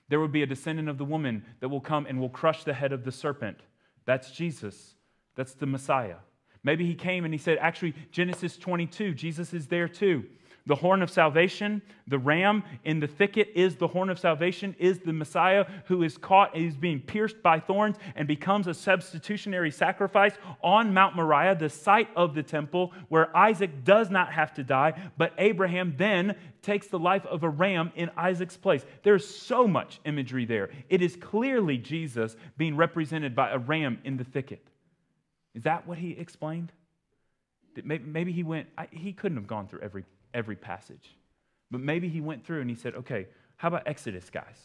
there 0.09 0.21
will 0.21 0.29
be 0.29 0.43
a 0.43 0.47
descendant 0.47 0.89
of 0.89 0.99
the 0.99 1.05
woman 1.05 1.45
that 1.61 1.69
will 1.69 1.81
come 1.81 2.07
and 2.07 2.21
will 2.21 2.29
crush 2.29 2.65
the 2.65 2.75
head 2.75 2.93
of 2.93 3.05
the 3.05 3.13
serpent. 3.13 3.59
That's 4.05 4.31
Jesus. 4.31 4.95
That's 5.37 5.55
the 5.55 5.67
Messiah. 5.67 6.17
Maybe 6.63 6.85
he 6.87 6.95
came 6.95 7.25
and 7.25 7.33
he 7.33 7.39
said, 7.39 7.59
actually, 7.61 7.95
Genesis 8.11 8.57
22, 8.57 9.15
Jesus 9.15 9.55
is 9.55 9.67
there 9.67 9.89
too. 9.89 10.25
The 10.67 10.77
horn 10.77 11.03
of 11.03 11.11
salvation, 11.11 11.81
the 12.07 12.19
ram 12.19 12.63
in 12.85 13.01
the 13.01 13.07
thicket 13.07 13.49
is 13.55 13.77
the 13.77 13.89
horn 13.89 14.11
of 14.11 14.19
salvation, 14.19 14.77
is 14.79 14.99
the 14.99 15.13
Messiah 15.13 15.65
who 15.87 16.03
is 16.03 16.19
caught 16.19 16.55
and 16.55 16.65
is 16.65 16.77
being 16.77 17.01
pierced 17.01 17.43
by 17.43 17.61
thorns 17.61 17.97
and 18.15 18.29
becomes 18.29 18.67
a 18.67 18.75
substitutionary 18.75 19.71
sacrifice 19.71 20.35
on 20.63 20.93
Mount 20.93 21.17
Moriah, 21.17 21.57
the 21.57 21.71
site 21.71 22.09
of 22.15 22.35
the 22.35 22.43
temple 22.43 22.93
where 23.09 23.35
Isaac 23.37 23.85
does 23.85 24.11
not 24.11 24.33
have 24.33 24.53
to 24.55 24.63
die, 24.63 25.11
but 25.17 25.33
Abraham 25.39 25.95
then 25.97 26.37
takes 26.63 26.89
the 26.89 26.99
life 26.99 27.25
of 27.27 27.43
a 27.43 27.49
ram 27.49 27.91
in 27.97 28.11
Isaac's 28.17 28.57
place. 28.57 28.85
There's 29.03 29.27
so 29.27 29.67
much 29.67 29.99
imagery 30.05 30.45
there. 30.45 30.69
It 30.91 31.01
is 31.01 31.17
clearly 31.17 31.79
Jesus 31.79 32.37
being 32.59 32.77
represented 32.77 33.35
by 33.35 33.51
a 33.51 33.59
ram 33.59 33.99
in 34.05 34.19
the 34.19 34.25
thicket. 34.25 34.70
Is 35.55 35.63
that 35.65 35.87
what 35.87 35.99
he 35.99 36.13
explained? 36.13 36.73
Maybe 37.85 38.33
he 38.33 38.43
went, 38.43 38.69
he 38.91 39.13
couldn't 39.13 39.37
have 39.37 39.47
gone 39.47 39.69
through 39.69 39.81
every, 39.81 40.05
every 40.35 40.57
passage. 40.57 41.17
But 41.71 41.81
maybe 41.81 42.09
he 42.09 42.21
went 42.21 42.45
through 42.45 42.61
and 42.61 42.71
he 42.71 42.77
said, 42.77 42.95
okay, 42.95 43.27
how 43.57 43.69
about 43.69 43.87
Exodus, 43.87 44.31
guys? 44.31 44.59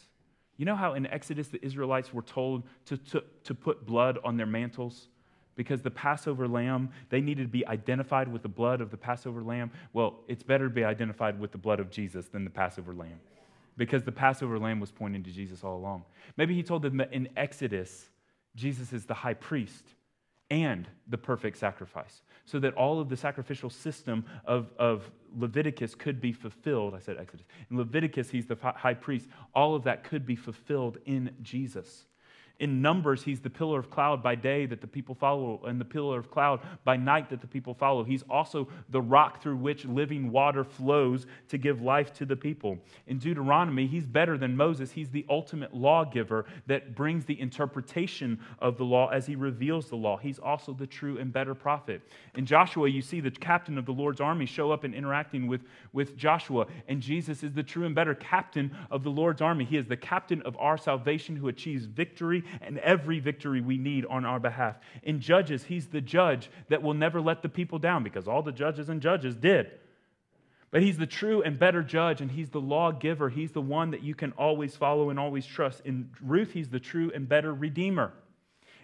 You 0.56 0.64
know 0.64 0.76
how 0.76 0.94
in 0.94 1.06
Exodus 1.06 1.48
the 1.48 1.64
Israelites 1.64 2.12
were 2.12 2.22
told 2.22 2.64
to, 2.86 2.96
to, 2.96 3.22
to 3.44 3.54
put 3.54 3.86
blood 3.86 4.18
on 4.24 4.36
their 4.36 4.46
mantles? 4.46 5.08
Because 5.54 5.82
the 5.82 5.90
Passover 5.90 6.48
lamb, 6.48 6.90
they 7.08 7.20
needed 7.20 7.42
to 7.44 7.48
be 7.48 7.66
identified 7.66 8.28
with 8.28 8.42
the 8.42 8.48
blood 8.48 8.80
of 8.80 8.90
the 8.90 8.96
Passover 8.96 9.42
lamb. 9.42 9.70
Well, 9.92 10.20
it's 10.28 10.42
better 10.42 10.68
to 10.68 10.74
be 10.74 10.84
identified 10.84 11.38
with 11.38 11.52
the 11.52 11.58
blood 11.58 11.80
of 11.80 11.90
Jesus 11.90 12.26
than 12.28 12.44
the 12.44 12.50
Passover 12.50 12.94
lamb. 12.94 13.20
Because 13.76 14.02
the 14.02 14.12
Passover 14.12 14.58
lamb 14.58 14.80
was 14.80 14.90
pointing 14.90 15.22
to 15.24 15.30
Jesus 15.30 15.62
all 15.62 15.76
along. 15.76 16.04
Maybe 16.36 16.54
he 16.54 16.62
told 16.62 16.82
them 16.82 16.96
that 16.98 17.12
in 17.12 17.28
Exodus, 17.36 18.08
Jesus 18.54 18.92
is 18.92 19.04
the 19.04 19.14
high 19.14 19.34
priest 19.34 19.84
and 20.50 20.88
the 21.08 21.18
perfect 21.18 21.58
sacrifice, 21.58 22.22
so 22.44 22.58
that 22.60 22.74
all 22.74 23.00
of 23.00 23.08
the 23.08 23.16
sacrificial 23.16 23.70
system 23.70 24.24
of, 24.44 24.70
of 24.78 25.10
Leviticus 25.36 25.94
could 25.94 26.20
be 26.20 26.32
fulfilled. 26.32 26.94
I 26.94 27.00
said 27.00 27.16
Exodus. 27.18 27.46
In 27.70 27.76
Leviticus, 27.76 28.30
he's 28.30 28.46
the 28.46 28.56
high 28.62 28.94
priest. 28.94 29.28
All 29.54 29.74
of 29.74 29.84
that 29.84 30.04
could 30.04 30.24
be 30.24 30.36
fulfilled 30.36 30.98
in 31.04 31.34
Jesus. 31.42 32.06
In 32.58 32.80
Numbers, 32.80 33.22
he's 33.22 33.40
the 33.40 33.50
pillar 33.50 33.78
of 33.78 33.90
cloud 33.90 34.22
by 34.22 34.34
day 34.34 34.64
that 34.64 34.80
the 34.80 34.86
people 34.86 35.14
follow, 35.14 35.60
and 35.66 35.78
the 35.78 35.84
pillar 35.84 36.18
of 36.18 36.30
cloud 36.30 36.60
by 36.84 36.96
night 36.96 37.28
that 37.28 37.42
the 37.42 37.46
people 37.46 37.74
follow. 37.74 38.02
He's 38.02 38.22
also 38.30 38.68
the 38.88 39.00
rock 39.00 39.42
through 39.42 39.56
which 39.56 39.84
living 39.84 40.32
water 40.32 40.64
flows 40.64 41.26
to 41.48 41.58
give 41.58 41.82
life 41.82 42.14
to 42.14 42.24
the 42.24 42.36
people. 42.36 42.78
In 43.08 43.18
Deuteronomy, 43.18 43.86
he's 43.86 44.06
better 44.06 44.38
than 44.38 44.56
Moses. 44.56 44.90
He's 44.90 45.10
the 45.10 45.26
ultimate 45.28 45.74
lawgiver 45.74 46.46
that 46.66 46.94
brings 46.94 47.26
the 47.26 47.38
interpretation 47.38 48.40
of 48.60 48.78
the 48.78 48.84
law 48.84 49.08
as 49.08 49.26
he 49.26 49.36
reveals 49.36 49.90
the 49.90 49.96
law. 49.96 50.16
He's 50.16 50.38
also 50.38 50.72
the 50.72 50.86
true 50.86 51.18
and 51.18 51.30
better 51.30 51.54
prophet. 51.54 52.00
In 52.36 52.46
Joshua, 52.46 52.88
you 52.88 53.02
see 53.02 53.20
the 53.20 53.30
captain 53.30 53.76
of 53.76 53.84
the 53.84 53.92
Lord's 53.92 54.22
army 54.22 54.46
show 54.46 54.70
up 54.72 54.84
and 54.84 54.94
interacting 54.94 55.46
with, 55.46 55.60
with 55.92 56.16
Joshua, 56.16 56.66
and 56.88 57.02
Jesus 57.02 57.42
is 57.42 57.52
the 57.52 57.62
true 57.62 57.84
and 57.84 57.94
better 57.94 58.14
captain 58.14 58.74
of 58.90 59.02
the 59.02 59.10
Lord's 59.10 59.42
army. 59.42 59.66
He 59.66 59.76
is 59.76 59.86
the 59.86 59.96
captain 59.96 60.40
of 60.42 60.56
our 60.56 60.78
salvation 60.78 61.36
who 61.36 61.48
achieves 61.48 61.84
victory 61.84 62.44
and 62.60 62.78
every 62.78 63.20
victory 63.20 63.60
we 63.60 63.78
need 63.78 64.06
on 64.06 64.24
our 64.24 64.40
behalf. 64.40 64.76
In 65.02 65.20
Judges, 65.20 65.64
he's 65.64 65.86
the 65.88 66.00
judge 66.00 66.50
that 66.68 66.82
will 66.82 66.94
never 66.94 67.20
let 67.20 67.42
the 67.42 67.48
people 67.48 67.78
down 67.78 68.02
because 68.02 68.28
all 68.28 68.42
the 68.42 68.52
judges 68.52 68.88
and 68.88 69.00
judges 69.00 69.34
did. 69.34 69.70
But 70.70 70.82
he's 70.82 70.98
the 70.98 71.06
true 71.06 71.42
and 71.42 71.58
better 71.58 71.82
judge, 71.82 72.20
and 72.20 72.30
he's 72.30 72.50
the 72.50 72.60
lawgiver. 72.60 73.28
He's 73.28 73.52
the 73.52 73.60
one 73.60 73.92
that 73.92 74.02
you 74.02 74.14
can 74.14 74.32
always 74.32 74.76
follow 74.76 75.10
and 75.10 75.18
always 75.18 75.46
trust. 75.46 75.80
In 75.84 76.10
Ruth, 76.20 76.52
he's 76.52 76.68
the 76.68 76.80
true 76.80 77.10
and 77.14 77.28
better 77.28 77.54
redeemer. 77.54 78.12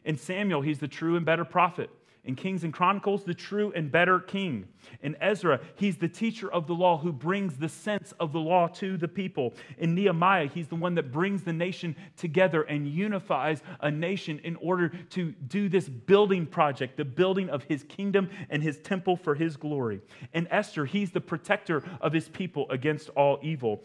In 0.04 0.16
Samuel, 0.16 0.62
he's 0.62 0.78
the 0.78 0.88
true 0.88 1.16
and 1.16 1.26
better 1.26 1.44
prophet. 1.44 1.90
In 2.24 2.36
Kings 2.36 2.62
and 2.62 2.72
Chronicles, 2.72 3.24
the 3.24 3.34
true 3.34 3.72
and 3.74 3.90
better 3.90 4.20
king. 4.20 4.68
In 5.02 5.16
Ezra, 5.20 5.60
he's 5.74 5.96
the 5.96 6.08
teacher 6.08 6.50
of 6.52 6.68
the 6.68 6.74
law 6.74 6.96
who 6.96 7.12
brings 7.12 7.56
the 7.56 7.68
sense 7.68 8.12
of 8.20 8.32
the 8.32 8.38
law 8.38 8.68
to 8.68 8.96
the 8.96 9.08
people. 9.08 9.54
In 9.78 9.96
Nehemiah, 9.96 10.46
he's 10.46 10.68
the 10.68 10.76
one 10.76 10.94
that 10.94 11.10
brings 11.10 11.42
the 11.42 11.52
nation 11.52 11.96
together 12.16 12.62
and 12.62 12.86
unifies 12.86 13.60
a 13.80 13.90
nation 13.90 14.38
in 14.44 14.54
order 14.56 14.90
to 15.10 15.32
do 15.32 15.68
this 15.68 15.88
building 15.88 16.46
project, 16.46 16.96
the 16.96 17.04
building 17.04 17.50
of 17.50 17.64
his 17.64 17.82
kingdom 17.84 18.30
and 18.50 18.62
his 18.62 18.78
temple 18.78 19.16
for 19.16 19.34
his 19.34 19.56
glory. 19.56 20.00
In 20.32 20.46
Esther, 20.48 20.84
he's 20.84 21.10
the 21.10 21.20
protector 21.20 21.82
of 22.00 22.12
his 22.12 22.28
people 22.28 22.70
against 22.70 23.08
all 23.10 23.40
evil. 23.42 23.82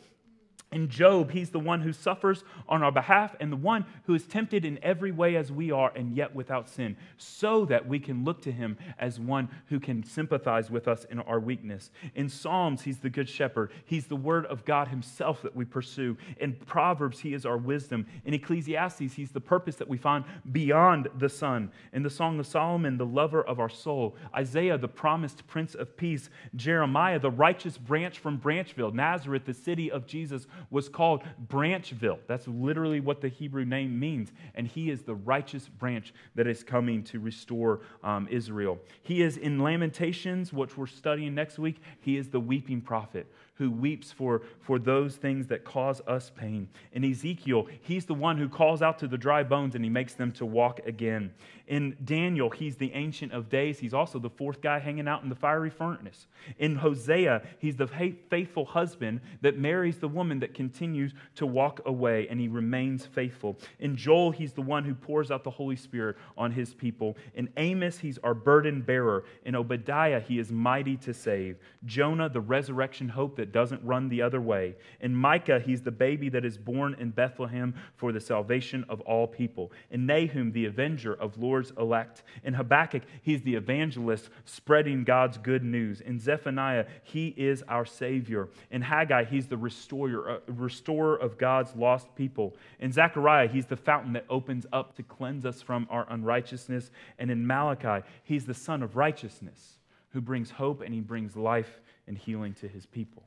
In 0.70 0.90
Job, 0.90 1.32
he's 1.32 1.52
the 1.52 1.60
one 1.60 1.80
who 1.80 1.94
suffers 1.94 2.44
on 2.68 2.84
our 2.84 2.92
behalf 2.92 3.36
and 3.40 3.50
the 3.52 3.58
one 3.58 3.86
who 4.04 4.14
is 4.14 4.26
tempted 4.26 4.66
in 4.66 4.78
every 4.84 5.14
way 5.14 5.38
as 5.38 5.50
we 5.50 5.72
are 5.72 5.94
and 5.96 6.16
yet 6.16 6.36
without 6.36 6.68
sin, 6.68 6.98
so 7.18 7.64
that 7.66 7.88
we 7.88 8.00
can 8.00 8.26
look 8.26 8.42
to 8.42 8.52
him 8.52 8.78
as 9.00 9.18
one 9.18 9.48
who 9.68 9.80
can 9.80 10.04
sympathize 10.04 10.70
with 10.70 10.90
us 10.90 11.06
in 11.06 11.22
our 11.22 11.40
weakness. 11.40 11.90
In 12.16 12.28
Psalms, 12.28 12.82
he's 12.82 12.98
the 13.00 13.10
good 13.10 13.30
shepherd. 13.30 13.72
He's 13.86 14.08
the 14.08 14.18
word 14.18 14.46
of 14.48 14.66
God 14.66 14.90
himself 14.90 15.42
that 15.44 15.56
we 15.56 15.64
pursue. 15.64 16.18
In 16.42 16.54
Proverbs, 16.54 17.20
he 17.20 17.34
is 17.34 17.46
our 17.46 17.58
wisdom. 17.58 18.06
In 18.26 18.34
Ecclesiastes, 18.34 19.14
he's 19.14 19.32
the 19.32 19.40
purpose 19.40 19.78
that 19.78 19.88
we 19.88 19.98
find 19.98 20.26
beyond 20.52 21.08
the 21.18 21.30
sun. 21.30 21.72
In 21.94 22.04
the 22.04 22.10
Song 22.10 22.42
of 22.42 22.46
Solomon, 22.46 22.98
the 22.98 23.06
lover 23.06 23.42
of 23.42 23.62
our 23.62 23.70
soul. 23.70 24.18
Isaiah, 24.36 24.78
the 24.78 24.90
promised 24.90 25.48
prince 25.48 25.76
of 25.76 25.96
peace. 25.96 26.30
Jeremiah, 26.58 27.20
the 27.20 27.32
righteous 27.32 27.78
branch 27.78 28.20
from 28.20 28.38
Branchville. 28.38 28.92
Nazareth, 28.92 29.46
the 29.46 29.54
city 29.54 29.90
of 29.90 30.06
Jesus 30.06 30.46
was 30.70 30.90
called 30.90 31.24
Branchville. 31.48 32.20
That's 32.28 32.48
literally 32.48 33.00
what 33.00 33.22
the 33.22 33.30
Hebrew 33.30 33.66
name 33.66 34.00
means. 34.00 34.32
And 34.56 34.68
he 34.68 34.90
is 34.90 35.04
the 35.04 35.16
righteous 35.16 35.68
branch 35.68 36.14
that 36.36 36.48
is 36.48 36.64
coming 36.64 37.04
to 37.06 37.20
restore 37.20 37.82
um, 38.04 38.28
Israel. 38.30 38.80
He 39.02 39.22
is 39.22 39.38
in 39.38 39.62
Lamentations, 39.62 40.54
which 40.54 40.78
we're 40.78 40.88
studying 40.88 41.36
next 41.36 41.60
week, 41.60 41.82
he 42.02 42.18
is 42.18 42.30
the 42.30 42.40
weeping 42.40 42.82
prophet 42.82 43.28
who 43.58 43.72
weeps 43.72 44.12
for, 44.12 44.44
for 44.60 44.78
those 44.78 45.16
things 45.16 45.48
that 45.48 45.64
cause 45.64 46.02
us 46.08 46.32
pain. 46.36 46.70
In 46.94 47.04
Ezekiel, 47.04 47.68
he's 47.82 48.06
the 48.06 48.14
one 48.14 48.38
who 48.38 48.48
calls 48.48 48.82
out 48.82 49.00
to 49.00 49.08
the 49.08 49.18
dry 49.18 49.44
bones 49.44 49.74
and 49.74 49.84
he 49.84 49.90
makes 49.90 50.14
them 50.14 50.32
to 50.34 50.46
walk 50.46 50.80
again. 50.86 51.34
In 51.68 51.98
Daniel, 52.06 52.50
he's 52.50 52.78
the 52.78 52.94
Ancient 52.94 53.34
of 53.34 53.50
Days. 53.50 53.78
He's 53.78 53.94
also 53.94 54.20
the 54.20 54.30
fourth 54.30 54.62
guy 54.62 54.80
hanging 54.80 55.08
out 55.08 55.24
in 55.24 55.30
the 55.30 55.36
fiery 55.36 55.70
furnace. 55.70 56.28
In 56.60 56.76
Hosea, 56.76 57.42
he's 57.60 57.76
the 57.76 57.88
faithful 57.88 58.64
husband 58.64 59.20
that 59.42 59.58
marries 59.58 60.00
the 60.00 60.08
woman 60.08 60.40
that 60.40 60.54
continues 60.54 61.14
to 61.36 61.46
walk 61.46 61.82
away 61.86 62.28
and 62.30 62.40
he 62.40 62.48
remains 62.48 63.06
faithful. 63.06 63.60
In 63.80 63.98
Joel, 63.98 64.32
he's 64.32 64.54
the 64.54 64.62
one 64.62 64.86
who 64.86 64.96
pours 64.96 65.30
out 65.30 65.44
the 65.44 65.52
Holy 65.52 65.76
Spirit 65.76 66.16
on 66.38 66.52
his 66.52 66.74
people. 66.74 67.18
In 67.36 67.50
Amos, 67.58 67.98
he's 67.98 68.18
our 68.20 68.34
burden 68.34 68.82
bearer. 68.82 69.26
In 69.44 69.56
Obadiah, 69.56 70.22
he 70.22 70.40
is 70.40 70.52
mighty 70.52 70.96
to 70.98 71.14
save. 71.14 71.58
Jonah, 71.86 72.30
the 72.30 72.40
resurrection 72.40 73.10
hope 73.10 73.36
that 73.36 73.52
doesn't 73.52 73.84
run 73.84 74.08
the 74.08 74.22
other 74.22 74.40
way. 74.40 74.76
In 75.02 75.14
Micah, 75.14 75.60
he's 75.60 75.82
the 75.82 75.92
baby 75.92 76.30
that 76.30 76.46
is 76.46 76.58
born 76.58 76.96
in 76.98 77.10
Bethlehem 77.10 77.76
for 77.98 78.14
the 78.14 78.22
salvation 78.22 78.86
of 78.88 79.02
all 79.02 79.28
people. 79.28 79.74
In 79.92 80.06
Nahum, 80.06 80.54
the 80.54 80.66
avenger 80.66 81.14
of 81.14 81.38
Lord's 81.58 81.72
elect. 81.80 82.22
In 82.44 82.54
Habakkuk, 82.54 83.02
he's 83.24 83.42
the 83.42 83.56
evangelist 83.56 84.30
spreading 84.46 85.04
God's 85.04 85.40
good 85.40 85.64
news. 85.64 86.02
In 86.02 86.20
Zephaniah, 86.20 86.86
he 87.02 87.30
is 87.36 87.64
our 87.68 87.84
Savior. 87.84 88.50
In 88.70 88.84
Haggai, 88.84 89.24
he's 89.24 89.48
the 89.48 89.58
restorer, 89.58 90.30
uh, 90.30 90.40
restorer 90.54 91.16
of 91.16 91.40
God's 91.40 91.76
lost 91.76 92.14
people. 92.16 92.56
In 92.80 92.92
Zechariah, 92.92 93.48
he's 93.48 93.66
the 93.66 93.76
fountain 93.76 94.14
that 94.14 94.26
opens 94.30 94.68
up 94.72 94.96
to 94.98 95.04
cleanse 95.04 95.48
us 95.48 95.64
from 95.64 95.88
our 95.90 96.06
unrighteousness. 96.12 96.92
And 97.18 97.32
in 97.32 97.48
Malachi, 97.48 98.06
he's 98.24 98.46
the 98.46 98.54
Son 98.54 98.84
of 98.84 98.96
righteousness 98.96 99.80
who 100.10 100.22
brings 100.22 100.52
hope 100.52 100.82
and 100.82 100.94
he 100.94 101.02
brings 101.02 101.36
life 101.36 101.82
and 102.06 102.20
healing 102.20 102.54
to 102.54 102.68
his 102.68 102.86
people. 102.86 103.24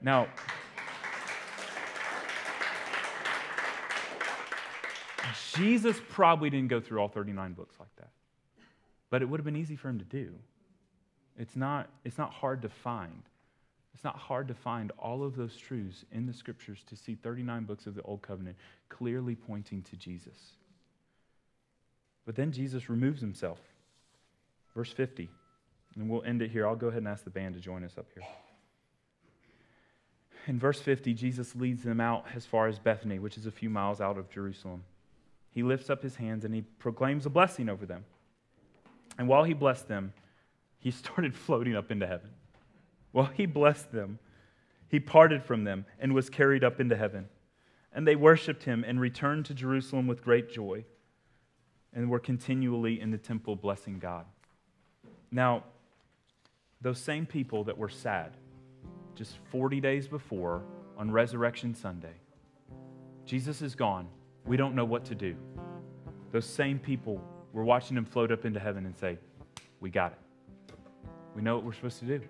Now, 0.00 0.28
Jesus 5.54 6.00
probably 6.08 6.50
didn't 6.50 6.68
go 6.68 6.80
through 6.80 7.00
all 7.00 7.08
39 7.08 7.52
books 7.52 7.76
like 7.78 7.94
that, 7.96 8.10
but 9.10 9.22
it 9.22 9.28
would 9.28 9.40
have 9.40 9.44
been 9.44 9.56
easy 9.56 9.76
for 9.76 9.88
him 9.88 9.98
to 9.98 10.04
do. 10.04 10.32
It's 11.38 11.56
not, 11.56 11.88
it's 12.04 12.18
not 12.18 12.32
hard 12.32 12.62
to 12.62 12.68
find. 12.68 13.22
It's 13.94 14.04
not 14.04 14.16
hard 14.16 14.48
to 14.48 14.54
find 14.54 14.92
all 14.98 15.22
of 15.22 15.36
those 15.36 15.56
truths 15.56 16.04
in 16.12 16.26
the 16.26 16.32
scriptures 16.32 16.82
to 16.86 16.96
see 16.96 17.14
39 17.14 17.64
books 17.64 17.86
of 17.86 17.94
the 17.94 18.02
Old 18.02 18.22
Covenant 18.22 18.56
clearly 18.88 19.34
pointing 19.34 19.82
to 19.82 19.96
Jesus. 19.96 20.52
But 22.24 22.36
then 22.36 22.52
Jesus 22.52 22.88
removes 22.88 23.20
himself. 23.20 23.58
Verse 24.74 24.92
50. 24.92 25.28
And 25.96 26.08
we'll 26.08 26.22
end 26.22 26.42
it 26.42 26.50
here. 26.50 26.66
I'll 26.66 26.76
go 26.76 26.86
ahead 26.86 26.98
and 26.98 27.08
ask 27.08 27.24
the 27.24 27.30
band 27.30 27.54
to 27.54 27.60
join 27.60 27.82
us 27.82 27.98
up 27.98 28.06
here 28.14 28.24
in 30.46 30.58
verse 30.58 30.80
50, 30.80 31.14
Jesus 31.14 31.54
leads 31.54 31.82
them 31.82 32.00
out 32.00 32.24
as 32.34 32.46
far 32.46 32.66
as 32.66 32.78
Bethany, 32.78 33.18
which 33.18 33.36
is 33.36 33.46
a 33.46 33.50
few 33.50 33.70
miles 33.70 34.00
out 34.00 34.18
of 34.18 34.30
Jerusalem. 34.30 34.84
He 35.50 35.62
lifts 35.62 35.90
up 35.90 36.02
his 36.02 36.16
hands 36.16 36.44
and 36.44 36.54
he 36.54 36.62
proclaims 36.62 37.26
a 37.26 37.30
blessing 37.30 37.68
over 37.68 37.86
them. 37.86 38.04
And 39.18 39.28
while 39.28 39.44
he 39.44 39.52
blessed 39.52 39.88
them, 39.88 40.12
he 40.78 40.90
started 40.90 41.34
floating 41.34 41.76
up 41.76 41.90
into 41.90 42.06
heaven. 42.06 42.30
While 43.12 43.26
he 43.26 43.46
blessed 43.46 43.92
them, 43.92 44.18
he 44.88 45.00
parted 45.00 45.44
from 45.44 45.64
them 45.64 45.84
and 45.98 46.14
was 46.14 46.30
carried 46.30 46.64
up 46.64 46.80
into 46.80 46.96
heaven. 46.96 47.28
And 47.92 48.06
they 48.06 48.16
worshiped 48.16 48.64
him 48.64 48.84
and 48.86 49.00
returned 49.00 49.46
to 49.46 49.54
Jerusalem 49.54 50.06
with 50.06 50.22
great 50.22 50.50
joy. 50.50 50.84
and 51.92 52.08
were 52.08 52.20
continually 52.20 53.00
in 53.00 53.10
the 53.10 53.18
temple 53.18 53.56
blessing 53.56 53.98
God. 53.98 54.24
Now, 55.32 55.64
those 56.80 57.00
same 57.00 57.26
people 57.26 57.64
that 57.64 57.76
were 57.76 57.88
sad 57.88 58.36
just 59.16 59.36
40 59.50 59.80
days 59.80 60.06
before 60.06 60.62
on 60.96 61.10
Resurrection 61.10 61.74
Sunday, 61.74 62.14
Jesus 63.26 63.60
is 63.60 63.74
gone. 63.74 64.06
We 64.46 64.56
don't 64.56 64.74
know 64.74 64.84
what 64.84 65.04
to 65.06 65.14
do. 65.14 65.36
Those 66.32 66.46
same 66.46 66.78
people 66.78 67.22
were 67.52 67.64
watching 67.64 67.96
him 67.96 68.04
float 68.04 68.30
up 68.32 68.44
into 68.44 68.60
heaven 68.60 68.86
and 68.86 68.96
say, 68.96 69.18
We 69.80 69.90
got 69.90 70.12
it. 70.12 70.74
We 71.34 71.42
know 71.42 71.56
what 71.56 71.64
we're 71.64 71.72
supposed 71.72 72.00
to 72.00 72.06
do. 72.06 72.20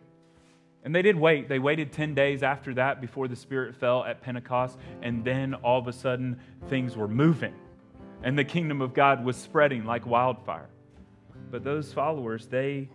And 0.82 0.94
they 0.94 1.02
did 1.02 1.16
wait. 1.16 1.48
They 1.48 1.58
waited 1.58 1.92
10 1.92 2.14
days 2.14 2.42
after 2.42 2.74
that 2.74 3.00
before 3.00 3.28
the 3.28 3.36
Spirit 3.36 3.76
fell 3.76 4.04
at 4.04 4.22
Pentecost. 4.22 4.78
And 5.02 5.24
then 5.24 5.54
all 5.54 5.78
of 5.78 5.88
a 5.88 5.92
sudden, 5.92 6.40
things 6.68 6.96
were 6.96 7.08
moving. 7.08 7.54
And 8.22 8.38
the 8.38 8.44
kingdom 8.44 8.80
of 8.80 8.94
God 8.94 9.24
was 9.24 9.36
spreading 9.36 9.84
like 9.84 10.06
wildfire. 10.06 10.68
But 11.50 11.64
those 11.64 11.92
followers, 11.92 12.46
they, 12.46 12.88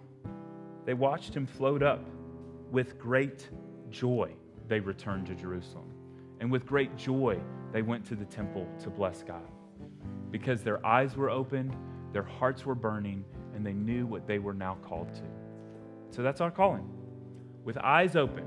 they 0.86 0.93
watched 0.93 1.36
him 1.36 1.45
float 1.45 1.84
up 1.84 2.03
with 2.72 2.97
great 2.97 3.49
joy. 3.89 4.32
They 4.68 4.80
returned 4.80 5.28
to 5.28 5.36
Jerusalem. 5.36 5.91
And 6.39 6.51
with 6.51 6.66
great 6.66 6.95
joy, 6.97 7.39
they 7.76 7.82
went 7.82 8.05
to 8.05 8.15
the 8.15 8.23
temple 8.23 8.65
to 8.80 8.89
bless 8.89 9.21
God. 9.21 9.51
Because 10.32 10.63
their 10.63 10.84
eyes 10.86 11.17
were 11.17 11.30
opened, 11.30 11.76
their 12.13 12.23
hearts 12.23 12.65
were 12.65 12.73
burning, 12.73 13.26
and 13.53 13.65
they 13.65 13.73
knew 13.73 14.07
what 14.07 14.26
they 14.26 14.39
were 14.39 14.53
now 14.53 14.78
called 14.82 15.13
to. 15.15 15.23
So 16.09 16.23
that's 16.23 16.39
our 16.39 16.51
calling 16.51 16.89
with 17.65 17.78
eyes 17.80 18.15
open, 18.15 18.45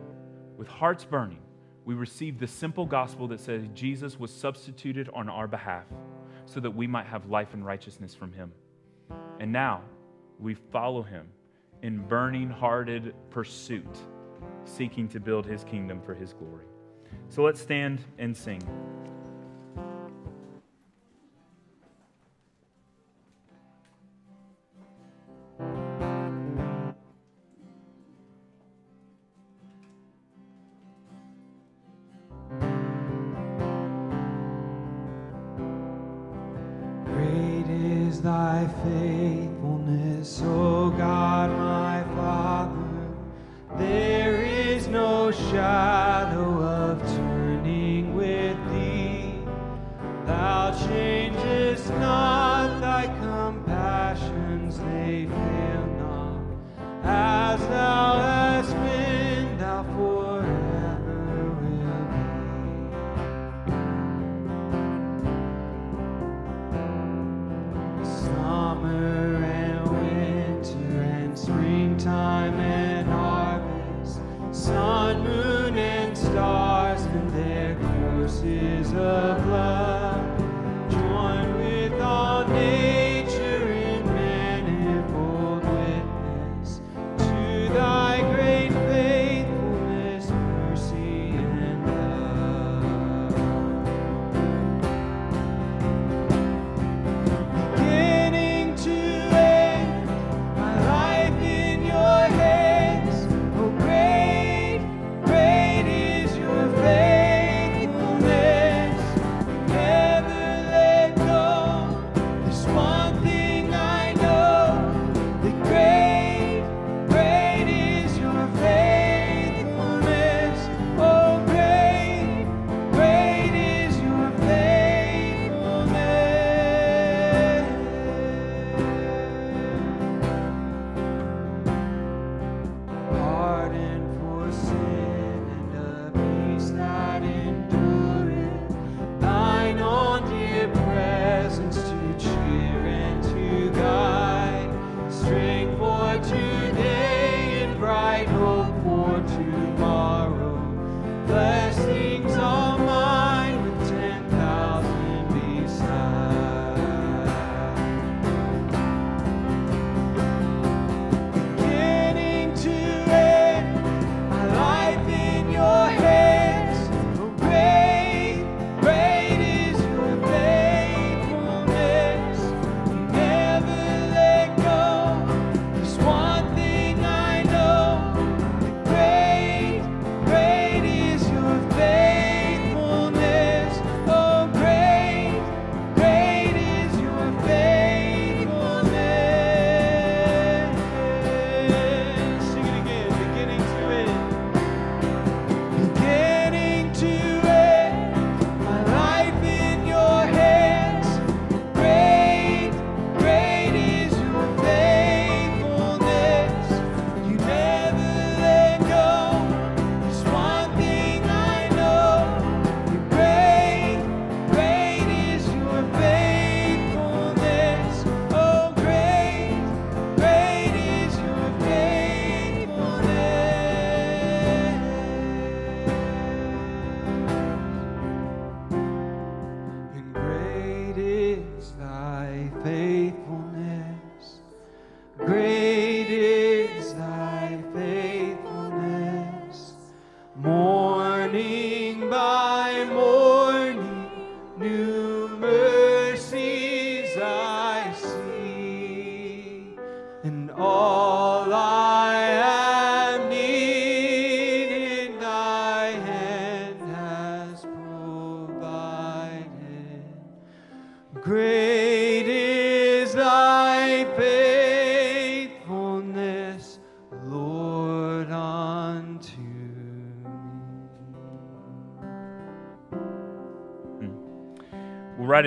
with 0.57 0.67
hearts 0.67 1.05
burning, 1.05 1.41
we 1.85 1.95
receive 1.95 2.39
the 2.39 2.47
simple 2.47 2.87
gospel 2.87 3.29
that 3.29 3.41
says 3.41 3.69
Jesus 3.75 4.19
was 4.19 4.33
substituted 4.33 5.11
on 5.13 5.29
our 5.29 5.47
behalf 5.47 5.85
so 6.47 6.59
that 6.61 6.71
we 6.71 6.87
might 6.87 7.07
have 7.07 7.29
life 7.29 7.53
and 7.53 7.67
righteousness 7.67 8.15
from 8.15 8.33
him. 8.33 8.51
And 9.41 9.53
now 9.53 9.83
we 10.39 10.55
follow 10.55 11.03
him 11.03 11.27
in 11.83 11.99
burning 11.99 12.49
hearted 12.49 13.15
pursuit, 13.29 13.99
seeking 14.65 15.07
to 15.09 15.21
build 15.21 15.45
his 15.45 15.65
kingdom 15.65 16.01
for 16.01 16.15
his 16.15 16.33
glory. 16.33 16.65
So 17.29 17.43
let's 17.43 17.61
stand 17.61 18.01
and 18.19 18.35
sing. 18.35 18.63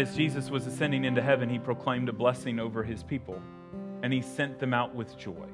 As 0.01 0.15
Jesus 0.15 0.49
was 0.49 0.65
ascending 0.65 1.05
into 1.05 1.21
heaven, 1.21 1.47
he 1.47 1.59
proclaimed 1.59 2.09
a 2.09 2.13
blessing 2.13 2.59
over 2.59 2.83
his 2.83 3.03
people, 3.03 3.39
and 4.01 4.11
he 4.11 4.21
sent 4.21 4.59
them 4.59 4.73
out 4.73 4.95
with 4.95 5.15
joy. 5.17 5.47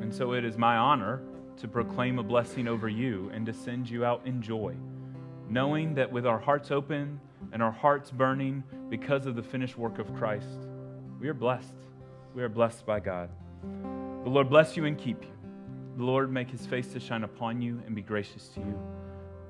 And 0.00 0.14
so 0.14 0.32
it 0.32 0.44
is 0.44 0.56
my 0.56 0.76
honor 0.76 1.22
to 1.56 1.66
proclaim 1.66 2.20
a 2.20 2.22
blessing 2.22 2.68
over 2.68 2.88
you 2.88 3.30
and 3.34 3.44
to 3.46 3.52
send 3.52 3.90
you 3.90 4.04
out 4.04 4.24
in 4.24 4.40
joy, 4.40 4.76
knowing 5.48 5.92
that 5.94 6.10
with 6.10 6.24
our 6.24 6.38
hearts 6.38 6.70
open 6.70 7.20
and 7.52 7.62
our 7.62 7.72
hearts 7.72 8.12
burning 8.12 8.62
because 8.88 9.26
of 9.26 9.34
the 9.34 9.42
finished 9.42 9.76
work 9.76 9.98
of 9.98 10.14
Christ, 10.14 10.68
we 11.20 11.28
are 11.28 11.34
blessed. 11.34 11.74
We 12.34 12.42
are 12.42 12.48
blessed 12.48 12.86
by 12.86 13.00
God. 13.00 13.28
The 14.22 14.30
Lord 14.30 14.48
bless 14.50 14.76
you 14.76 14.84
and 14.84 14.96
keep 14.96 15.22
you. 15.22 15.32
The 15.96 16.04
Lord 16.04 16.32
make 16.32 16.48
his 16.48 16.64
face 16.64 16.86
to 16.92 17.00
shine 17.00 17.24
upon 17.24 17.60
you 17.60 17.82
and 17.86 17.94
be 17.94 18.02
gracious 18.02 18.48
to 18.48 18.60
you. 18.60 18.78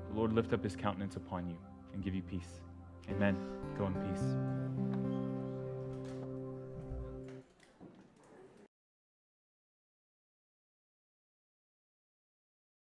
The 0.09 0.17
Lord 0.17 0.33
lift 0.33 0.51
up 0.51 0.63
his 0.63 0.75
countenance 0.75 1.15
upon 1.15 1.47
you 1.47 1.57
and 1.93 2.03
give 2.03 2.15
you 2.15 2.23
peace. 2.23 2.61
Amen. 3.09 3.62
Go 3.77 3.87
in 3.87 3.93
peace. 3.93 5.02